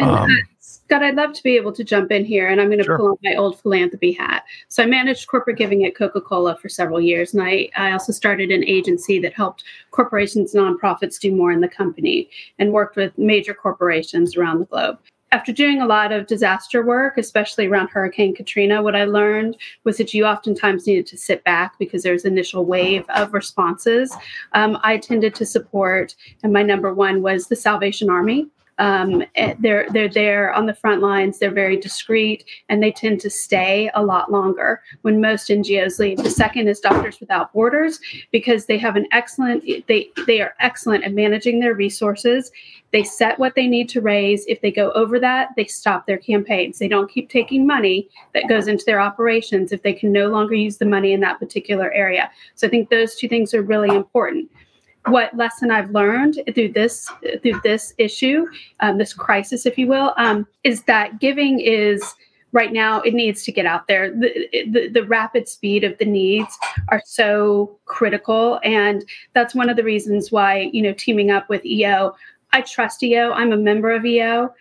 Um, 0.00 0.28
Scott, 0.58 1.02
I'd 1.02 1.14
love 1.14 1.32
to 1.34 1.42
be 1.42 1.54
able 1.56 1.72
to 1.72 1.84
jump 1.84 2.10
in 2.10 2.24
here, 2.24 2.48
and 2.48 2.60
I'm 2.60 2.68
going 2.68 2.78
to 2.78 2.84
sure. 2.84 2.96
pull 2.96 3.10
on 3.10 3.18
my 3.22 3.36
old 3.36 3.60
philanthropy 3.60 4.10
hat. 4.10 4.44
So 4.68 4.82
I 4.82 4.86
managed 4.86 5.28
corporate 5.28 5.58
giving 5.58 5.84
at 5.84 5.94
Coca-Cola 5.94 6.56
for 6.56 6.68
several 6.68 7.00
years, 7.00 7.34
and 7.34 7.42
I, 7.42 7.68
I 7.76 7.92
also 7.92 8.12
started 8.12 8.50
an 8.50 8.64
agency 8.64 9.20
that 9.20 9.32
helped 9.32 9.62
corporations, 9.92 10.54
nonprofits 10.54 11.20
do 11.20 11.30
more 11.32 11.52
in 11.52 11.60
the 11.60 11.68
company, 11.68 12.28
and 12.58 12.72
worked 12.72 12.96
with 12.96 13.16
major 13.16 13.54
corporations 13.54 14.36
around 14.36 14.58
the 14.58 14.66
globe 14.66 14.98
after 15.32 15.50
doing 15.50 15.80
a 15.80 15.86
lot 15.86 16.12
of 16.12 16.26
disaster 16.26 16.84
work, 16.84 17.16
especially 17.16 17.66
around 17.66 17.88
Hurricane 17.88 18.34
Katrina, 18.34 18.82
what 18.82 18.94
I 18.94 19.04
learned 19.04 19.56
was 19.82 19.96
that 19.96 20.12
you 20.12 20.26
oftentimes 20.26 20.86
needed 20.86 21.06
to 21.06 21.16
sit 21.16 21.42
back 21.42 21.78
because 21.78 22.02
there's 22.02 22.26
an 22.26 22.32
initial 22.32 22.66
wave 22.66 23.06
of 23.08 23.32
responses. 23.32 24.14
Um, 24.52 24.78
I 24.84 24.98
tended 24.98 25.34
to 25.36 25.46
support, 25.46 26.14
and 26.42 26.52
my 26.52 26.62
number 26.62 26.92
one 26.92 27.22
was 27.22 27.48
the 27.48 27.56
Salvation 27.56 28.10
Army. 28.10 28.46
Um, 28.78 29.22
eh, 29.34 29.54
they're 29.60 29.86
they're 29.90 30.08
there 30.08 30.52
on 30.52 30.66
the 30.66 30.74
front 30.74 31.02
lines. 31.02 31.38
They're 31.38 31.50
very 31.50 31.76
discreet, 31.76 32.44
and 32.68 32.82
they 32.82 32.90
tend 32.90 33.20
to 33.20 33.30
stay 33.30 33.90
a 33.94 34.02
lot 34.02 34.32
longer 34.32 34.82
when 35.02 35.20
most 35.20 35.48
NGOs 35.48 35.98
leave. 35.98 36.18
The 36.18 36.30
second 36.30 36.68
is 36.68 36.80
Doctors 36.80 37.20
Without 37.20 37.52
Borders 37.52 38.00
because 38.30 38.66
they 38.66 38.78
have 38.78 38.96
an 38.96 39.06
excellent 39.12 39.64
they 39.86 40.08
they 40.26 40.40
are 40.40 40.54
excellent 40.60 41.04
at 41.04 41.12
managing 41.12 41.60
their 41.60 41.74
resources. 41.74 42.50
They 42.92 43.04
set 43.04 43.38
what 43.38 43.54
they 43.54 43.66
need 43.66 43.88
to 43.90 44.02
raise. 44.02 44.44
If 44.46 44.60
they 44.60 44.70
go 44.70 44.92
over 44.92 45.18
that, 45.18 45.50
they 45.56 45.64
stop 45.64 46.06
their 46.06 46.18
campaigns. 46.18 46.78
They 46.78 46.88
don't 46.88 47.10
keep 47.10 47.30
taking 47.30 47.66
money 47.66 48.08
that 48.34 48.48
goes 48.48 48.68
into 48.68 48.84
their 48.84 49.00
operations 49.00 49.72
if 49.72 49.82
they 49.82 49.94
can 49.94 50.12
no 50.12 50.28
longer 50.28 50.54
use 50.54 50.76
the 50.76 50.84
money 50.84 51.12
in 51.12 51.20
that 51.20 51.38
particular 51.38 51.90
area. 51.92 52.30
So 52.54 52.66
I 52.66 52.70
think 52.70 52.90
those 52.90 53.16
two 53.16 53.28
things 53.28 53.54
are 53.54 53.62
really 53.62 53.94
important 53.94 54.50
what 55.06 55.36
lesson 55.36 55.70
I've 55.70 55.90
learned 55.90 56.40
through 56.54 56.72
this 56.72 57.10
through 57.42 57.60
this 57.62 57.94
issue, 57.98 58.46
um, 58.80 58.98
this 58.98 59.12
crisis, 59.12 59.66
if 59.66 59.76
you 59.76 59.88
will, 59.88 60.14
um, 60.16 60.46
is 60.64 60.82
that 60.84 61.18
giving 61.20 61.60
is 61.60 62.14
right 62.52 62.72
now 62.72 63.00
it 63.00 63.14
needs 63.14 63.42
to 63.44 63.52
get 63.52 63.66
out 63.66 63.88
there. 63.88 64.10
The, 64.10 64.48
the, 64.70 64.88
the 64.88 65.04
rapid 65.04 65.48
speed 65.48 65.84
of 65.84 65.98
the 65.98 66.04
needs 66.04 66.56
are 66.88 67.02
so 67.04 67.78
critical, 67.86 68.60
and 68.62 69.04
that's 69.34 69.54
one 69.54 69.68
of 69.68 69.76
the 69.76 69.84
reasons 69.84 70.30
why 70.30 70.70
you 70.72 70.82
know 70.82 70.92
teaming 70.92 71.30
up 71.30 71.48
with 71.48 71.64
EO. 71.64 72.14
I 72.52 72.60
trust 72.60 73.02
EO. 73.02 73.32
I'm 73.32 73.52
a 73.52 73.56
member 73.56 73.90
of 73.90 74.04
EO. 74.04 74.52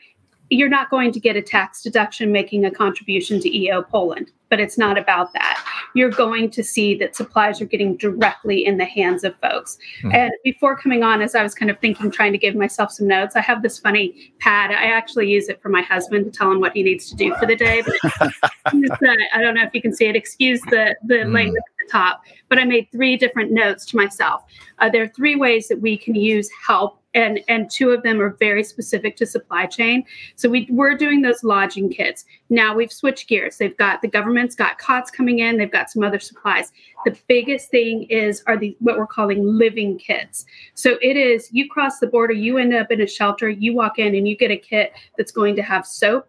You're 0.51 0.69
not 0.69 0.89
going 0.89 1.11
to 1.13 1.19
get 1.19 1.35
a 1.35 1.41
tax 1.41 1.81
deduction 1.81 2.31
making 2.31 2.65
a 2.65 2.71
contribution 2.71 3.39
to 3.39 3.57
EO 3.57 3.81
Poland 3.81 4.31
but 4.51 4.59
it's 4.59 4.77
not 4.77 4.97
about 4.97 5.31
that. 5.33 5.65
You're 5.95 6.11
going 6.11 6.51
to 6.51 6.63
see 6.63 6.93
that 6.95 7.15
supplies 7.15 7.61
are 7.61 7.65
getting 7.65 7.95
directly 7.95 8.65
in 8.65 8.77
the 8.77 8.85
hands 8.85 9.23
of 9.23 9.33
folks. 9.37 9.77
Mm-hmm. 10.03 10.11
And 10.13 10.31
before 10.43 10.75
coming 10.75 11.03
on, 11.03 11.21
as 11.21 11.33
I 11.33 11.41
was 11.41 11.55
kind 11.55 11.71
of 11.71 11.79
thinking, 11.79 12.11
trying 12.11 12.33
to 12.33 12.37
give 12.37 12.53
myself 12.53 12.91
some 12.91 13.07
notes, 13.07 13.37
I 13.37 13.41
have 13.41 13.63
this 13.63 13.79
funny 13.79 14.33
pad. 14.39 14.71
I 14.71 14.91
actually 14.91 15.31
use 15.31 15.47
it 15.47 15.61
for 15.61 15.69
my 15.69 15.81
husband 15.81 16.25
to 16.25 16.31
tell 16.31 16.51
him 16.51 16.59
what 16.59 16.73
he 16.73 16.83
needs 16.83 17.09
to 17.09 17.15
do 17.15 17.33
for 17.35 17.45
the 17.45 17.55
day. 17.55 17.81
But 17.81 17.95
I 18.65 19.41
don't 19.41 19.55
know 19.55 19.63
if 19.63 19.73
you 19.73 19.81
can 19.81 19.95
see 19.95 20.05
it. 20.05 20.17
Excuse 20.17 20.61
the 20.63 20.95
the 21.05 21.15
mm. 21.15 21.33
language 21.33 21.63
top. 21.91 22.23
But 22.49 22.59
I 22.59 22.65
made 22.65 22.87
three 22.91 23.17
different 23.17 23.51
notes 23.51 23.85
to 23.87 23.97
myself. 23.97 24.43
Uh, 24.79 24.89
there 24.89 25.03
are 25.03 25.07
three 25.07 25.35
ways 25.35 25.67
that 25.67 25.81
we 25.81 25.97
can 25.97 26.15
use 26.15 26.49
help 26.65 27.01
and 27.13 27.39
and 27.47 27.69
two 27.69 27.91
of 27.91 28.03
them 28.03 28.21
are 28.21 28.31
very 28.39 28.63
specific 28.63 29.15
to 29.17 29.25
supply 29.25 29.65
chain. 29.65 30.03
So 30.35 30.49
we 30.49 30.67
we're 30.69 30.95
doing 30.95 31.21
those 31.21 31.43
lodging 31.43 31.89
kits. 31.89 32.25
Now 32.49 32.75
we've 32.75 32.91
switched 32.91 33.27
gears. 33.27 33.57
They've 33.57 33.75
got 33.77 34.01
the 34.01 34.07
government's 34.07 34.55
got 34.55 34.77
cots 34.77 35.11
coming 35.11 35.39
in. 35.39 35.57
They've 35.57 35.71
got 35.71 35.89
some 35.89 36.03
other 36.03 36.19
supplies. 36.19 36.71
The 37.05 37.17
biggest 37.27 37.69
thing 37.69 38.03
is 38.03 38.43
are 38.47 38.57
the 38.57 38.75
what 38.79 38.97
we're 38.97 39.07
calling 39.07 39.43
living 39.43 39.97
kits. 39.97 40.45
So 40.73 40.97
it 41.01 41.17
is 41.17 41.49
you 41.51 41.69
cross 41.69 41.99
the 41.99 42.07
border 42.07 42.33
you 42.33 42.57
end 42.57 42.73
up 42.73 42.91
in 42.91 43.01
a 43.01 43.07
shelter 43.07 43.49
you 43.49 43.73
walk 43.75 43.99
in 43.99 44.15
and 44.15 44.27
you 44.27 44.37
get 44.37 44.51
a 44.51 44.57
kit 44.57 44.93
that's 45.17 45.31
going 45.31 45.55
to 45.55 45.61
have 45.61 45.85
soap 45.85 46.27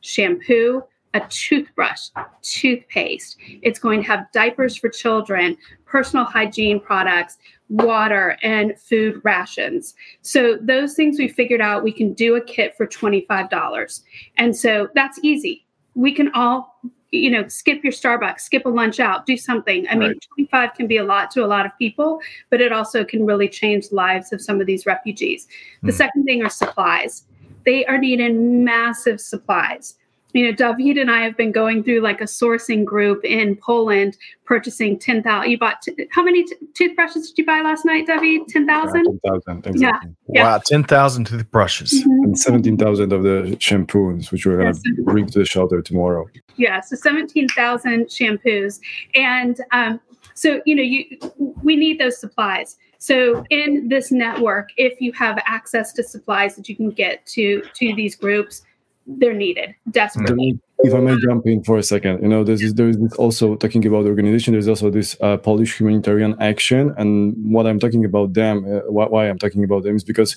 shampoo 0.00 0.82
a 1.14 1.20
toothbrush, 1.28 2.08
toothpaste. 2.42 3.36
It's 3.62 3.78
going 3.78 4.02
to 4.02 4.06
have 4.06 4.30
diapers 4.32 4.76
for 4.76 4.88
children, 4.88 5.56
personal 5.86 6.24
hygiene 6.24 6.80
products, 6.80 7.38
water, 7.68 8.36
and 8.42 8.78
food 8.78 9.20
rations. 9.24 9.94
So, 10.22 10.58
those 10.60 10.94
things 10.94 11.18
we 11.18 11.28
figured 11.28 11.60
out 11.60 11.82
we 11.82 11.92
can 11.92 12.12
do 12.12 12.36
a 12.36 12.40
kit 12.40 12.76
for 12.76 12.86
$25. 12.86 14.00
And 14.36 14.56
so 14.56 14.88
that's 14.94 15.18
easy. 15.22 15.66
We 15.94 16.12
can 16.12 16.30
all 16.34 16.80
you 17.10 17.30
know 17.30 17.48
skip 17.48 17.82
your 17.82 17.92
starbucks 17.92 18.40
skip 18.40 18.66
a 18.66 18.68
lunch 18.68 19.00
out 19.00 19.24
do 19.24 19.34
something 19.34 19.86
i 19.88 19.92
right. 19.92 20.10
mean 20.10 20.20
25 20.34 20.74
can 20.74 20.86
be 20.86 20.98
a 20.98 21.04
lot 21.04 21.30
to 21.30 21.42
a 21.42 21.46
lot 21.46 21.64
of 21.64 21.72
people 21.78 22.20
but 22.50 22.60
it 22.60 22.70
also 22.70 23.02
can 23.02 23.24
really 23.24 23.48
change 23.48 23.88
the 23.88 23.94
lives 23.94 24.30
of 24.30 24.42
some 24.42 24.60
of 24.60 24.66
these 24.66 24.84
refugees 24.84 25.48
the 25.82 25.90
mm. 25.90 25.94
second 25.94 26.24
thing 26.24 26.42
are 26.42 26.50
supplies 26.50 27.24
they 27.64 27.84
are 27.86 27.96
needing 27.96 28.62
massive 28.62 29.20
supplies 29.20 29.94
you 30.38 30.44
know, 30.44 30.52
David 30.52 30.98
and 30.98 31.10
I 31.10 31.22
have 31.22 31.36
been 31.36 31.50
going 31.50 31.82
through 31.82 32.00
like 32.00 32.20
a 32.20 32.24
sourcing 32.24 32.84
group 32.84 33.24
in 33.24 33.56
Poland, 33.56 34.16
purchasing 34.44 34.96
10,000. 34.96 35.50
You 35.50 35.58
bought, 35.58 35.82
t- 35.82 36.06
how 36.12 36.22
many 36.22 36.44
t- 36.44 36.54
toothbrushes 36.74 37.30
did 37.30 37.38
you 37.38 37.44
buy 37.44 37.60
last 37.60 37.84
night, 37.84 38.06
David? 38.06 38.46
10,000? 38.46 39.04
Yeah, 39.24 39.30
10,000. 39.32 39.66
Exactly. 39.66 40.10
Yeah. 40.28 40.42
yeah. 40.42 40.44
Wow, 40.44 40.60
10,000 40.64 41.24
toothbrushes. 41.24 41.92
Mm-hmm. 41.92 42.22
And 42.22 42.38
17,000 42.38 43.12
of 43.12 43.24
the 43.24 43.56
shampoos, 43.58 44.30
which 44.30 44.46
we're 44.46 44.58
going 44.58 44.72
to 44.72 44.80
yes. 44.84 45.04
bring 45.04 45.26
to 45.26 45.40
the 45.40 45.44
shelter 45.44 45.82
tomorrow. 45.82 46.28
Yeah, 46.54 46.82
so 46.82 46.94
17,000 46.94 48.06
shampoos. 48.06 48.78
And 49.16 49.60
um, 49.72 49.98
so, 50.34 50.62
you 50.66 50.76
know, 50.76 50.84
you 50.84 51.18
we 51.64 51.74
need 51.74 51.98
those 51.98 52.20
supplies. 52.20 52.76
So 52.98 53.44
in 53.50 53.88
this 53.88 54.12
network, 54.12 54.70
if 54.76 55.00
you 55.00 55.12
have 55.14 55.42
access 55.46 55.92
to 55.94 56.04
supplies 56.04 56.54
that 56.54 56.68
you 56.68 56.76
can 56.76 56.90
get 56.90 57.26
to 57.26 57.62
to 57.74 57.94
these 57.96 58.14
groups, 58.14 58.62
they're 59.08 59.34
needed 59.34 59.74
desperately 59.90 60.58
if 60.80 60.94
I 60.94 61.00
may 61.00 61.16
jump 61.18 61.46
in 61.46 61.64
for 61.64 61.76
a 61.76 61.82
second, 61.82 62.22
you 62.22 62.28
know, 62.28 62.44
there's 62.44 62.72
there's 62.74 62.96
also 63.14 63.56
talking 63.56 63.84
about 63.84 64.02
the 64.04 64.10
organization. 64.10 64.52
There's 64.52 64.68
also 64.68 64.90
this 64.90 65.16
uh, 65.20 65.36
Polish 65.36 65.78
humanitarian 65.78 66.36
action, 66.40 66.94
and 66.96 67.34
what 67.52 67.66
I'm 67.66 67.80
talking 67.80 68.04
about 68.04 68.34
them, 68.34 68.64
uh, 68.64 68.80
why, 68.88 69.28
I'm 69.28 69.38
talking 69.38 69.64
about 69.64 69.82
them 69.82 69.96
is 69.96 70.04
because 70.04 70.36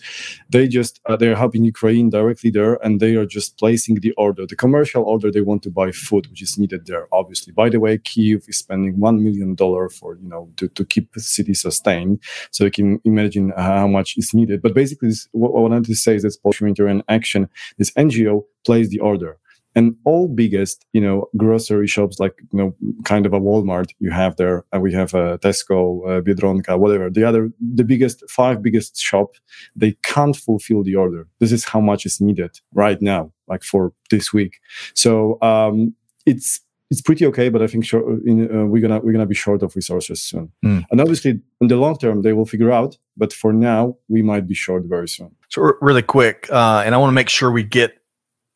they 0.50 0.68
just 0.68 1.00
uh, 1.06 1.16
they're 1.16 1.36
helping 1.36 1.64
Ukraine 1.64 2.10
directly 2.10 2.50
there, 2.50 2.76
and 2.84 3.00
they 3.00 3.16
are 3.16 3.26
just 3.26 3.58
placing 3.60 3.96
the 3.96 4.14
order, 4.14 4.48
the 4.48 4.56
commercial 4.56 5.04
order. 5.04 5.32
They 5.32 5.42
want 5.42 5.62
to 5.64 5.70
buy 5.70 5.92
food, 5.92 6.26
which 6.28 6.42
is 6.42 6.58
needed 6.58 6.88
there, 6.88 7.08
obviously. 7.12 7.54
By 7.54 7.70
the 7.70 7.80
way, 7.80 8.00
Kiev 8.00 8.46
is 8.48 8.58
spending 8.58 9.00
one 9.00 9.24
million 9.24 9.54
dollar 9.54 9.90
for 9.90 10.16
you 10.16 10.28
know 10.28 10.50
to, 10.58 10.68
to 10.70 10.84
keep 10.86 11.14
the 11.14 11.20
city 11.20 11.54
sustained, 11.54 12.20
so 12.50 12.66
you 12.66 12.72
can 12.72 13.00
imagine 13.06 13.54
how 13.56 13.88
much 13.88 14.18
is 14.18 14.34
needed. 14.34 14.64
But 14.64 14.74
basically, 14.74 15.10
this, 15.10 15.28
what 15.34 15.50
I 15.50 15.60
wanted 15.62 15.86
to 15.86 15.96
say 15.96 16.16
is 16.16 16.24
that 16.24 16.36
Polish 16.42 16.62
humanitarian 16.62 17.04
action, 17.10 17.48
this 17.78 17.92
NGO 17.92 18.44
plays 18.66 18.90
the 18.90 19.00
order 19.00 19.38
and 19.76 19.96
all 20.06 20.28
biggest 20.28 20.86
you 20.94 21.02
know 21.02 21.28
grocery 21.38 21.88
shops 21.88 22.20
like 22.20 22.36
you 22.52 22.58
know 22.58 22.76
kind 23.04 23.26
of 23.26 23.34
a 23.34 23.40
walmart 23.40 23.90
you 24.00 24.12
have 24.12 24.36
there 24.36 24.66
and 24.72 24.82
we 24.82 24.94
have 24.94 25.14
a 25.14 25.38
tesco 25.40 26.08
a 26.10 26.22
biedronka 26.22 26.78
whatever 26.78 27.10
the 27.10 27.24
other 27.24 27.52
the 27.74 27.84
biggest 27.84 28.24
five 28.30 28.62
biggest 28.62 28.98
shop 29.00 29.36
they 29.76 29.94
can't 30.04 30.36
fulfill 30.36 30.84
the 30.84 30.96
order 30.96 31.28
this 31.40 31.52
is 31.52 31.64
how 31.64 31.80
much 31.80 32.06
is 32.06 32.20
needed 32.22 32.60
right 32.74 33.02
now 33.02 33.32
like 33.48 33.64
for 33.64 33.94
this 34.10 34.34
week 34.34 34.60
so 34.94 35.42
um 35.42 35.94
it's 36.26 36.62
it's 36.92 37.02
pretty 37.02 37.26
okay, 37.28 37.48
but 37.48 37.62
I 37.62 37.68
think 37.68 37.86
short, 37.86 38.06
in, 38.26 38.54
uh, 38.54 38.66
we're 38.66 38.82
gonna 38.82 39.00
we're 39.00 39.14
gonna 39.14 39.26
be 39.26 39.34
short 39.34 39.64
of 39.64 39.74
resources 39.78 40.22
soon. 40.22 40.52
Mm. 40.64 40.84
And 40.92 41.00
obviously, 41.00 41.40
in 41.62 41.68
the 41.68 41.78
long 41.78 41.98
term, 41.98 42.22
they 42.22 42.34
will 42.34 42.46
figure 42.46 42.70
out. 42.70 42.98
But 43.16 43.32
for 43.32 43.54
now, 43.54 43.96
we 44.10 44.22
might 44.22 44.46
be 44.46 44.54
short 44.54 44.84
very 44.84 45.08
soon. 45.08 45.34
So 45.48 45.62
r- 45.62 45.78
really 45.80 46.02
quick, 46.02 46.50
uh, 46.52 46.84
and 46.86 46.94
I 46.94 46.98
want 46.98 47.08
to 47.08 47.14
make 47.14 47.30
sure 47.30 47.50
we 47.50 47.64
get 47.64 47.98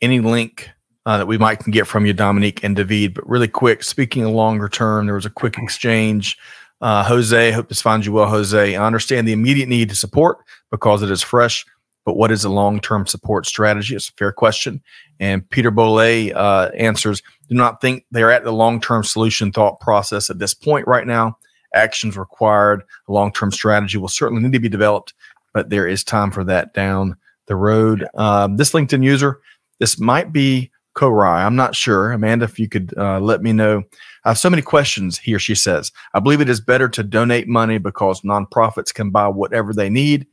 any 0.02 0.20
link 0.20 0.70
uh, 1.06 1.18
that 1.18 1.28
we 1.28 1.38
might 1.38 1.60
can 1.60 1.72
get 1.72 1.88
from 1.88 2.06
you, 2.06 2.14
Dominique 2.14 2.64
and 2.64 2.76
David. 2.76 3.14
But 3.14 3.30
really 3.30 3.48
quick, 3.48 3.84
speaking 3.84 4.24
of 4.24 4.32
longer 4.32 4.68
term, 4.68 5.06
there 5.06 5.16
was 5.16 5.26
a 5.26 5.30
quick 5.32 5.58
exchange. 5.58 6.38
Uh, 6.82 7.04
Jose, 7.04 7.52
hope 7.52 7.70
this 7.70 7.82
finds 7.82 8.06
you 8.06 8.12
well, 8.12 8.28
Jose. 8.28 8.76
I 8.76 8.86
understand 8.86 9.28
the 9.28 9.34
immediate 9.34 9.70
need 9.70 9.90
to 9.90 9.96
support 9.96 10.40
because 10.72 11.02
it 11.04 11.12
is 11.12 11.24
fresh, 11.24 11.66
but 12.06 12.18
what 12.18 12.32
is 12.32 12.44
a 12.44 12.50
long 12.50 12.80
term 12.80 13.08
support 13.08 13.46
strategy? 13.46 13.96
It's 13.96 14.10
a 14.10 14.14
fair 14.14 14.32
question. 14.32 14.82
And 15.20 15.50
Peter 15.50 15.72
Bolle 15.72 16.32
uh, 16.36 16.72
answers 16.76 17.22
do 17.48 17.56
not 17.56 17.80
think 17.82 18.06
they 18.12 18.24
are 18.24 18.32
at 18.32 18.44
the 18.44 18.52
long 18.52 18.82
term 18.82 19.04
solution 19.04 19.52
thought 19.52 19.80
process 19.80 20.30
at 20.30 20.40
this 20.40 20.54
point 20.54 20.88
right 20.88 21.08
now. 21.08 21.38
Actions 21.74 22.18
required, 22.18 22.84
a 23.08 23.14
long 23.14 23.32
term 23.32 23.52
strategy 23.52 23.98
will 23.98 24.08
certainly 24.08 24.44
need 24.44 24.54
to 24.54 24.60
be 24.60 24.70
developed, 24.70 25.14
but 25.54 25.70
there 25.70 25.88
is 25.88 26.04
time 26.04 26.32
for 26.32 26.44
that 26.44 26.74
down 26.74 27.16
the 27.48 27.56
road. 27.56 28.08
Um, 28.16 28.58
this 28.58 28.72
LinkedIn 28.72 29.04
user, 29.04 29.40
this 29.80 30.00
might 30.00 30.32
be 30.32 30.72
Korai. 30.96 31.44
I'm 31.44 31.56
not 31.56 31.76
sure. 31.76 32.12
Amanda, 32.12 32.46
if 32.46 32.58
you 32.58 32.68
could 32.68 32.94
uh, 32.98 33.20
let 33.20 33.42
me 33.44 33.54
know. 33.54 33.84
I 34.24 34.30
have 34.30 34.38
so 34.40 34.50
many 34.50 34.64
questions 34.64 35.18
here, 35.20 35.38
she 35.38 35.54
says. 35.54 35.92
I 36.14 36.20
believe 36.20 36.42
it 36.42 36.50
is 36.50 36.60
better 36.60 36.90
to 36.90 37.04
donate 37.04 37.48
money 37.48 37.78
because 37.78 38.22
nonprofits 38.22 38.94
can 38.94 39.12
buy 39.12 39.28
whatever 39.28 39.74
they 39.74 39.90
need. 39.90 40.26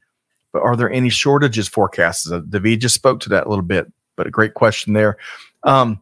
But 0.53 0.63
are 0.63 0.77
there 0.77 0.91
any 0.91 1.11
shortages 1.11 1.69
forecasts? 1.69 2.31
Uh, 2.31 2.41
David 2.49 2.81
just 2.81 2.95
spoke 2.95 3.21
to 3.21 3.29
that 3.31 3.47
a 3.47 3.49
little 3.49 3.65
bit, 3.65 3.93
but 4.17 4.27
a 4.27 4.31
great 4.31 4.55
question 4.55 4.93
there. 4.93 5.19
Um, 5.65 6.01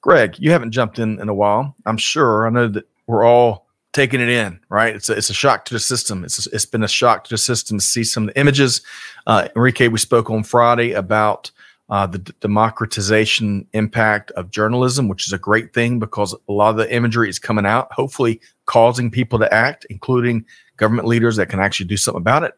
Greg, 0.00 0.36
you 0.38 0.50
haven't 0.50 0.72
jumped 0.72 0.98
in 0.98 1.20
in 1.20 1.28
a 1.28 1.34
while. 1.34 1.76
I'm 1.86 1.98
sure. 1.98 2.46
I 2.46 2.50
know 2.50 2.68
that 2.68 2.88
we're 3.06 3.24
all 3.24 3.66
taking 3.92 4.20
it 4.20 4.28
in, 4.28 4.58
right? 4.68 4.94
It's 4.94 5.10
a, 5.10 5.12
it's 5.12 5.30
a 5.30 5.34
shock 5.34 5.64
to 5.66 5.74
the 5.74 5.80
system. 5.80 6.24
It's 6.24 6.46
a, 6.46 6.50
it's 6.54 6.64
been 6.64 6.84
a 6.84 6.88
shock 6.88 7.24
to 7.24 7.30
the 7.30 7.38
system 7.38 7.78
to 7.78 7.84
see 7.84 8.04
some 8.04 8.28
of 8.28 8.34
the 8.34 8.40
images. 8.40 8.82
Uh, 9.26 9.48
Enrique, 9.54 9.88
we 9.88 9.98
spoke 9.98 10.30
on 10.30 10.42
Friday 10.42 10.92
about 10.92 11.50
uh, 11.90 12.06
the 12.06 12.18
d- 12.18 12.32
democratization 12.40 13.66
impact 13.72 14.30
of 14.32 14.50
journalism, 14.50 15.08
which 15.08 15.26
is 15.26 15.32
a 15.32 15.38
great 15.38 15.74
thing 15.74 15.98
because 15.98 16.34
a 16.48 16.52
lot 16.52 16.70
of 16.70 16.76
the 16.76 16.94
imagery 16.94 17.28
is 17.28 17.38
coming 17.38 17.66
out, 17.66 17.92
hopefully 17.92 18.40
causing 18.66 19.10
people 19.10 19.38
to 19.38 19.52
act, 19.52 19.84
including 19.90 20.44
government 20.76 21.08
leaders 21.08 21.36
that 21.36 21.48
can 21.48 21.58
actually 21.58 21.86
do 21.86 21.96
something 21.96 22.20
about 22.20 22.44
it. 22.44 22.54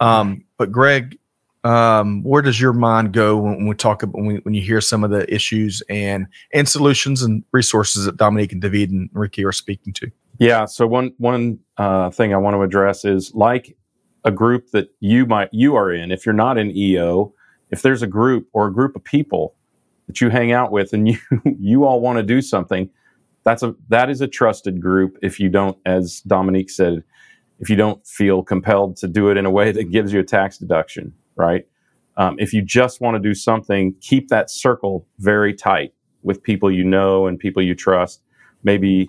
Um, 0.00 0.44
but 0.56 0.72
Greg, 0.72 1.18
um, 1.64 2.24
where 2.24 2.42
does 2.42 2.60
your 2.60 2.72
mind 2.72 3.12
go 3.12 3.36
when 3.36 3.66
we 3.66 3.74
talk 3.74 4.02
about 4.02 4.16
when, 4.16 4.26
we, 4.26 4.36
when 4.38 4.54
you 4.54 4.62
hear 4.62 4.80
some 4.80 5.04
of 5.04 5.10
the 5.10 5.32
issues 5.32 5.80
and 5.88 6.26
and 6.52 6.68
solutions 6.68 7.22
and 7.22 7.44
resources 7.52 8.06
that 8.06 8.16
Dominique 8.16 8.52
and 8.52 8.60
David 8.60 8.90
and 8.90 9.08
Ricky 9.12 9.44
are 9.44 9.52
speaking 9.52 9.92
to? 9.92 10.10
Yeah. 10.38 10.64
So 10.64 10.86
one 10.86 11.12
one 11.18 11.60
uh, 11.76 12.10
thing 12.10 12.34
I 12.34 12.38
want 12.38 12.54
to 12.54 12.62
address 12.62 13.04
is 13.04 13.32
like 13.34 13.76
a 14.24 14.32
group 14.32 14.70
that 14.70 14.88
you 14.98 15.24
might 15.26 15.50
you 15.52 15.76
are 15.76 15.92
in. 15.92 16.10
If 16.10 16.26
you're 16.26 16.32
not 16.32 16.58
in 16.58 16.76
EO, 16.76 17.32
if 17.72 17.82
there's 17.82 18.02
a 18.02 18.08
group 18.08 18.48
or 18.54 18.68
a 18.68 18.74
group 18.74 18.96
of 18.96 19.04
people 19.04 19.56
that 20.08 20.20
you 20.20 20.30
hang 20.30 20.52
out 20.52 20.72
with 20.72 20.94
and 20.94 21.08
you 21.08 21.18
you 21.44 21.84
all 21.86 22.00
want 22.00 22.18
to 22.18 22.24
do 22.24 22.42
something, 22.42 22.90
that's 23.44 23.62
a 23.64 23.74
that 23.88 24.10
is 24.10 24.22
a 24.22 24.28
trusted 24.28 24.80
group. 24.82 25.18
If 25.22 25.40
you 25.40 25.50
don't, 25.50 25.78
as 25.86 26.20
Dominique 26.22 26.70
said, 26.70 27.04
if 27.60 27.70
you 27.70 27.76
don't 27.76 28.06
feel 28.06 28.42
compelled 28.42 28.96
to 28.98 29.08
do 29.08 29.30
it 29.30 29.36
in 29.38 29.46
a 29.46 29.50
way 29.50 29.72
that 29.72 29.90
gives 29.90 30.12
you 30.12 30.20
a 30.20 30.24
tax 30.24 30.58
deduction, 30.58 31.14
right? 31.36 31.66
Um, 32.18 32.36
if 32.38 32.52
you 32.52 32.62
just 32.62 33.00
want 33.00 33.16
to 33.16 33.20
do 33.20 33.34
something, 33.34 33.94
keep 34.00 34.28
that 34.28 34.50
circle 34.50 35.06
very 35.18 35.54
tight 35.54 35.94
with 36.22 36.42
people 36.42 36.70
you 36.70 36.84
know 36.84 37.26
and 37.26 37.38
people 37.38 37.62
you 37.62 37.74
trust. 37.74 38.22
Maybe 38.64 39.08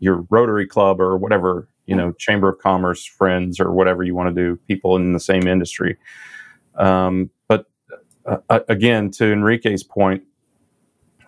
your 0.00 0.26
Rotary 0.30 0.66
Club 0.66 1.00
or 1.00 1.16
whatever, 1.18 1.68
you 1.86 1.96
know, 1.96 2.12
Chamber 2.12 2.48
of 2.50 2.58
Commerce 2.58 3.04
friends 3.04 3.60
or 3.60 3.72
whatever 3.72 4.02
you 4.02 4.14
want 4.14 4.34
to 4.34 4.42
do, 4.42 4.56
people 4.68 4.96
in 4.96 5.12
the 5.12 5.20
same 5.20 5.46
industry. 5.46 5.96
Um, 6.76 7.30
uh, 8.28 8.36
uh, 8.50 8.60
again, 8.68 9.10
to 9.12 9.32
Enrique's 9.32 9.82
point, 9.82 10.22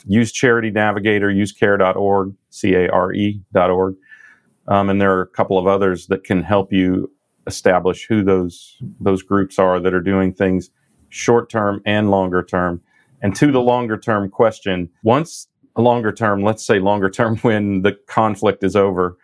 use 0.07 0.33
Charity 0.33 0.71
Navigator, 0.71 1.31
use 1.31 1.53
care.org, 1.53 2.35
C 2.51 2.75
A 2.75 2.89
R 2.91 3.13
E.org. 3.13 3.97
Um, 4.69 4.89
and 4.91 5.01
there 5.01 5.13
are 5.17 5.23
a 5.23 5.27
couple 5.27 5.59
of 5.59 5.67
others 5.67 6.07
that 6.09 6.25
can 6.25 6.43
help 6.43 6.73
you 6.73 7.11
establish 7.47 8.07
who 8.07 8.23
those 8.23 8.77
those 9.01 9.23
groups 9.23 9.59
are 9.59 9.81
that 9.81 9.95
are 9.95 10.01
doing 10.01 10.33
things 10.33 10.71
short 11.09 11.51
term 11.51 11.81
and 11.85 12.11
longer 12.11 12.43
term. 12.43 12.81
And 13.23 13.35
to 13.37 13.51
the 13.51 13.61
longer 13.61 13.99
term 13.99 14.31
question, 14.31 14.89
once 15.03 15.49
a 15.77 15.83
longer 15.83 16.13
term, 16.13 16.43
let's 16.43 16.65
say 16.65 16.79
longer 16.79 17.11
term 17.11 17.37
when 17.43 17.83
the 17.83 17.93
conflict 18.07 18.63
is 18.63 18.77
over, 18.77 19.17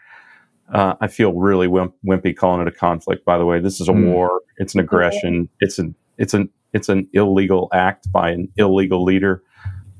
uh, 0.72 0.94
I 1.00 1.06
feel 1.06 1.32
really 1.32 1.68
wimp, 1.68 1.94
wimpy 2.04 2.34
calling 2.36 2.60
it 2.60 2.68
a 2.68 2.72
conflict. 2.72 3.24
By 3.24 3.38
the 3.38 3.44
way, 3.44 3.60
this 3.60 3.80
is 3.80 3.88
a 3.88 3.92
mm. 3.92 4.12
war. 4.12 4.40
It's 4.56 4.74
an 4.74 4.80
aggression. 4.80 5.48
It's 5.60 5.78
an 5.78 5.94
it's 6.18 6.34
an 6.34 6.48
it's 6.76 6.88
an 6.88 7.08
illegal 7.14 7.68
act 7.72 8.12
by 8.12 8.30
an 8.30 8.48
illegal 8.56 9.02
leader. 9.02 9.42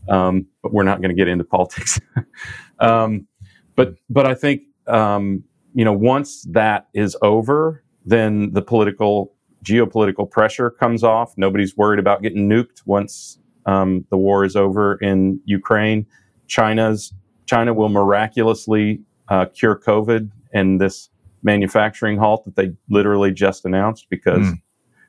Um, 0.09 0.47
but 0.63 0.73
we're 0.73 0.85
not 0.85 1.01
going 1.01 1.09
to 1.09 1.17
get 1.17 1.27
into 1.27 1.43
politics. 1.43 1.99
um, 2.79 3.27
but 3.75 3.95
but 4.09 4.27
I 4.27 4.35
think 4.35 4.63
um, 4.87 5.43
you 5.75 5.85
know 5.85 5.93
once 5.93 6.47
that 6.51 6.89
is 6.95 7.17
over, 7.23 7.83
then 8.05 8.53
the 8.53 8.63
political 8.63 9.33
geopolitical 9.65 10.31
pressure 10.31 10.71
comes 10.71 11.03
off. 11.03 11.35
Nobody's 11.37 11.77
worried 11.77 11.99
about 11.99 12.23
getting 12.23 12.49
nuked 12.49 12.83
once 12.85 13.39
um, 13.65 14.05
the 14.11 14.17
war 14.17 14.45
is 14.45 14.55
over 14.55 14.95
in 14.97 15.41
Ukraine. 15.45 16.07
China's 16.47 17.13
China 17.47 17.75
will 17.75 17.89
miraculously 17.89 19.01
uh, 19.29 19.47
cure 19.47 19.77
COVID 19.77 20.31
and 20.53 20.81
this 20.81 21.09
manufacturing 21.43 22.17
halt 22.19 22.45
that 22.45 22.55
they 22.55 22.73
literally 22.91 23.33
just 23.33 23.65
announced 23.65 24.07
because 24.11 24.47
mm 24.47 24.61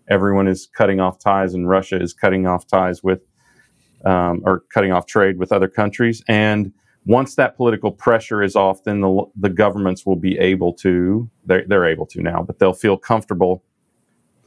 everyone 0.09 0.47
is 0.47 0.67
cutting 0.67 0.99
off 0.99 1.19
ties, 1.19 1.53
and 1.53 1.69
Russia 1.69 2.01
is 2.01 2.13
cutting 2.13 2.47
off 2.47 2.67
ties 2.67 3.03
with 3.03 3.21
um, 4.05 4.41
or 4.45 4.63
cutting 4.73 4.91
off 4.91 5.05
trade 5.05 5.37
with 5.37 5.51
other 5.51 5.67
countries. 5.67 6.23
And 6.27 6.71
once 7.05 7.35
that 7.35 7.55
political 7.55 7.91
pressure 7.91 8.43
is 8.43 8.55
off, 8.55 8.83
then 8.83 9.01
the 9.01 9.23
the 9.35 9.49
governments 9.49 10.05
will 10.05 10.15
be 10.15 10.37
able 10.37 10.73
to 10.73 11.29
they're, 11.45 11.65
they're 11.67 11.85
able 11.85 12.05
to 12.07 12.21
now, 12.21 12.43
but 12.43 12.59
they'll 12.59 12.73
feel 12.73 12.97
comfortable 12.97 13.63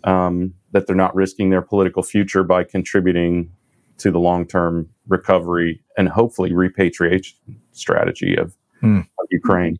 um, 0.05 0.55
that 0.73 0.87
they're 0.87 0.97
not 0.97 1.15
risking 1.15 1.51
their 1.51 1.63
political 1.63 2.03
future 2.03 2.43
by 2.43 2.65
contributing 2.65 3.51
to 3.99 4.11
the 4.11 4.19
long 4.19 4.47
term 4.47 4.89
recovery 5.09 5.83
and 5.97 6.09
hopefully 6.09 6.53
repatriation 6.53 7.37
strategy 7.73 8.37
of, 8.37 8.57
hmm. 8.81 9.01
of 9.19 9.27
Ukraine. 9.31 9.79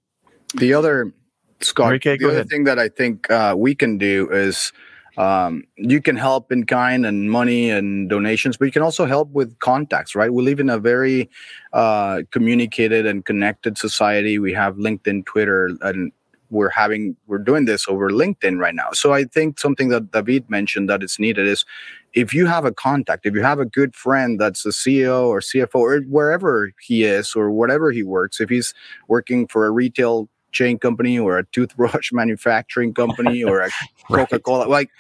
The 0.55 0.75
other 0.75 1.13
Scott, 1.61 1.87
Enrique, 1.87 2.17
the 2.19 2.27
other 2.27 2.35
ahead. 2.35 2.49
thing 2.49 2.65
that 2.65 2.79
I 2.79 2.89
think 2.89 3.31
uh, 3.31 3.55
we 3.57 3.75
can 3.75 3.99
do 3.99 4.29
is 4.31 4.73
um, 5.21 5.65
you 5.77 6.01
can 6.01 6.17
help 6.17 6.51
in 6.51 6.65
kind 6.65 7.05
and 7.05 7.31
money 7.31 7.69
and 7.69 8.09
donations, 8.09 8.57
but 8.57 8.65
you 8.65 8.73
can 8.73 8.81
also 8.81 9.05
help 9.05 9.29
with 9.33 9.59
contacts, 9.59 10.15
right? 10.15 10.33
We 10.33 10.43
live 10.43 10.61
in 10.61 10.71
a 10.71 10.79
very 10.79 11.29
uh, 11.75 12.23
communicated 12.31 13.05
and 13.05 13.23
connected 13.23 13.77
society. 13.77 14.39
We 14.39 14.55
have 14.55 14.77
LinkedIn, 14.77 15.27
Twitter, 15.27 15.73
and 15.83 16.11
we're 16.49 16.71
having 16.71 17.17
we're 17.27 17.37
doing 17.37 17.67
this 17.67 17.87
over 17.87 18.09
LinkedIn 18.09 18.59
right 18.59 18.75
now. 18.75 18.93
So 18.93 19.13
I 19.13 19.25
think 19.25 19.61
something 19.61 19.91
that 19.91 20.11
David 20.11 20.49
mentioned 20.49 20.89
that 20.89 21.03
is 21.03 21.19
needed 21.19 21.47
is 21.47 21.67
if 22.15 22.33
you 22.33 22.47
have 22.47 22.65
a 22.65 22.73
contact, 22.73 23.27
if 23.27 23.35
you 23.35 23.43
have 23.43 23.61
a 23.61 23.67
good 23.67 23.95
friend 23.95 24.41
that's 24.41 24.65
a 24.65 24.71
CEO 24.71 25.27
or 25.27 25.41
CFO 25.41 25.75
or 25.75 26.01
wherever 26.09 26.73
he 26.81 27.05
is 27.05 27.37
or 27.37 27.51
whatever 27.51 27.93
he 27.93 28.03
works, 28.03 28.41
if 28.41 28.49
he's 28.49 28.73
working 29.07 29.47
for 29.47 29.67
a 29.67 29.71
retail 29.71 30.31
chain 30.53 30.79
company 30.79 31.19
or 31.19 31.39
a 31.39 31.45
toothbrush 31.47 32.11
manufacturing 32.13 32.95
company 32.95 33.43
or 33.43 33.61
a 33.61 33.71
Coca-Cola, 34.11 34.67
like 34.67 34.91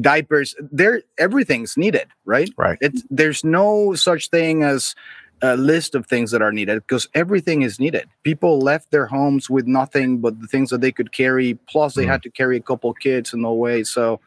diapers, 0.00 0.54
there 0.60 1.02
everything's 1.18 1.76
needed, 1.76 2.08
right? 2.24 2.50
Right. 2.56 2.78
It's 2.80 3.04
there's 3.10 3.44
no 3.44 3.94
such 3.94 4.28
thing 4.28 4.62
as 4.62 4.94
a 5.42 5.56
list 5.56 5.94
of 5.94 6.06
things 6.06 6.30
that 6.30 6.40
are 6.40 6.52
needed 6.52 6.76
because 6.76 7.08
everything 7.14 7.62
is 7.62 7.78
needed. 7.78 8.08
People 8.22 8.58
left 8.58 8.90
their 8.90 9.06
homes 9.06 9.50
with 9.50 9.66
nothing 9.66 10.18
but 10.18 10.40
the 10.40 10.46
things 10.46 10.70
that 10.70 10.80
they 10.80 10.92
could 10.92 11.12
carry, 11.12 11.54
plus 11.68 11.94
they 11.94 12.04
mm. 12.04 12.08
had 12.08 12.22
to 12.22 12.30
carry 12.30 12.56
a 12.56 12.62
couple 12.62 12.92
kids 12.94 13.34
in 13.34 13.42
the 13.42 13.52
way. 13.52 13.84
So 13.84 14.20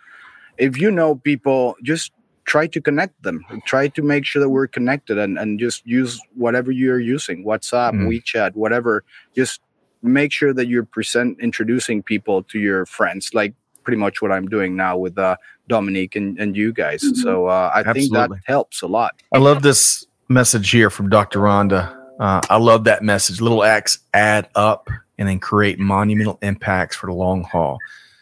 if 0.58 0.78
you 0.78 0.92
know 0.92 1.16
people, 1.16 1.76
just 1.84 2.12
try 2.46 2.68
to 2.68 2.82
connect 2.82 3.22
them. 3.24 3.46
Try 3.66 3.88
to 3.90 4.02
make 4.02 4.26
sure 4.26 4.42
that 4.42 4.50
we're 4.50 4.68
connected 4.68 5.18
and, 5.18 5.38
and 5.38 5.60
just 5.60 5.86
use 5.86 6.20
whatever 6.36 6.72
you're 6.72 7.00
using, 7.00 7.46
WhatsApp, 7.46 7.94
mm. 7.94 8.08
WeChat, 8.08 8.56
whatever. 8.56 9.04
Just 9.36 9.62
make 10.02 10.32
sure 10.32 10.54
that 10.54 10.68
you're 10.68 10.86
present 10.86 11.39
introducing 11.39 12.02
people 12.02 12.43
to 12.43 12.60
your 12.60 12.86
friends 12.86 13.34
like 13.34 13.54
pretty 13.84 13.97
much 13.97 14.22
what 14.22 14.32
i'm 14.32 14.47
doing 14.47 14.76
now 14.76 14.97
with 14.97 15.18
uh, 15.18 15.36
dominique 15.68 16.16
and, 16.16 16.39
and 16.39 16.56
you 16.56 16.72
guys 16.72 17.02
mm-hmm. 17.02 17.22
so 17.22 17.47
uh, 17.47 17.72
i 17.74 17.80
Absolutely. 17.80 18.02
think 18.02 18.14
that 18.14 18.30
helps 18.45 18.82
a 18.82 18.88
lot 18.88 19.16
i 19.34 19.38
love 19.38 19.62
this 19.62 20.06
message 20.30 20.70
here 20.70 20.89
from 20.89 21.10
Dr. 21.10 21.39
Rhonda. 21.39 21.95
Uh, 22.20 22.41
I 22.50 22.58
love 22.58 22.84
that 22.86 23.04
message. 23.04 23.41
Little 23.41 23.64
acts 23.64 24.00
add 24.14 24.47
up 24.56 24.89
and 25.18 25.28
then 25.28 25.39
create 25.39 25.80
monumental 25.80 26.38
impacts 26.41 26.95
for 26.95 27.08
the 27.08 27.14
long 27.14 27.43
haul. 27.43 27.80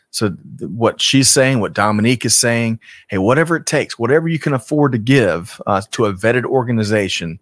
So, 0.10 0.30
th- 0.30 0.72
what 0.72 1.02
she's 1.02 1.30
saying, 1.30 1.60
what 1.60 1.74
Dominique 1.74 2.26
is 2.26 2.36
saying, 2.36 2.80
hey, 3.10 3.18
whatever 3.18 3.56
it 3.58 3.66
takes, 3.66 4.00
whatever 4.00 4.28
you 4.28 4.40
can 4.40 4.54
afford 4.54 4.94
to 4.94 4.98
give 4.98 5.62
uh, 5.68 5.82
to 5.92 6.06
a 6.06 6.14
vetted 6.14 6.46
organization 6.46 7.40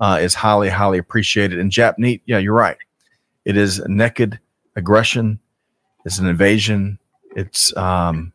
uh, 0.00 0.18
is 0.20 0.34
highly, 0.34 0.70
highly 0.70 0.98
appreciated. 0.98 1.58
And 1.58 1.70
Japneet, 1.70 2.22
yeah, 2.26 2.38
you're 2.38 2.54
right. 2.54 2.78
It 3.46 3.56
is 3.56 3.80
naked 3.86 4.38
aggression, 4.76 5.38
it's 6.04 6.18
an 6.18 6.26
invasion, 6.26 6.98
it's 7.34 7.74
um, 7.76 8.32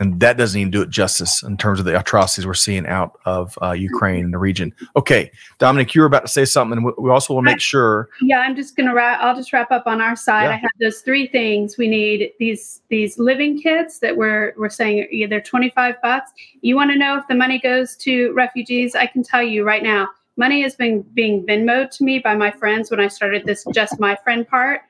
and 0.00 0.20
that 0.20 0.36
doesn't 0.36 0.60
even 0.60 0.70
do 0.70 0.80
it 0.82 0.90
justice 0.90 1.42
in 1.42 1.56
terms 1.56 1.80
of 1.80 1.84
the 1.84 1.98
atrocities 1.98 2.46
we're 2.46 2.54
seeing 2.54 2.86
out 2.86 3.18
of 3.24 3.58
uh, 3.60 3.72
Ukraine 3.72 4.26
and 4.26 4.32
the 4.32 4.38
region. 4.38 4.72
Okay, 4.94 5.30
Dominique, 5.58 5.92
you 5.94 6.00
were 6.02 6.06
about 6.06 6.22
to 6.24 6.28
say 6.32 6.44
something. 6.44 6.82
We- 6.84 6.92
We 6.98 7.10
also 7.10 7.34
to 7.34 7.42
make 7.42 7.60
sure. 7.60 8.08
Yeah, 8.22 8.38
I'm 8.40 8.54
just 8.56 8.76
gonna 8.76 8.94
wrap. 8.94 9.20
I'll 9.20 9.34
just 9.34 9.52
wrap 9.52 9.70
up 9.72 9.86
on 9.86 10.00
our 10.00 10.14
side. 10.16 10.44
Yeah. 10.44 10.50
I 10.50 10.56
have 10.56 10.70
those 10.80 11.00
three 11.00 11.26
things. 11.26 11.76
We 11.76 11.88
need 11.88 12.32
these 12.38 12.80
these 12.88 13.18
living 13.18 13.60
kits 13.60 13.98
that 13.98 14.16
we're 14.16 14.54
we're 14.56 14.68
saying 14.70 15.08
yeah, 15.10 15.26
they're 15.26 15.40
25 15.40 15.96
bucks. 16.00 16.30
You 16.62 16.76
want 16.76 16.90
to 16.92 16.96
know 16.96 17.18
if 17.18 17.26
the 17.28 17.34
money 17.34 17.58
goes 17.58 17.96
to 17.96 18.32
refugees? 18.34 18.94
I 18.94 19.06
can 19.06 19.22
tell 19.24 19.42
you 19.42 19.64
right 19.64 19.82
now, 19.82 20.08
money 20.38 20.62
has 20.62 20.74
been 20.74 21.02
being 21.12 21.44
Venmoed 21.44 21.90
to 21.98 22.04
me 22.04 22.20
by 22.20 22.34
my 22.34 22.50
friends 22.50 22.90
when 22.90 23.00
I 23.00 23.08
started 23.08 23.44
this 23.44 23.66
just 23.74 24.00
my 24.00 24.16
friend 24.16 24.48
part. 24.48 24.80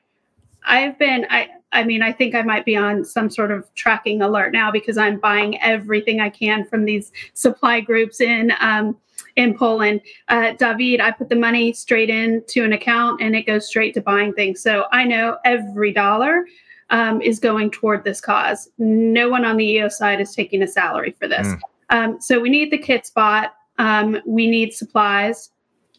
I've 0.65 0.97
been 0.99 1.25
I 1.29 1.49
I 1.71 1.83
mean 1.83 2.01
I 2.01 2.11
think 2.11 2.35
I 2.35 2.43
might 2.43 2.65
be 2.65 2.75
on 2.75 3.03
some 3.03 3.29
sort 3.29 3.51
of 3.51 3.73
tracking 3.75 4.21
alert 4.21 4.53
now 4.53 4.71
because 4.71 4.97
I'm 4.97 5.19
buying 5.19 5.61
everything 5.61 6.21
I 6.21 6.29
can 6.29 6.65
from 6.65 6.85
these 6.85 7.11
supply 7.33 7.81
groups 7.81 8.21
in 8.21 8.53
um, 8.59 8.95
in 9.35 9.57
Poland. 9.57 10.01
Uh, 10.27 10.53
David, 10.53 11.01
I 11.01 11.11
put 11.11 11.29
the 11.29 11.35
money 11.35 11.73
straight 11.73 12.09
into 12.09 12.63
an 12.63 12.73
account 12.73 13.21
and 13.21 13.35
it 13.35 13.43
goes 13.43 13.67
straight 13.67 13.93
to 13.95 14.01
buying 14.01 14.33
things. 14.33 14.61
So 14.61 14.85
I 14.91 15.03
know 15.03 15.37
every 15.45 15.93
dollar 15.93 16.45
um, 16.89 17.21
is 17.21 17.39
going 17.39 17.71
toward 17.71 18.03
this 18.03 18.21
cause. 18.21 18.69
No 18.77 19.29
one 19.29 19.45
on 19.45 19.57
the 19.57 19.65
EO 19.65 19.89
side 19.89 20.21
is 20.21 20.33
taking 20.33 20.61
a 20.61 20.67
salary 20.67 21.15
for 21.19 21.27
this. 21.27 21.47
Mm. 21.47 21.59
Um, 21.91 22.21
so 22.21 22.39
we 22.39 22.49
need 22.49 22.71
the 22.71 22.77
kit 22.77 23.05
spot. 23.05 23.53
Um, 23.79 24.21
we 24.25 24.47
need 24.47 24.73
supplies. 24.73 25.49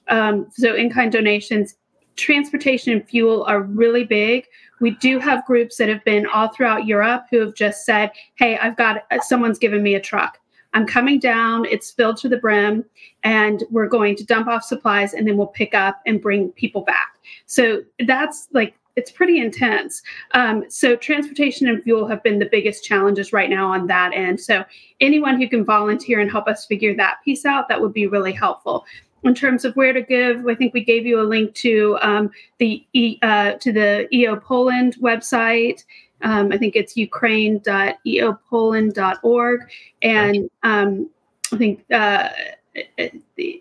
Um, 0.09 0.47
so 0.53 0.74
in 0.74 0.91
kind 0.91 1.11
donations, 1.11 1.74
transportation 2.16 2.93
and 2.93 3.09
fuel 3.09 3.45
are 3.45 3.62
really 3.62 4.05
big. 4.05 4.47
We 4.81 4.93
do 4.93 5.18
have 5.18 5.45
groups 5.47 5.76
that 5.78 5.89
have 5.89 6.05
been 6.05 6.26
all 6.26 6.49
throughout 6.49 6.87
Europe 6.87 7.24
who 7.31 7.41
have 7.41 7.55
just 7.55 7.85
said, 7.85 8.12
"Hey, 8.37 8.59
I've 8.59 8.76
got 8.76 9.03
someone's 9.20 9.59
given 9.59 9.83
me 9.83 9.95
a 9.95 10.01
truck. 10.01 10.39
I'm 10.72 10.87
coming 10.87 11.18
down. 11.18 11.64
It's 11.64 11.91
filled 11.91 12.18
to 12.18 12.28
the 12.28 12.37
brim, 12.37 12.85
and 13.24 13.64
we're 13.70 13.89
going 13.89 14.14
to 14.16 14.24
dump 14.24 14.47
off 14.47 14.62
supplies, 14.62 15.14
and 15.14 15.26
then 15.26 15.37
we'll 15.37 15.49
pick 15.49 15.74
up 15.74 16.01
and 16.07 16.20
bring 16.20 16.51
people 16.53 16.83
back." 16.83 17.18
So 17.47 17.83
that's 18.07 18.49
like 18.53 18.74
it's 18.97 19.11
pretty 19.11 19.41
intense. 19.41 20.03
Um, 20.32 20.64
so 20.68 20.97
transportation 20.97 21.68
and 21.68 21.82
fuel 21.82 22.07
have 22.07 22.22
been 22.22 22.38
the 22.38 22.49
biggest 22.51 22.84
challenges 22.84 23.32
right 23.32 23.49
now 23.49 23.70
on 23.70 23.86
that 23.86 24.12
end. 24.14 24.41
So 24.41 24.64
anyone 25.01 25.41
who 25.41 25.49
can 25.49 25.64
volunteer 25.64 26.20
and 26.20 26.30
help 26.30 26.49
us 26.49 26.66
figure 26.66 26.95
that 26.97 27.18
piece 27.24 27.45
out, 27.45 27.68
that 27.68 27.80
would 27.80 27.93
be 27.93 28.07
really 28.07 28.32
helpful 28.32 28.84
in 29.22 29.34
terms 29.34 29.64
of 29.64 29.74
where 29.76 29.93
to 29.93 30.01
give, 30.01 30.47
I 30.47 30.55
think 30.55 30.72
we 30.72 30.84
gave 30.84 31.05
you 31.07 31.20
a 31.20 31.22
link 31.22 31.55
to 31.57 31.99
um, 32.01 32.30
the 32.59 32.86
e, 32.93 33.18
uh, 33.22 33.53
to 33.53 33.72
the 33.72 34.07
EO 34.14 34.36
Poland 34.36 34.97
website. 35.01 35.84
Um, 36.22 36.53
I 36.53 36.59
think 36.59 36.76
it's 36.76 36.97
ukraine.eopoland.org, 36.97 39.61
and 40.03 40.51
um, 40.62 41.11
I 41.53 41.57
think 41.57 41.84
uh, 41.91 42.28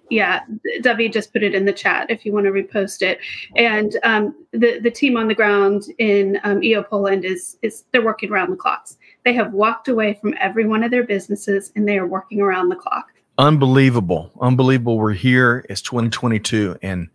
yeah, 0.10 0.42
David 0.82 1.14
just 1.14 1.34
put 1.34 1.44
it 1.44 1.56
in 1.56 1.66
the 1.66 1.74
chat 1.74 2.10
if 2.10 2.26
you 2.26 2.34
want 2.34 2.46
to 2.46 2.52
repost 2.52 3.02
it. 3.02 3.20
And 3.56 3.98
um, 4.04 4.36
the 4.52 4.80
the 4.80 4.92
team 4.92 5.18
on 5.18 5.28
the 5.28 5.36
ground 5.36 5.86
in 5.98 6.40
um, 6.44 6.64
EO 6.64 6.84
Poland 6.84 7.26
is 7.26 7.58
is 7.62 7.86
they're 7.92 8.04
working 8.04 8.32
around 8.32 8.52
the 8.52 8.58
clocks. 8.58 8.98
They 9.26 9.34
have 9.34 9.54
walked 9.54 9.88
away 9.88 10.16
from 10.16 10.34
every 10.40 10.66
one 10.66 10.84
of 10.84 10.92
their 10.92 11.04
businesses, 11.04 11.72
and 11.76 11.88
they 11.88 11.98
are 11.98 12.08
working 12.08 12.42
around 12.42 12.70
the 12.70 12.76
clock. 12.76 13.08
Unbelievable. 13.38 14.32
Unbelievable 14.42 14.98
we're 14.98 15.14
here. 15.14 15.66
It's 15.70 15.82
2022 15.82 16.78
and 16.82 17.08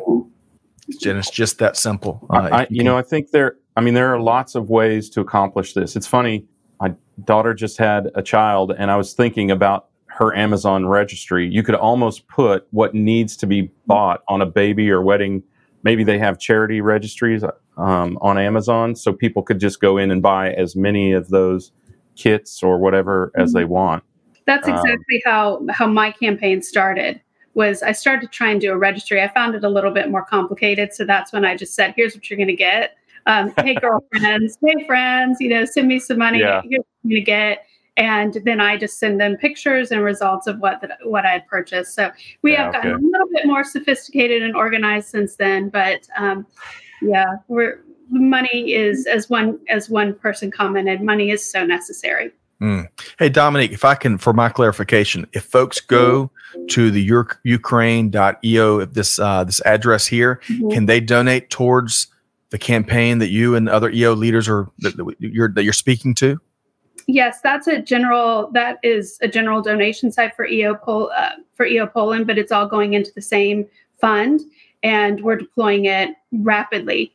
And 1.06 1.18
it's 1.18 1.30
just 1.30 1.60
that 1.60 1.76
simple. 1.76 2.26
Uh, 2.30 2.50
I, 2.52 2.68
you 2.70 2.84
know, 2.84 2.98
I 2.98 3.02
think 3.02 3.32
there. 3.32 3.58
I 3.76 3.82
mean, 3.82 3.94
there 3.94 4.14
are 4.14 4.20
lots 4.20 4.56
of 4.56 4.70
ways 4.70 5.10
to 5.12 5.22
accomplish 5.22 5.74
this. 5.74 5.96
It's 5.96 6.08
funny. 6.08 6.46
My 6.80 6.94
daughter 7.26 7.54
just 7.54 7.78
had 7.78 8.10
a 8.16 8.24
child, 8.24 8.74
and 8.78 8.90
I 8.90 8.96
was 8.96 9.14
thinking 9.14 9.52
about 9.52 9.90
her 10.06 10.36
Amazon 10.36 10.86
registry. 10.86 11.48
You 11.48 11.62
could 11.62 11.76
almost 11.76 12.28
put 12.28 12.68
what 12.72 12.96
needs 12.96 13.38
to 13.38 13.46
be 13.46 13.70
bought 13.86 14.24
on 14.28 14.42
a 14.42 14.46
baby 14.46 14.90
or 14.90 15.02
wedding. 15.02 15.44
Maybe 15.88 16.04
they 16.04 16.20
have 16.20 16.38
charity 16.38 16.82
registries 16.82 17.46
um, 17.78 18.18
on 18.20 18.38
Amazon, 18.38 18.94
so 18.94 19.14
people 19.14 19.42
could 19.42 19.58
just 19.58 19.80
go 19.80 19.98
in 19.98 20.12
and 20.12 20.22
buy 20.22 20.52
as 20.52 20.76
many 20.76 21.14
of 21.14 21.30
those 21.30 21.72
kits 22.18 22.62
or 22.62 22.78
whatever 22.78 23.32
as 23.38 23.54
they 23.54 23.64
want. 23.64 24.04
That's 24.46 24.68
exactly 24.68 25.24
um, 25.26 25.32
how 25.32 25.66
how 25.70 25.88
my 25.88 26.12
campaign 26.12 26.62
started 26.62 27.22
was 27.54 27.84
I 27.84 27.94
started 27.94 28.24
to 28.24 28.28
try 28.28 28.52
and 28.52 28.60
do 28.60 28.74
a 28.74 28.78
registry. 28.78 29.22
I 29.22 29.30
found 29.30 29.56
it 29.56 29.64
a 29.64 29.70
little 29.70 29.92
bit 29.92 30.12
more 30.12 30.26
complicated. 30.26 30.94
So 30.94 31.06
that's 31.06 31.32
when 31.32 31.46
I 31.46 31.56
just 31.56 31.74
said, 31.74 31.94
here's 31.96 32.14
what 32.16 32.30
you're 32.30 32.36
going 32.36 32.48
to 32.48 32.54
get. 32.54 32.98
Um, 33.26 33.54
hey, 33.56 33.76
girlfriends, 33.82 34.58
hey, 34.62 34.86
friends, 34.86 35.38
you 35.40 35.48
know, 35.48 35.64
send 35.64 35.88
me 35.88 36.00
some 36.00 36.18
money. 36.18 36.40
Yeah. 36.40 36.64
Here's 36.66 36.84
what 36.84 36.88
you're 37.04 37.12
going 37.12 37.22
to 37.22 37.22
get. 37.22 37.66
And 37.98 38.38
then 38.46 38.62
I 38.62 38.78
just 38.78 39.00
send 39.00 39.20
them 39.20 39.36
pictures 39.38 39.92
and 39.92 40.04
results 40.04 40.46
of 40.48 40.60
what 40.60 40.82
the, 40.82 40.96
what 41.04 41.26
I 41.26 41.32
had 41.32 41.48
purchased. 41.48 41.96
So 41.96 42.12
we 42.44 42.54
Yeah, 42.54 42.66
have 42.66 42.74
gotten 42.74 42.92
okay. 42.94 43.04
a 43.04 43.08
little 43.08 43.28
bit 43.34 43.46
more 43.46 43.64
sophisticated 43.64 44.44
and 44.44 44.56
organized 44.56 45.10
since 45.10 45.36
then. 45.36 45.70
But 45.70 46.08
um, 46.16 46.46
yeah, 47.02 47.26
we're 47.48 47.80
money 48.10 48.72
is 48.74 49.06
as 49.08 49.30
one 49.30 49.60
as 49.70 49.90
one 49.90 50.14
person 50.14 50.52
commented, 50.52 51.02
money 51.02 51.32
is 51.32 51.44
so 51.46 51.66
necessary. 51.66 52.32
Mm. 52.62 52.88
Hey, 53.20 53.30
Dominique, 53.30 53.72
if 53.72 53.86
I 53.86 53.94
can, 53.96 54.18
for 54.18 54.34
my 54.34 54.50
clarification, 54.50 55.28
if 55.34 55.44
folks 55.44 55.80
go 55.80 56.32
to 56.70 56.90
the 56.90 57.12
Uk- 57.12 57.40
Ukraine.eo, 57.44 58.80
if 58.80 58.94
this 58.94 59.20
uh, 59.20 59.44
this 59.44 59.62
address 59.66 60.08
here, 60.08 60.40
Mhm. 60.50 60.72
can 60.72 60.86
they 60.86 61.00
donate 61.00 61.50
towards 61.50 62.08
the 62.50 62.58
campaign 62.58 63.20
that 63.20 63.30
you 63.30 63.56
and 63.56 63.68
other 63.70 63.90
EO 63.92 64.14
leaders 64.14 64.48
are 64.48 64.70
that, 64.80 64.96
that 64.98 65.16
you're 65.20 65.50
that 65.54 65.64
you're 65.64 65.74
speaking 65.74 66.16
to? 66.16 66.40
Yes, 67.08 67.40
that's 67.42 67.68
a 67.68 67.82
general. 67.82 68.50
That 68.52 68.80
is 68.84 69.18
a 69.22 69.28
general 69.28 69.62
donation 69.62 70.12
site 70.12 70.36
for 70.36 70.46
EO 70.46 70.76
Pol, 70.76 71.10
uh, 71.16 71.32
for 71.56 71.66
EO 71.66 71.88
Poland, 71.88 72.28
but 72.28 72.38
it's 72.38 72.52
all 72.52 72.68
going 72.68 72.94
into 72.94 73.12
the 73.16 73.22
same 73.22 73.66
fund, 74.00 74.42
and 74.84 75.22
we're 75.24 75.38
deploying 75.38 75.86
it 75.86 76.10
rapidly. 76.34 77.14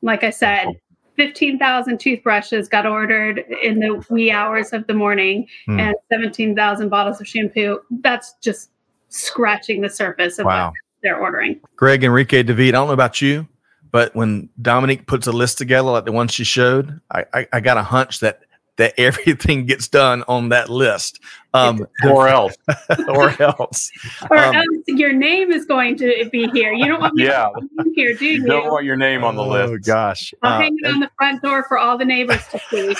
Like 0.00 0.22
I 0.22 0.30
said, 0.30 0.68
fifteen 1.16 1.58
thousand 1.58 1.98
toothbrushes 1.98 2.68
got 2.68 2.86
ordered 2.86 3.40
in 3.62 3.80
the 3.80 4.04
wee 4.10 4.30
hours 4.30 4.72
of 4.72 4.86
the 4.86 4.94
morning, 4.94 5.48
Hmm. 5.66 5.80
and 5.80 5.96
seventeen 6.08 6.54
thousand 6.54 6.88
bottles 6.88 7.20
of 7.20 7.26
shampoo. 7.26 7.80
That's 7.90 8.34
just 8.40 8.70
scratching 9.08 9.80
the 9.80 9.90
surface 9.90 10.38
of 10.38 10.46
Wow. 10.46 10.68
what 10.68 10.74
they're 11.02 11.18
ordering. 11.20 11.60
Greg, 11.76 12.04
Enrique, 12.04 12.44
David, 12.44 12.68
I 12.68 12.78
don't 12.78 12.86
know 12.86 12.92
about 12.94 13.20
you, 13.20 13.46
but 13.90 14.14
when 14.14 14.48
Dominique 14.62 15.06
puts 15.06 15.26
a 15.26 15.32
list 15.32 15.58
together 15.58 15.90
like 15.90 16.04
the 16.04 16.12
one 16.12 16.28
she 16.28 16.44
showed, 16.44 17.00
I, 17.10 17.24
I, 17.34 17.46
I 17.54 17.60
got 17.60 17.76
a 17.76 17.82
hunch 17.82 18.20
that 18.20 18.40
that 18.76 18.94
everything 18.98 19.66
gets 19.66 19.88
done 19.88 20.24
on 20.28 20.50
that 20.50 20.68
list. 20.70 21.20
Um, 21.54 21.86
or 22.08 22.28
else. 22.28 22.56
or 23.08 23.30
else. 23.42 23.90
or 24.30 24.38
Um, 24.38 24.54
else 24.54 24.66
your 24.86 25.12
name 25.12 25.50
is 25.52 25.64
going 25.66 25.96
to 25.98 26.28
be 26.32 26.48
here. 26.48 26.72
You 26.72 26.86
don't 26.86 27.00
want 27.00 27.14
me 27.14 27.24
Yeah. 27.24 27.48
to 27.54 27.84
be 27.84 27.92
here, 27.94 28.14
do 28.14 28.24
you? 28.26 28.32
You 28.40 28.46
don't 28.46 28.70
want 28.70 28.84
your 28.84 28.96
name 28.96 29.22
on 29.24 29.36
the 29.36 29.42
Oh 29.42 29.48
list. 29.72 29.84
gosh. 29.86 30.34
I'll 30.42 30.52
Uh, 30.54 30.58
hang 30.60 30.76
it 30.82 30.88
on 30.90 31.00
the 31.00 31.10
front 31.18 31.42
door 31.42 31.64
for 31.68 31.78
all 31.78 31.98
the 31.98 32.04
neighbors 32.04 32.46
to 32.48 32.60
see. 32.70 32.94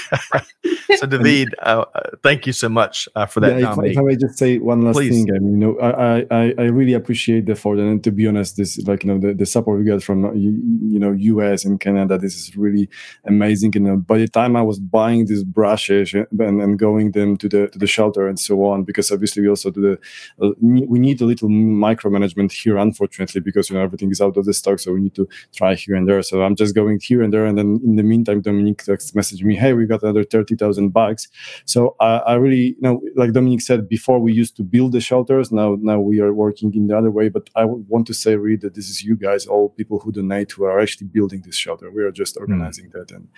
so 0.96 1.06
David, 1.06 1.54
uh, 1.62 1.84
uh, 1.94 2.00
thank 2.22 2.46
you 2.46 2.52
so 2.52 2.68
much 2.68 3.08
uh, 3.16 3.26
for 3.26 3.40
that, 3.40 3.58
yeah, 3.58 3.72
if, 3.72 3.78
if 3.92 3.98
I 3.98 4.02
may 4.02 4.16
just 4.16 4.38
say 4.38 4.58
one 4.58 4.82
last 4.82 4.96
Please. 4.96 5.10
thing, 5.10 5.34
I 5.34 5.38
mean, 5.38 5.52
you 5.52 5.56
know, 5.58 5.78
I, 5.80 6.26
I, 6.30 6.54
I 6.58 6.62
really 6.64 6.92
appreciate 6.94 7.46
the 7.46 7.52
effort, 7.52 7.78
and 7.78 8.02
to 8.04 8.10
be 8.12 8.26
honest, 8.26 8.56
this 8.56 8.78
like 8.86 9.04
you 9.04 9.12
know 9.12 9.18
the, 9.18 9.34
the 9.34 9.46
support 9.46 9.78
we 9.78 9.84
got 9.84 10.02
from 10.02 10.24
uh, 10.24 10.32
you, 10.32 10.50
you 10.82 10.98
know 10.98 11.12
US 11.12 11.64
and 11.64 11.80
Canada, 11.80 12.18
this 12.18 12.34
is 12.36 12.56
really 12.56 12.88
amazing. 13.24 13.72
You 13.74 13.80
know, 13.80 13.96
by 13.96 14.18
the 14.18 14.28
time 14.28 14.56
I 14.56 14.62
was 14.62 14.78
buying 14.78 15.26
these 15.26 15.44
brushes 15.44 16.14
and, 16.14 16.26
and 16.62 16.78
going 16.78 17.12
them 17.12 17.36
to 17.38 17.48
the 17.48 17.68
to 17.68 17.78
the 17.78 17.86
shelter 17.86 18.28
and 18.28 18.38
so 18.42 18.64
on, 18.64 18.84
because 18.84 19.10
obviously 19.10 19.42
we 19.42 19.48
also 19.48 19.70
do 19.70 19.80
the 19.80 19.98
uh, 20.44 20.52
we 20.60 20.98
need 20.98 21.20
a 21.20 21.24
little 21.24 21.48
micromanagement 21.48 22.52
here, 22.52 22.76
unfortunately, 22.76 23.40
because 23.40 23.70
you 23.70 23.76
know 23.76 23.82
everything 23.82 24.10
is 24.10 24.20
out 24.20 24.36
of 24.36 24.44
the 24.44 24.52
stock, 24.52 24.78
so 24.78 24.92
we 24.92 25.00
need 25.00 25.14
to 25.14 25.28
try 25.54 25.74
here 25.74 25.96
and 25.96 26.08
there. 26.08 26.22
So 26.22 26.42
I'm 26.42 26.56
just 26.56 26.74
going 26.74 27.00
here 27.00 27.22
and 27.22 27.32
there, 27.32 27.46
and 27.46 27.56
then 27.58 27.80
in 27.84 27.96
the 27.96 28.02
meantime, 28.02 28.40
Dominique 28.40 28.82
text 28.84 29.14
message 29.14 29.42
me, 29.44 29.54
hey, 29.56 29.72
we 29.72 29.86
got 29.86 30.02
another 30.02 30.24
thirty 30.24 30.56
thousand 30.56 30.90
bucks. 30.90 31.28
So 31.64 31.96
I, 32.00 32.16
I 32.32 32.34
really, 32.34 32.66
you 32.76 32.82
know, 32.86 33.00
like 33.16 33.32
Dominique 33.32 33.62
said 33.62 33.88
before, 33.88 34.18
we 34.26 34.32
used 34.42 34.56
to 34.56 34.62
build 34.74 34.92
the 34.92 35.00
shelters. 35.00 35.50
Now, 35.50 35.76
now 35.80 35.98
we 36.00 36.20
are 36.20 36.32
working 36.32 36.74
in 36.74 36.86
the 36.88 36.96
other 36.98 37.10
way. 37.10 37.28
But 37.28 37.44
I 37.54 37.64
want 37.64 38.06
to 38.06 38.14
say 38.14 38.36
really 38.36 38.56
that 38.64 38.74
this 38.74 38.88
is 38.88 39.02
you 39.02 39.16
guys, 39.16 39.46
all 39.46 39.68
people 39.70 39.98
who 40.00 40.12
donate, 40.12 40.52
who 40.52 40.64
are 40.64 40.80
actually 40.80 41.08
building 41.16 41.42
this 41.42 41.56
shelter. 41.56 41.90
We 41.90 42.02
are 42.02 42.12
just 42.22 42.36
organizing 42.36 42.90
that, 42.94 43.10
and 43.16 43.28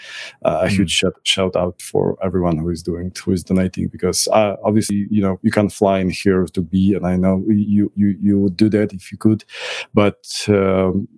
uh, 0.45 0.61
a 0.63 0.69
Mm. 0.69 0.77
huge 0.77 0.91
shout, 1.01 1.15
shout 1.35 1.55
out 1.57 1.77
for 1.91 2.05
everyone 2.27 2.57
who 2.59 2.71
is 2.71 2.83
doing, 2.83 3.13
who 3.25 3.33
is 3.33 3.43
donating, 3.45 3.89
because 3.89 4.29
uh, 4.39 4.57
obviously, 4.69 4.94
you 5.11 5.21
know, 5.21 5.39
you 5.43 5.51
can't 5.51 5.73
fly 5.73 5.99
in 5.99 6.11
here 6.11 6.45
to 6.47 6.61
be, 6.61 6.95
and 6.95 7.07
I 7.07 7.17
know 7.17 7.45
you 7.49 7.91
you 7.95 8.17
you 8.21 8.39
would 8.41 8.57
do 8.57 8.69
that 8.71 8.93
if 8.93 9.11
you 9.13 9.19
could, 9.19 9.45
but 9.93 10.27
um, 10.49 11.09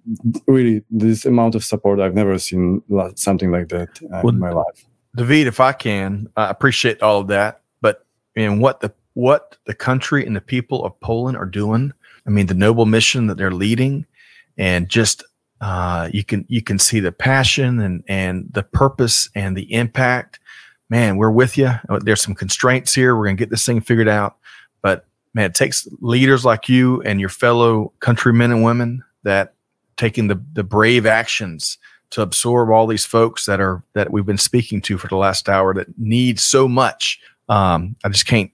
really, 0.47 0.85
this 0.91 1.25
amount 1.25 1.55
of 1.55 1.65
support 1.65 2.01
I've 2.01 2.15
never 2.15 2.39
seen 2.39 2.83
something 3.17 3.51
like 3.51 3.69
that 3.69 3.89
uh, 4.13 4.21
Well, 4.23 4.35
in 4.35 4.39
my 4.39 4.51
life. 4.51 4.87
David, 5.17 5.47
if 5.47 5.61
I 5.61 5.73
can, 5.73 6.29
I 6.37 6.51
appreciate 6.51 7.03
all 7.03 7.21
of 7.21 7.29
that. 7.29 7.63
But 7.81 8.05
and 8.37 8.61
what 8.61 8.81
the 8.81 8.93
what 9.15 9.57
the 9.65 9.75
country 9.75 10.27
and 10.27 10.37
the 10.37 10.43
people 10.43 10.85
of 10.85 10.99
Poland 11.01 11.37
are 11.37 11.47
doing. 11.47 11.93
I 12.27 12.31
mean, 12.31 12.47
the 12.47 12.55
noble 12.55 12.87
mission 12.87 13.29
that 13.29 13.39
they're 13.39 13.51
leading, 13.51 14.05
and 14.59 14.89
just 14.89 15.25
uh, 15.61 16.11
you 16.13 16.25
can 16.25 16.45
you 16.49 16.63
can 16.63 16.79
see 16.79 17.01
the 17.01 17.13
passion 17.13 17.81
and 17.81 18.05
and 18.09 18.47
the 18.53 18.63
purpose 18.63 19.31
and 19.35 19.57
the 19.57 19.73
impact. 19.73 20.39
Man, 20.89 21.17
we're 21.17 21.31
with 21.31 21.59
you. 21.59 21.73
Uh, 21.89 21.99
There's 22.01 22.23
some 22.23 22.35
constraints 22.35 22.95
here. 22.95 23.17
We're 23.17 23.27
gonna 23.27 23.37
get 23.37 23.51
this 23.51 23.67
thing 23.67 23.81
figured 23.81 24.09
out. 24.09 24.37
But 24.83 25.07
man, 25.35 25.47
it 25.47 25.55
takes 25.55 25.89
leaders 26.01 26.45
like 26.45 26.69
you 26.69 27.03
and 27.03 27.21
your 27.21 27.29
fellow 27.29 27.93
countrymen 28.01 28.53
and 28.53 28.63
women 28.63 29.03
that 29.25 29.55
taking 29.97 30.29
the 30.29 30.41
the 30.53 30.63
brave 30.65 31.07
actions 31.07 31.79
to 32.11 32.23
absorb 32.23 32.71
all 32.71 32.87
these 32.87 33.05
folks 33.05 33.47
that 33.47 33.61
are 33.61 33.83
that 33.95 34.13
we've 34.13 34.27
been 34.27 34.39
speaking 34.39 34.81
to 34.83 34.99
for 34.99 35.09
the 35.09 35.17
last 35.17 35.49
hour 35.49 35.75
that 35.75 35.99
need 35.99 36.39
so 36.39 36.69
much. 36.69 37.21
Um, 37.49 37.97
I 38.05 38.09
just 38.09 38.27
can't. 38.27 38.51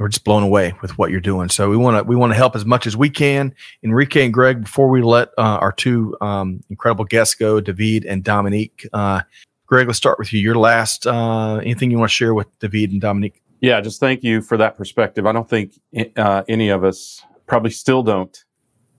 We're 0.00 0.08
just 0.08 0.24
blown 0.24 0.42
away 0.42 0.74
with 0.82 0.98
what 0.98 1.12
you're 1.12 1.20
doing. 1.20 1.48
So 1.48 1.70
we 1.70 1.76
want 1.76 1.96
to 1.96 2.04
we 2.04 2.16
want 2.16 2.32
to 2.32 2.36
help 2.36 2.56
as 2.56 2.64
much 2.64 2.86
as 2.86 2.96
we 2.96 3.10
can. 3.10 3.54
Enrique 3.82 4.24
and 4.24 4.34
Greg, 4.34 4.62
before 4.64 4.88
we 4.88 5.02
let 5.02 5.28
uh, 5.38 5.58
our 5.60 5.70
two 5.72 6.16
um, 6.20 6.62
incredible 6.68 7.04
guests 7.04 7.34
go, 7.34 7.60
David 7.60 8.04
and 8.04 8.24
Dominique. 8.24 8.86
Uh, 8.92 9.22
Greg, 9.66 9.86
let's 9.86 9.96
start 9.96 10.18
with 10.18 10.32
you. 10.32 10.40
Your 10.40 10.56
last 10.56 11.06
uh, 11.06 11.56
anything 11.56 11.90
you 11.90 11.98
want 11.98 12.10
to 12.10 12.14
share 12.14 12.34
with 12.34 12.46
David 12.58 12.92
and 12.92 13.00
Dominique? 13.00 13.40
Yeah, 13.60 13.80
just 13.80 13.98
thank 13.98 14.22
you 14.22 14.42
for 14.42 14.56
that 14.58 14.76
perspective. 14.76 15.26
I 15.26 15.32
don't 15.32 15.48
think 15.48 15.72
uh, 16.16 16.42
any 16.48 16.68
of 16.68 16.84
us 16.84 17.22
probably 17.46 17.70
still 17.70 18.02
don't 18.02 18.44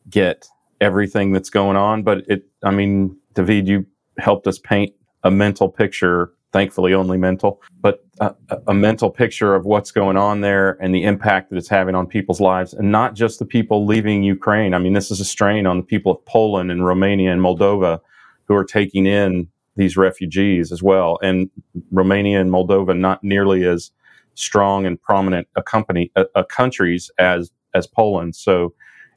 get 0.09 0.47
everything 0.81 1.31
that's 1.31 1.49
going 1.51 1.77
on, 1.77 2.01
but 2.03 2.23
it, 2.27 2.45
I 2.63 2.71
mean, 2.71 3.15
David, 3.33 3.67
you 3.67 3.85
helped 4.17 4.47
us 4.47 4.57
paint 4.57 4.93
a 5.23 5.29
mental 5.29 5.69
picture, 5.69 6.31
thankfully 6.51 6.93
only 6.95 7.17
mental, 7.17 7.61
but 7.81 8.03
a, 8.19 8.33
a- 8.49 8.61
a 8.67 8.73
mental 8.73 9.11
picture 9.11 9.53
of 9.53 9.65
what's 9.65 9.91
going 9.91 10.17
on 10.17 10.41
there 10.41 10.77
and 10.81 10.95
the 10.95 11.03
impact 11.03 11.49
that 11.51 11.57
it's 11.57 11.69
having 11.69 11.93
on 11.93 12.07
people's 12.07 12.41
lives 12.41 12.73
and 12.73 12.91
not 12.91 13.13
just 13.13 13.37
the 13.39 13.45
people 13.45 13.85
leaving 13.85 14.23
Ukraine. 14.23 14.73
I 14.73 14.79
mean, 14.79 14.93
this 14.93 15.11
is 15.11 15.19
a 15.19 15.25
strain 15.25 15.67
on 15.67 15.77
the 15.77 15.83
people 15.83 16.11
of 16.11 16.25
Poland 16.25 16.71
and 16.71 16.83
Romania 16.85 17.31
and 17.31 17.41
Moldova 17.41 17.99
who 18.47 18.55
are 18.55 18.65
taking 18.65 19.05
in 19.05 19.47
these 19.75 19.97
refugees 19.97 20.71
as 20.71 20.81
well. 20.81 21.17
And 21.21 21.49
Romania 21.91 22.39
and 22.39 22.49
Moldova 22.49 22.97
not 22.97 23.23
nearly 23.23 23.65
as 23.65 23.91
strong 24.35 24.85
and 24.85 25.01
prominent 25.01 25.47
a 25.55 25.63
company, 25.63 26.11
a, 26.15 26.25
a 26.35 26.43
countries 26.43 27.11
as 27.17 27.51
as 27.73 27.87
Poland. 27.87 28.35
So 28.35 28.73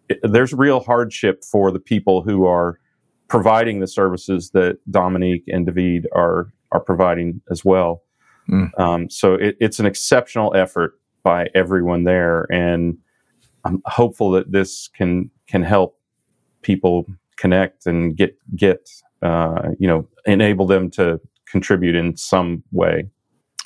it, 0.09 0.19
there's 0.23 0.53
real 0.53 0.81
hardship 0.81 1.45
for 1.45 1.71
the 1.71 1.81
people 1.81 2.23
who 2.23 2.47
are 2.47 2.79
providing 3.29 3.81
the 3.81 3.87
services 3.87 4.51
that 4.51 4.79
Dominique 4.91 5.45
and 5.49 5.67
David 5.67 6.07
are 6.15 6.53
are 6.73 6.81
providing 6.81 7.41
as 7.51 7.65
well. 7.65 8.03
Mm. 8.51 8.79
Um, 8.79 9.11
so 9.11 9.35
it, 9.35 9.57
it's 9.61 9.79
an 9.79 9.87
exceptional 9.87 10.55
effort 10.55 10.99
by 11.23 11.49
everyone 11.55 12.05
there, 12.05 12.47
and 12.51 12.97
I'm 13.65 13.83
hopeful 13.85 14.31
that 14.33 14.53
this 14.53 14.89
can 14.89 15.31
can 15.47 15.63
help 15.63 15.99
people 16.63 17.07
connect 17.37 17.87
and 17.87 18.17
get 18.17 18.37
get 18.57 18.89
uh, 19.23 19.71
you 19.79 19.89
know 19.89 20.07
enable 20.27 20.67
them 20.67 20.91
to 20.91 21.21
contribute 21.51 21.95
in 21.95 22.17
some 22.17 22.63
way. 22.73 23.09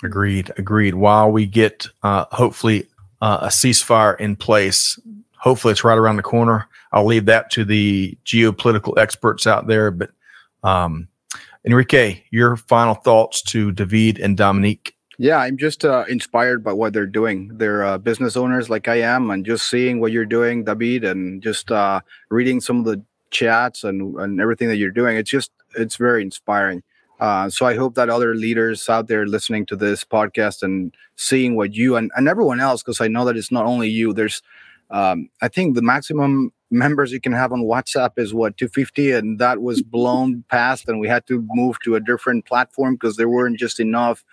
Agreed. 0.03 0.51
Agreed. 0.57 0.95
While 0.95 1.31
we 1.31 1.47
get 1.47 1.89
uh, 2.03 2.27
hopefully 2.33 2.89
uh, 3.21 3.39
a 3.43 3.47
ceasefire 3.49 4.19
in 4.19 4.37
place, 4.37 4.99
hopefully 5.37 5.73
it's 5.73 5.85
right 5.85 5.99
around 5.99 6.17
the 6.17 6.23
corner. 6.23 6.69
I'll 6.93 7.07
leave 7.07 7.27
that 7.27 7.51
to 7.53 7.65
the 7.65 8.19
geopolitical 8.25 8.99
experts 8.99 9.47
out 9.47 9.67
there. 9.67 9.91
But 9.91 10.11
um, 10.63 11.09
Enrique, 11.65 12.23
your 12.31 12.57
final 12.57 12.95
thoughts 12.95 13.43
to 13.43 13.73
David 13.73 14.19
and 14.19 14.37
Dominique. 14.37 14.97
Yeah, 15.19 15.39
I'm 15.39 15.57
just 15.57 15.85
uh, 15.85 16.05
inspired 16.09 16.65
by 16.65 16.73
what 16.73 16.93
they're 16.93 17.07
doing. 17.07 17.51
They're 17.57 17.85
uh, 17.85 17.99
business 17.99 18.37
owners 18.37 18.69
like 18.69 18.89
I 18.89 19.03
am, 19.03 19.31
and 19.31 19.47
just 19.47 19.71
seeing 19.71 20.01
what 20.01 20.11
you're 20.11 20.25
doing, 20.25 20.65
David, 20.65 21.05
and 21.05 21.41
just 21.43 21.71
uh, 21.71 22.01
reading 22.31 22.61
some 22.61 22.81
of 22.81 22.85
the 22.87 23.05
chats 23.33 23.83
and, 23.83 24.15
and 24.17 24.41
everything 24.41 24.69
that 24.69 24.77
you're 24.77 24.91
doing. 24.91 25.17
It's 25.17 25.31
just 25.31 25.51
it's 25.75 25.97
very 25.97 26.23
inspiring. 26.23 26.83
Uh, 27.23 27.49
so 27.49 27.67
I 27.67 27.77
hope 27.77 27.95
that 27.95 28.11
other 28.11 28.35
leaders 28.35 28.89
out 28.89 29.07
there 29.07 29.27
listening 29.27 29.65
to 29.67 29.77
this 29.77 30.03
podcast 30.05 30.63
and 30.63 30.93
seeing 31.15 31.55
what 31.55 31.73
you 31.73 31.95
and, 31.95 32.11
and 32.17 32.29
everyone 32.29 32.59
else, 32.59 32.83
because 32.83 33.01
I 33.01 33.07
know 33.07 33.25
that 33.25 33.37
it's 33.37 33.53
not 33.53 33.65
only 33.65 33.89
you. 33.89 34.13
There's, 34.13 34.43
um, 34.91 35.29
I 35.41 35.47
think 35.47 35.77
the 35.77 35.83
maximum 35.83 36.53
members 36.73 37.13
you 37.13 37.21
can 37.21 37.33
have 37.33 37.53
on 37.53 37.63
WhatsApp 37.63 38.13
is 38.17 38.35
what 38.35 38.57
250, 38.57 39.13
and 39.13 39.39
that 39.39 39.63
was 39.63 39.83
blown 39.97 40.45
past, 40.51 40.89
and 40.89 40.99
we 40.99 41.07
had 41.07 41.25
to 41.29 41.47
move 41.51 41.79
to 41.85 41.95
a 41.95 42.01
different 42.01 42.45
platform 42.45 42.95
because 42.95 43.17
there 43.17 43.29
weren't 43.29 43.59
just 43.59 43.79
enough 43.79 44.25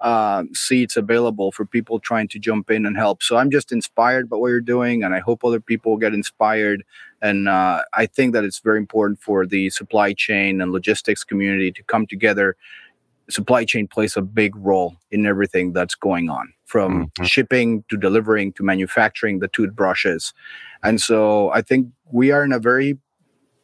uh, 0.00 0.44
seats 0.52 0.96
available 0.96 1.50
for 1.50 1.64
people 1.64 1.98
trying 1.98 2.28
to 2.28 2.38
jump 2.38 2.70
in 2.70 2.86
and 2.86 2.96
help. 2.96 3.22
So 3.22 3.38
I'm 3.38 3.50
just 3.50 3.72
inspired 3.72 4.28
by 4.28 4.36
what 4.36 4.48
you're 4.48 4.60
doing, 4.60 5.02
and 5.02 5.14
I 5.14 5.18
hope 5.18 5.44
other 5.44 5.60
people 5.60 5.96
get 5.96 6.14
inspired. 6.14 6.84
And 7.22 7.48
uh, 7.48 7.82
I 7.94 8.06
think 8.06 8.34
that 8.34 8.44
it's 8.44 8.60
very 8.60 8.78
important 8.78 9.20
for 9.20 9.46
the 9.46 9.70
supply 9.70 10.12
chain 10.12 10.60
and 10.60 10.72
logistics 10.72 11.24
community 11.24 11.72
to 11.72 11.82
come 11.84 12.06
together. 12.06 12.56
Supply 13.28 13.64
chain 13.64 13.88
plays 13.88 14.16
a 14.16 14.22
big 14.22 14.54
role 14.56 14.96
in 15.10 15.26
everything 15.26 15.72
that's 15.72 15.94
going 15.94 16.28
on, 16.30 16.52
from 16.66 17.10
Mhm. 17.18 17.26
shipping 17.26 17.84
to 17.88 17.96
delivering 17.96 18.52
to 18.52 18.62
manufacturing 18.62 19.40
the 19.40 19.48
toothbrushes. 19.48 20.32
And 20.82 21.00
so 21.00 21.50
I 21.50 21.62
think 21.62 21.88
we 22.12 22.30
are 22.30 22.44
in 22.44 22.52
a 22.52 22.60
very, 22.60 22.98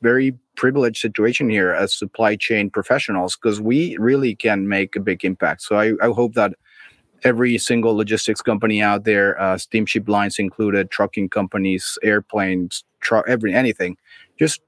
very 0.01 0.35
privileged 0.57 1.01
situation 1.01 1.49
here 1.49 1.71
as 1.71 1.95
supply 1.95 2.37
chain 2.37 2.71
professionals 2.71 3.37
because 3.37 3.61
we 3.61 3.97
really 3.99 4.35
can 4.35 4.69
make 4.69 4.97
a 4.97 5.01
big 5.01 5.25
impact. 5.25 5.63
So 5.63 5.77
I, 5.77 5.93
I 6.03 6.09
hope 6.13 6.35
that 6.35 6.55
every 7.23 7.57
single 7.59 7.95
logistics 7.95 8.43
company 8.43 8.83
out 8.83 9.05
there, 9.05 9.41
uh, 9.41 9.57
steamship 9.57 10.09
lines 10.09 10.39
included, 10.39 10.91
trucking 10.91 11.29
companies, 11.29 11.99
airplanes, 12.03 12.83
truck, 13.03 13.27
every 13.29 13.53
anything, 13.53 13.97
just 14.39 14.61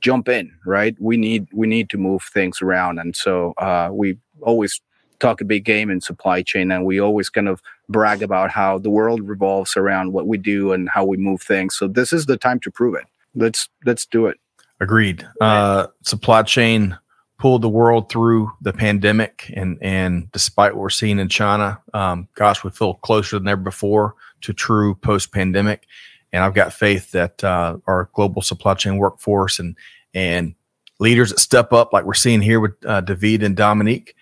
jump 0.00 0.28
in. 0.28 0.52
Right? 0.64 0.96
We 0.98 1.16
need 1.16 1.48
we 1.52 1.66
need 1.66 1.90
to 1.90 1.98
move 1.98 2.22
things 2.22 2.62
around, 2.62 2.98
and 2.98 3.14
so 3.14 3.52
uh, 3.58 3.90
we 3.92 4.16
always 4.40 4.80
talk 5.18 5.40
a 5.40 5.44
big 5.44 5.64
game 5.64 5.88
in 5.88 6.00
supply 6.00 6.42
chain, 6.42 6.72
and 6.72 6.84
we 6.84 6.98
always 6.98 7.30
kind 7.30 7.48
of 7.48 7.62
brag 7.88 8.22
about 8.22 8.50
how 8.50 8.78
the 8.78 8.90
world 8.90 9.20
revolves 9.22 9.76
around 9.76 10.12
what 10.12 10.26
we 10.26 10.36
do 10.36 10.72
and 10.72 10.88
how 10.88 11.04
we 11.04 11.16
move 11.16 11.40
things. 11.40 11.76
So 11.76 11.86
this 11.86 12.12
is 12.12 12.26
the 12.26 12.36
time 12.36 12.58
to 12.60 12.70
prove 12.70 12.94
it. 12.96 13.04
Let's 13.34 13.68
let's 13.86 14.04
do 14.06 14.26
it. 14.26 14.38
Agreed. 14.80 15.26
Uh, 15.40 15.86
supply 16.02 16.42
chain 16.42 16.98
pulled 17.38 17.62
the 17.62 17.68
world 17.68 18.08
through 18.08 18.50
the 18.60 18.72
pandemic, 18.72 19.50
and 19.54 19.78
and 19.80 20.30
despite 20.32 20.74
what 20.74 20.82
we're 20.82 20.90
seeing 20.90 21.18
in 21.18 21.28
China, 21.28 21.80
um, 21.94 22.28
gosh, 22.34 22.64
we 22.64 22.70
feel 22.70 22.94
closer 22.94 23.38
than 23.38 23.48
ever 23.48 23.62
before 23.62 24.14
to 24.42 24.52
true 24.52 24.96
post-pandemic. 24.96 25.86
And 26.32 26.42
I've 26.42 26.54
got 26.54 26.72
faith 26.72 27.12
that 27.12 27.42
uh, 27.44 27.78
our 27.86 28.08
global 28.14 28.42
supply 28.42 28.74
chain 28.74 28.96
workforce 28.96 29.58
and 29.58 29.76
and 30.14 30.54
leaders 30.98 31.30
that 31.30 31.40
step 31.40 31.72
up, 31.72 31.92
like 31.92 32.04
we're 32.04 32.14
seeing 32.14 32.40
here 32.40 32.60
with 32.60 32.72
uh, 32.86 33.00
David 33.00 33.42
and 33.42 33.56
Dominique, 33.56 34.14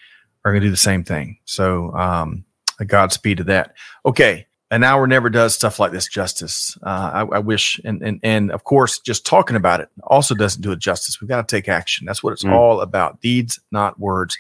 are 0.44 0.52
going 0.52 0.62
to 0.62 0.66
do 0.66 0.70
the 0.70 0.76
same 0.76 1.04
thing. 1.04 1.38
So, 1.44 1.92
um, 1.94 2.44
a 2.78 2.84
Godspeed 2.84 3.38
to 3.38 3.44
that. 3.44 3.74
Okay, 4.06 4.46
an 4.70 4.84
hour 4.84 5.06
never 5.06 5.28
does 5.28 5.54
stuff 5.54 5.78
like 5.78 5.92
this 5.92 6.08
justice. 6.08 6.78
Uh, 6.82 7.26
I, 7.30 7.36
I, 7.36 7.38
wish, 7.38 7.80
and, 7.84 8.02
and 8.02 8.20
and 8.22 8.50
of 8.50 8.64
course, 8.64 8.98
just 8.98 9.26
talking 9.26 9.56
about 9.56 9.80
it 9.80 9.88
also 10.04 10.34
doesn't 10.34 10.62
do 10.62 10.72
it 10.72 10.78
justice. 10.78 11.20
We've 11.20 11.28
got 11.28 11.46
to 11.46 11.56
take 11.56 11.68
action. 11.68 12.06
That's 12.06 12.22
what 12.22 12.32
it's 12.32 12.44
mm. 12.44 12.52
all 12.52 12.80
about: 12.80 13.20
deeds, 13.20 13.60
not 13.70 14.00
words. 14.00 14.38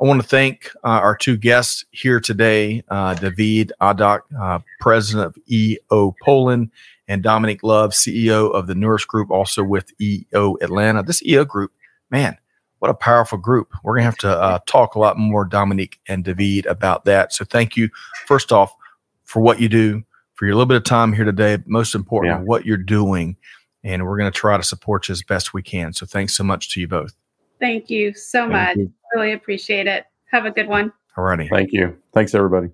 I 0.00 0.04
want 0.04 0.20
to 0.20 0.28
thank 0.28 0.70
uh, 0.84 0.88
our 0.88 1.16
two 1.16 1.38
guests 1.38 1.84
here 1.90 2.20
today, 2.20 2.84
uh, 2.88 3.14
David 3.14 3.72
Adak, 3.80 4.20
uh, 4.38 4.58
president 4.78 5.26
of 5.26 5.38
EO 5.50 6.14
Poland, 6.22 6.70
and 7.08 7.22
Dominique 7.22 7.62
Love, 7.62 7.92
CEO 7.92 8.52
of 8.52 8.66
the 8.66 8.74
Nourish 8.74 9.04
Group, 9.04 9.30
also 9.30 9.62
with 9.62 9.92
EO 10.00 10.56
Atlanta. 10.60 11.02
This 11.02 11.24
EO 11.24 11.44
group, 11.44 11.72
man, 12.10 12.36
what 12.78 12.90
a 12.90 12.94
powerful 12.94 13.38
group. 13.38 13.72
We're 13.82 13.94
going 13.94 14.02
to 14.02 14.06
have 14.06 14.18
to 14.18 14.30
uh, 14.30 14.58
talk 14.66 14.94
a 14.94 14.98
lot 14.98 15.18
more, 15.18 15.44
Dominique 15.44 16.00
and 16.08 16.24
David, 16.24 16.66
about 16.66 17.04
that. 17.04 17.32
So 17.32 17.44
thank 17.44 17.76
you, 17.76 17.88
first 18.26 18.52
off, 18.52 18.74
for 19.24 19.40
what 19.40 19.60
you 19.60 19.68
do, 19.68 20.02
for 20.34 20.46
your 20.46 20.54
little 20.54 20.66
bit 20.66 20.76
of 20.76 20.84
time 20.84 21.12
here 21.12 21.24
today. 21.24 21.58
Most 21.66 21.94
important, 21.94 22.40
yeah. 22.40 22.44
what 22.44 22.66
you're 22.66 22.76
doing. 22.76 23.36
And 23.82 24.04
we're 24.04 24.18
going 24.18 24.30
to 24.30 24.36
try 24.36 24.56
to 24.56 24.62
support 24.62 25.08
you 25.08 25.12
as 25.12 25.22
best 25.22 25.54
we 25.54 25.62
can. 25.62 25.92
So 25.92 26.06
thanks 26.06 26.36
so 26.36 26.42
much 26.42 26.72
to 26.74 26.80
you 26.80 26.88
both. 26.88 27.14
Thank 27.60 27.88
you 27.88 28.12
so 28.14 28.40
Thank 28.40 28.52
much. 28.52 28.76
You. 28.76 28.92
Really 29.14 29.32
appreciate 29.32 29.86
it. 29.86 30.04
Have 30.30 30.44
a 30.44 30.50
good 30.50 30.68
one. 30.68 30.92
All 31.16 31.24
righty. 31.24 31.48
Thank 31.48 31.72
you. 31.72 31.96
Thanks, 32.12 32.34
everybody. 32.34 32.70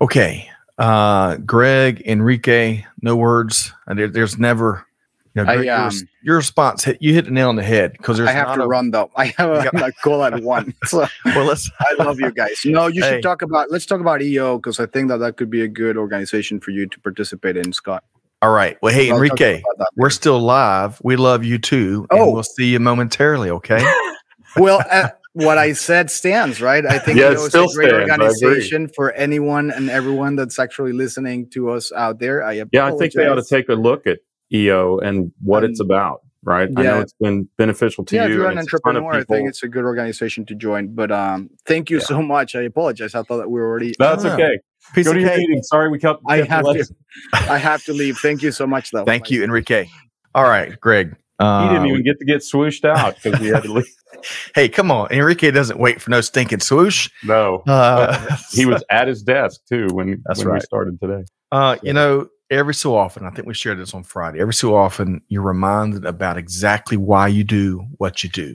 Okay. 0.00 0.51
Uh, 0.78 1.36
Greg, 1.36 2.02
Enrique, 2.06 2.84
no 3.00 3.16
words. 3.16 3.72
There, 3.86 4.08
there's 4.08 4.38
never 4.38 4.86
you 5.34 5.44
know, 5.44 5.50
I, 5.50 5.66
um, 5.68 5.90
your, 5.90 6.02
your, 6.22 6.36
response 6.36 6.84
hit 6.84 6.98
you 7.00 7.14
hit 7.14 7.24
the 7.24 7.30
nail 7.30 7.48
on 7.48 7.56
the 7.56 7.62
head 7.62 7.92
because 7.92 8.18
there's 8.18 8.28
I 8.28 8.32
have 8.32 8.54
to 8.54 8.62
a, 8.62 8.68
run 8.68 8.90
though. 8.90 9.10
I 9.16 9.26
have 9.38 9.48
a, 9.50 9.86
a 9.86 9.92
call 9.92 10.22
at 10.24 10.42
one. 10.42 10.74
So 10.84 11.06
well, 11.24 11.46
let's. 11.46 11.70
I 11.80 11.94
love 12.02 12.20
you 12.20 12.30
guys. 12.30 12.60
No, 12.66 12.88
you 12.88 13.02
hey. 13.02 13.12
should 13.12 13.22
talk 13.22 13.40
about. 13.40 13.70
Let's 13.70 13.86
talk 13.86 14.00
about 14.00 14.20
EO 14.20 14.58
because 14.58 14.78
I 14.78 14.84
think 14.84 15.08
that 15.08 15.18
that 15.18 15.38
could 15.38 15.48
be 15.48 15.62
a 15.62 15.68
good 15.68 15.96
organization 15.96 16.60
for 16.60 16.70
you 16.70 16.86
to 16.86 17.00
participate 17.00 17.56
in, 17.56 17.72
Scott. 17.72 18.04
All 18.42 18.50
right. 18.50 18.76
Well, 18.82 18.92
hey, 18.92 19.08
I'll 19.08 19.16
Enrique, 19.16 19.62
we're 19.96 20.10
still 20.10 20.40
live. 20.40 21.00
We 21.02 21.16
love 21.16 21.44
you 21.44 21.58
too. 21.58 22.06
Oh, 22.10 22.30
we'll 22.32 22.42
see 22.42 22.66
you 22.66 22.80
momentarily. 22.80 23.48
Okay. 23.50 23.82
well, 24.56 24.82
uh, 24.90 25.10
what 25.34 25.58
I 25.58 25.72
said 25.72 26.10
stands, 26.10 26.60
right? 26.60 26.84
I 26.84 26.98
think 26.98 27.18
yeah, 27.18 27.30
it 27.30 27.32
it's 27.34 27.54
a 27.54 27.66
great 27.74 27.88
stands, 27.88 28.10
organization 28.10 28.88
for 28.88 29.12
anyone 29.12 29.70
and 29.70 29.88
everyone 29.88 30.36
that's 30.36 30.58
actually 30.58 30.92
listening 30.92 31.48
to 31.50 31.70
us 31.70 31.92
out 31.92 32.18
there. 32.18 32.42
I 32.42 32.64
yeah, 32.72 32.86
I 32.86 32.92
think 32.96 33.14
they 33.14 33.26
ought 33.26 33.36
to 33.36 33.44
take 33.44 33.68
a 33.68 33.74
look 33.74 34.06
at 34.06 34.18
EO 34.52 34.98
and 34.98 35.32
what 35.42 35.64
um, 35.64 35.70
it's 35.70 35.80
about. 35.80 36.20
Right. 36.44 36.68
Yeah. 36.72 36.80
I 36.80 36.82
know 36.82 37.00
it's 37.00 37.14
been 37.20 37.48
beneficial 37.56 38.04
to 38.04 38.16
yeah, 38.16 38.26
you. 38.26 38.32
if 38.32 38.36
you're 38.36 38.50
an 38.50 38.58
entrepreneur, 38.58 39.12
I 39.12 39.22
think 39.22 39.48
it's 39.48 39.62
a 39.62 39.68
good 39.68 39.84
organization 39.84 40.44
to 40.46 40.56
join. 40.56 40.92
But 40.92 41.12
um, 41.12 41.50
thank 41.66 41.88
you 41.88 41.98
yeah. 41.98 42.04
so 42.04 42.20
much. 42.20 42.56
I 42.56 42.62
apologize. 42.62 43.14
I 43.14 43.22
thought 43.22 43.36
that 43.36 43.48
we 43.48 43.60
were 43.60 43.68
already. 43.68 43.94
That's 43.96 44.24
okay. 44.24 44.58
Piece 44.92 45.06
Go 45.06 45.12
to 45.12 45.20
your 45.20 45.36
meeting. 45.36 45.62
Sorry, 45.62 45.88
we 45.88 46.00
kept. 46.00 46.20
I 46.26 46.42
have 46.42 46.64
to. 46.64 46.84
I 47.32 47.58
have 47.58 47.84
to 47.84 47.92
leave. 47.92 48.18
Thank 48.18 48.42
you 48.42 48.50
so 48.50 48.66
much, 48.66 48.90
though. 48.90 49.04
Thank 49.04 49.30
you, 49.30 49.44
Enrique. 49.44 49.86
All 50.34 50.44
right, 50.44 50.78
Greg. 50.80 51.16
He 51.42 51.68
didn't 51.68 51.86
even 51.86 52.00
um, 52.00 52.02
get 52.02 52.18
to 52.18 52.24
get 52.24 52.40
swooshed 52.40 52.84
out 52.84 53.16
because 53.22 53.40
we 53.40 53.48
had 53.48 53.62
to 53.64 53.72
leave. 53.72 53.86
hey, 54.54 54.68
come 54.68 54.90
on. 54.90 55.10
Enrique 55.10 55.50
doesn't 55.50 55.78
wait 55.78 56.00
for 56.00 56.10
no 56.10 56.20
stinking 56.20 56.60
swoosh. 56.60 57.10
No. 57.24 57.62
Uh, 57.66 58.36
he 58.52 58.66
was 58.66 58.84
at 58.90 59.08
his 59.08 59.22
desk 59.22 59.60
too 59.68 59.88
when, 59.92 60.22
that's 60.26 60.40
when 60.40 60.48
right. 60.48 60.54
we 60.56 60.60
started 60.60 61.00
today. 61.00 61.24
Uh, 61.50 61.76
so. 61.76 61.80
You 61.82 61.92
know, 61.92 62.28
every 62.50 62.74
so 62.74 62.96
often, 62.96 63.26
I 63.26 63.30
think 63.30 63.46
we 63.46 63.54
shared 63.54 63.78
this 63.78 63.94
on 63.94 64.04
Friday. 64.04 64.40
Every 64.40 64.54
so 64.54 64.76
often, 64.76 65.22
you're 65.28 65.42
reminded 65.42 66.04
about 66.04 66.36
exactly 66.36 66.96
why 66.96 67.28
you 67.28 67.44
do 67.44 67.86
what 67.96 68.22
you 68.22 68.30
do, 68.30 68.54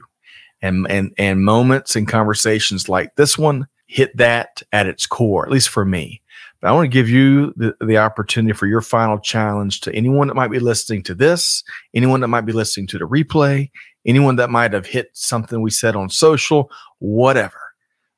and 0.61 0.89
and 0.89 1.13
and 1.17 1.43
moments 1.43 1.95
and 1.95 2.07
conversations 2.07 2.87
like 2.87 3.15
this 3.15 3.37
one 3.37 3.67
hit 3.87 4.15
that 4.17 4.61
at 4.71 4.87
its 4.87 5.05
core. 5.05 5.45
At 5.45 5.51
least 5.51 5.69
for 5.69 5.85
me. 5.85 6.21
But 6.61 6.69
I 6.69 6.71
want 6.73 6.85
to 6.85 6.89
give 6.95 7.09
you 7.09 7.53
the, 7.55 7.75
the 7.85 7.97
opportunity 7.97 8.53
for 8.53 8.67
your 8.67 8.81
final 8.81 9.19
challenge 9.19 9.81
to 9.81 9.93
anyone 9.93 10.27
that 10.27 10.35
might 10.35 10.51
be 10.51 10.59
listening 10.59 11.03
to 11.03 11.15
this, 11.15 11.63
anyone 11.93 12.21
that 12.21 12.29
might 12.29 12.41
be 12.41 12.53
listening 12.53 12.87
to 12.87 12.97
the 12.97 13.05
replay, 13.05 13.69
anyone 14.05 14.37
that 14.37 14.49
might 14.49 14.73
have 14.73 14.85
hit 14.85 15.09
something 15.13 15.61
we 15.61 15.69
said 15.69 15.95
on 15.95 16.09
social, 16.09 16.71
whatever. 16.99 17.59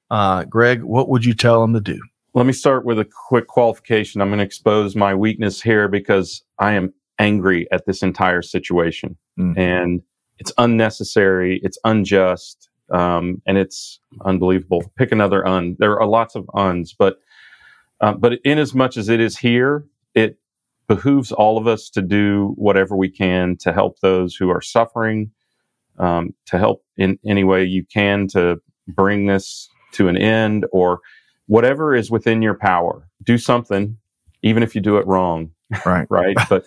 Uh, 0.09 0.45
Greg, 0.45 0.83
what 0.83 1.09
would 1.09 1.25
you 1.25 1.33
tell 1.33 1.61
them 1.61 1.73
to 1.73 1.81
do? 1.81 1.99
Let 2.33 2.45
me 2.45 2.53
start 2.53 2.85
with 2.85 2.99
a 2.99 3.07
quick 3.27 3.47
qualification. 3.47 4.21
I'm 4.21 4.29
going 4.29 4.39
to 4.39 4.45
expose 4.45 4.95
my 4.95 5.13
weakness 5.13 5.61
here 5.61 5.87
because 5.87 6.43
I 6.59 6.73
am 6.73 6.93
angry 7.17 7.67
at 7.71 7.85
this 7.85 8.01
entire 8.01 8.41
situation. 8.41 9.17
Mm. 9.37 9.57
And 9.57 10.01
it's 10.37 10.53
unnecessary, 10.57 11.59
it's 11.63 11.77
unjust, 11.83 12.69
um, 12.91 13.41
and 13.45 13.57
it's 13.57 13.99
unbelievable. 14.25 14.91
Pick 14.97 15.11
another 15.11 15.45
un. 15.45 15.75
There 15.79 15.99
are 15.99 16.07
lots 16.07 16.35
of 16.35 16.49
uns, 16.53 16.93
but 16.93 17.17
uh, 18.01 18.13
but 18.13 18.33
in 18.43 18.57
as 18.57 18.73
much 18.73 18.97
as 18.97 19.09
it 19.09 19.19
is 19.19 19.37
here, 19.37 19.85
it 20.15 20.37
behooves 20.87 21.31
all 21.31 21.57
of 21.57 21.67
us 21.67 21.89
to 21.91 22.01
do 22.01 22.53
whatever 22.55 22.95
we 22.95 23.09
can 23.09 23.57
to 23.57 23.71
help 23.71 23.99
those 23.99 24.35
who 24.35 24.49
are 24.49 24.61
suffering, 24.61 25.31
um, 25.99 26.33
to 26.47 26.57
help 26.57 26.83
in 26.97 27.19
any 27.25 27.43
way 27.43 27.63
you 27.63 27.83
can 27.85 28.27
to 28.27 28.59
bring 28.87 29.27
this 29.27 29.69
to 29.91 30.07
an 30.07 30.17
end 30.17 30.65
or 30.71 30.99
whatever 31.47 31.95
is 31.95 32.09
within 32.09 32.41
your 32.41 32.53
power, 32.53 33.07
do 33.23 33.37
something, 33.37 33.97
even 34.41 34.63
if 34.63 34.75
you 34.75 34.81
do 34.81 34.97
it 34.97 35.05
wrong. 35.05 35.51
Right. 35.85 36.07
right. 36.11 36.37
But, 36.49 36.65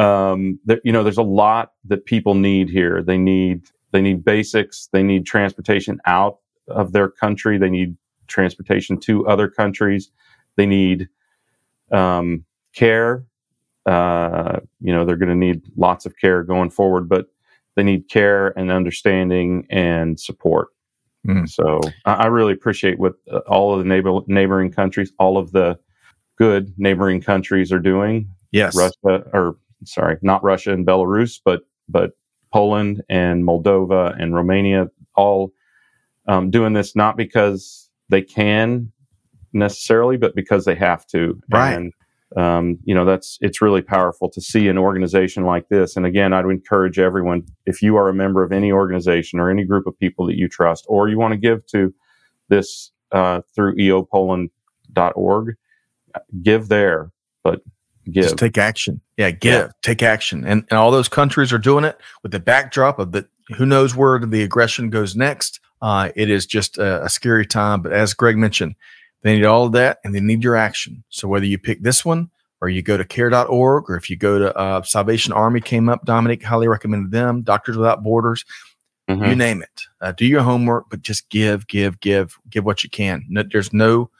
um, 0.00 0.58
there, 0.64 0.80
you 0.84 0.92
know, 0.92 1.02
there's 1.02 1.18
a 1.18 1.22
lot 1.22 1.72
that 1.86 2.06
people 2.06 2.34
need 2.34 2.68
here. 2.68 3.02
They 3.02 3.18
need, 3.18 3.62
they 3.92 4.00
need 4.00 4.24
basics. 4.24 4.88
They 4.92 5.02
need 5.02 5.26
transportation 5.26 6.00
out 6.06 6.38
of 6.68 6.92
their 6.92 7.08
country. 7.08 7.58
They 7.58 7.70
need 7.70 7.96
transportation 8.28 8.98
to 9.00 9.26
other 9.26 9.48
countries. 9.48 10.10
They 10.60 10.66
need, 10.66 11.08
um, 11.90 12.44
care. 12.74 13.24
Uh, 13.86 14.60
you 14.82 14.92
know, 14.92 15.06
they're 15.06 15.16
going 15.16 15.30
to 15.30 15.34
need 15.34 15.62
lots 15.74 16.04
of 16.04 16.18
care 16.18 16.42
going 16.42 16.68
forward, 16.68 17.08
but 17.08 17.28
they 17.76 17.82
need 17.82 18.10
care 18.10 18.48
and 18.58 18.70
understanding 18.70 19.66
and 19.70 20.20
support. 20.20 20.68
Mm. 21.26 21.48
So 21.48 21.80
I, 22.04 22.12
I, 22.12 22.26
really 22.26 22.52
appreciate 22.52 22.98
what 22.98 23.14
uh, 23.32 23.38
all 23.48 23.72
of 23.72 23.78
the 23.78 23.86
neighbor, 23.86 24.20
neighboring 24.26 24.70
countries, 24.70 25.12
all 25.18 25.38
of 25.38 25.52
the 25.52 25.78
good 26.36 26.74
neighboring 26.76 27.22
countries 27.22 27.72
are 27.72 27.78
doing. 27.78 28.28
Yes, 28.52 28.76
Russia, 28.76 29.24
or 29.32 29.56
sorry, 29.86 30.18
not 30.20 30.44
Russia 30.44 30.74
and 30.74 30.86
Belarus, 30.86 31.40
but 31.42 31.62
but 31.88 32.10
Poland 32.52 33.02
and 33.08 33.44
Moldova 33.44 34.14
and 34.20 34.34
Romania, 34.34 34.90
all 35.14 35.54
um, 36.26 36.50
doing 36.50 36.74
this 36.74 36.94
not 36.94 37.16
because 37.16 37.88
they 38.10 38.20
can 38.20 38.92
necessarily, 39.52 40.16
but 40.16 40.34
because 40.34 40.64
they 40.64 40.74
have 40.74 41.06
to. 41.08 41.40
Right. 41.50 41.72
And 41.74 41.92
um, 42.36 42.78
you 42.84 42.94
know 42.94 43.04
that's 43.04 43.38
it's 43.40 43.60
really 43.60 43.82
powerful 43.82 44.30
to 44.30 44.40
see 44.40 44.68
an 44.68 44.78
organization 44.78 45.44
like 45.44 45.68
this. 45.68 45.96
And 45.96 46.06
again 46.06 46.32
i'd 46.32 46.44
encourage 46.44 46.98
everyone 46.98 47.44
if 47.66 47.82
you 47.82 47.96
are 47.96 48.08
a 48.08 48.14
member 48.14 48.44
of 48.44 48.52
any 48.52 48.70
organization 48.70 49.40
or 49.40 49.50
any 49.50 49.64
group 49.64 49.86
of 49.86 49.98
people 49.98 50.26
that 50.26 50.36
you 50.36 50.48
trust 50.48 50.84
or 50.88 51.08
you 51.08 51.18
want 51.18 51.32
to 51.32 51.38
give 51.38 51.66
to 51.68 51.92
this 52.48 52.92
uh, 53.10 53.40
through 53.54 53.74
eopoland.org 53.76 55.56
give 56.42 56.68
there 56.68 57.10
but 57.42 57.62
give. 58.10 58.24
Just 58.24 58.38
take 58.38 58.58
action. 58.58 59.00
Yeah 59.16 59.30
give. 59.30 59.52
Yeah. 59.52 59.68
take 59.82 60.02
action. 60.02 60.44
And, 60.46 60.64
and 60.70 60.78
all 60.78 60.90
those 60.90 61.08
countries 61.08 61.52
are 61.52 61.58
doing 61.58 61.84
it 61.84 61.98
with 62.22 62.32
the 62.32 62.40
backdrop 62.40 62.98
of 62.98 63.12
the 63.12 63.26
who 63.56 63.66
knows 63.66 63.96
where 63.96 64.18
the 64.20 64.42
aggression 64.42 64.90
goes 64.90 65.16
next. 65.16 65.58
Uh, 65.82 66.10
it 66.14 66.30
is 66.30 66.46
just 66.46 66.78
a, 66.78 67.04
a 67.04 67.08
scary 67.08 67.46
time. 67.46 67.82
But 67.82 67.92
as 67.92 68.14
greg 68.14 68.36
mentioned 68.36 68.76
they 69.22 69.36
need 69.36 69.44
all 69.44 69.66
of 69.66 69.72
that 69.72 69.98
and 70.04 70.14
they 70.14 70.20
need 70.20 70.42
your 70.42 70.56
action. 70.56 71.04
So 71.08 71.28
whether 71.28 71.46
you 71.46 71.58
pick 71.58 71.82
this 71.82 72.04
one 72.04 72.30
or 72.60 72.68
you 72.68 72.82
go 72.82 72.96
to 72.96 73.04
care.org 73.04 73.90
or 73.90 73.96
if 73.96 74.10
you 74.10 74.16
go 74.16 74.38
to 74.38 74.56
uh, 74.56 74.82
Salvation 74.82 75.32
Army 75.32 75.60
came 75.60 75.88
up, 75.88 76.04
Dominique 76.04 76.42
highly 76.42 76.68
recommended 76.68 77.10
them, 77.10 77.42
Doctors 77.42 77.76
Without 77.76 78.02
Borders, 78.02 78.44
mm-hmm. 79.08 79.24
you 79.24 79.36
name 79.36 79.62
it. 79.62 79.82
Uh, 80.00 80.12
do 80.12 80.26
your 80.26 80.42
homework, 80.42 80.86
but 80.90 81.02
just 81.02 81.28
give, 81.28 81.66
give, 81.66 82.00
give, 82.00 82.38
give 82.48 82.64
what 82.64 82.84
you 82.84 82.90
can. 82.90 83.24
No, 83.28 83.42
there's 83.42 83.72
no 83.72 84.10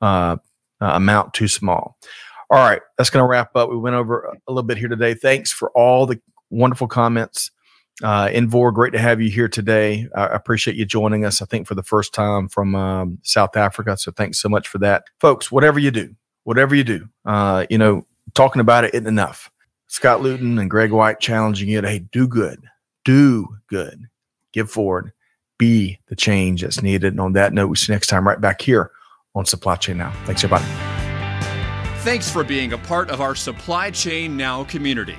uh, 0.00 0.36
uh 0.80 0.92
amount 0.94 1.34
too 1.34 1.48
small. 1.48 1.96
All 2.50 2.58
right, 2.58 2.82
that's 2.98 3.08
going 3.08 3.22
to 3.22 3.28
wrap 3.28 3.56
up. 3.56 3.70
We 3.70 3.78
went 3.78 3.96
over 3.96 4.24
a 4.46 4.52
little 4.52 4.66
bit 4.66 4.76
here 4.76 4.88
today. 4.88 5.14
Thanks 5.14 5.50
for 5.50 5.70
all 5.70 6.04
the 6.04 6.20
wonderful 6.50 6.86
comments. 6.86 7.50
Uh, 8.02 8.28
Envor, 8.28 8.72
great 8.72 8.92
to 8.92 8.98
have 8.98 9.20
you 9.20 9.30
here 9.30 9.48
today. 9.48 10.08
I 10.14 10.26
appreciate 10.26 10.76
you 10.76 10.84
joining 10.84 11.24
us, 11.24 11.42
I 11.42 11.46
think, 11.46 11.66
for 11.66 11.74
the 11.74 11.82
first 11.82 12.14
time 12.14 12.48
from 12.48 12.74
um, 12.74 13.18
South 13.22 13.56
Africa. 13.56 13.96
So 13.96 14.12
thanks 14.12 14.40
so 14.40 14.48
much 14.48 14.68
for 14.68 14.78
that. 14.78 15.04
Folks, 15.20 15.52
whatever 15.52 15.78
you 15.78 15.90
do, 15.90 16.14
whatever 16.44 16.74
you 16.74 16.84
do, 16.84 17.08
uh, 17.24 17.66
you 17.68 17.78
know, 17.78 18.06
talking 18.34 18.60
about 18.60 18.84
it 18.84 18.94
isn't 18.94 19.06
enough. 19.06 19.50
Scott 19.88 20.22
Luton 20.22 20.58
and 20.58 20.70
Greg 20.70 20.90
White 20.90 21.20
challenging 21.20 21.68
you 21.68 21.80
to, 21.80 21.88
hey, 21.88 21.98
do 21.98 22.26
good, 22.26 22.64
do 23.04 23.46
good, 23.66 24.08
give 24.52 24.70
forward, 24.70 25.12
be 25.58 26.00
the 26.08 26.16
change 26.16 26.62
that's 26.62 26.82
needed. 26.82 27.12
And 27.12 27.20
on 27.20 27.34
that 27.34 27.52
note, 27.52 27.66
we 27.68 27.76
see 27.76 27.92
you 27.92 27.94
next 27.94 28.06
time 28.06 28.26
right 28.26 28.40
back 28.40 28.62
here 28.62 28.90
on 29.34 29.44
Supply 29.44 29.76
Chain 29.76 29.98
Now. 29.98 30.12
Thanks, 30.24 30.42
everybody. 30.42 30.64
Thanks 32.00 32.30
for 32.30 32.42
being 32.42 32.72
a 32.72 32.78
part 32.78 33.10
of 33.10 33.20
our 33.20 33.34
Supply 33.34 33.90
Chain 33.90 34.36
Now 34.36 34.64
community. 34.64 35.18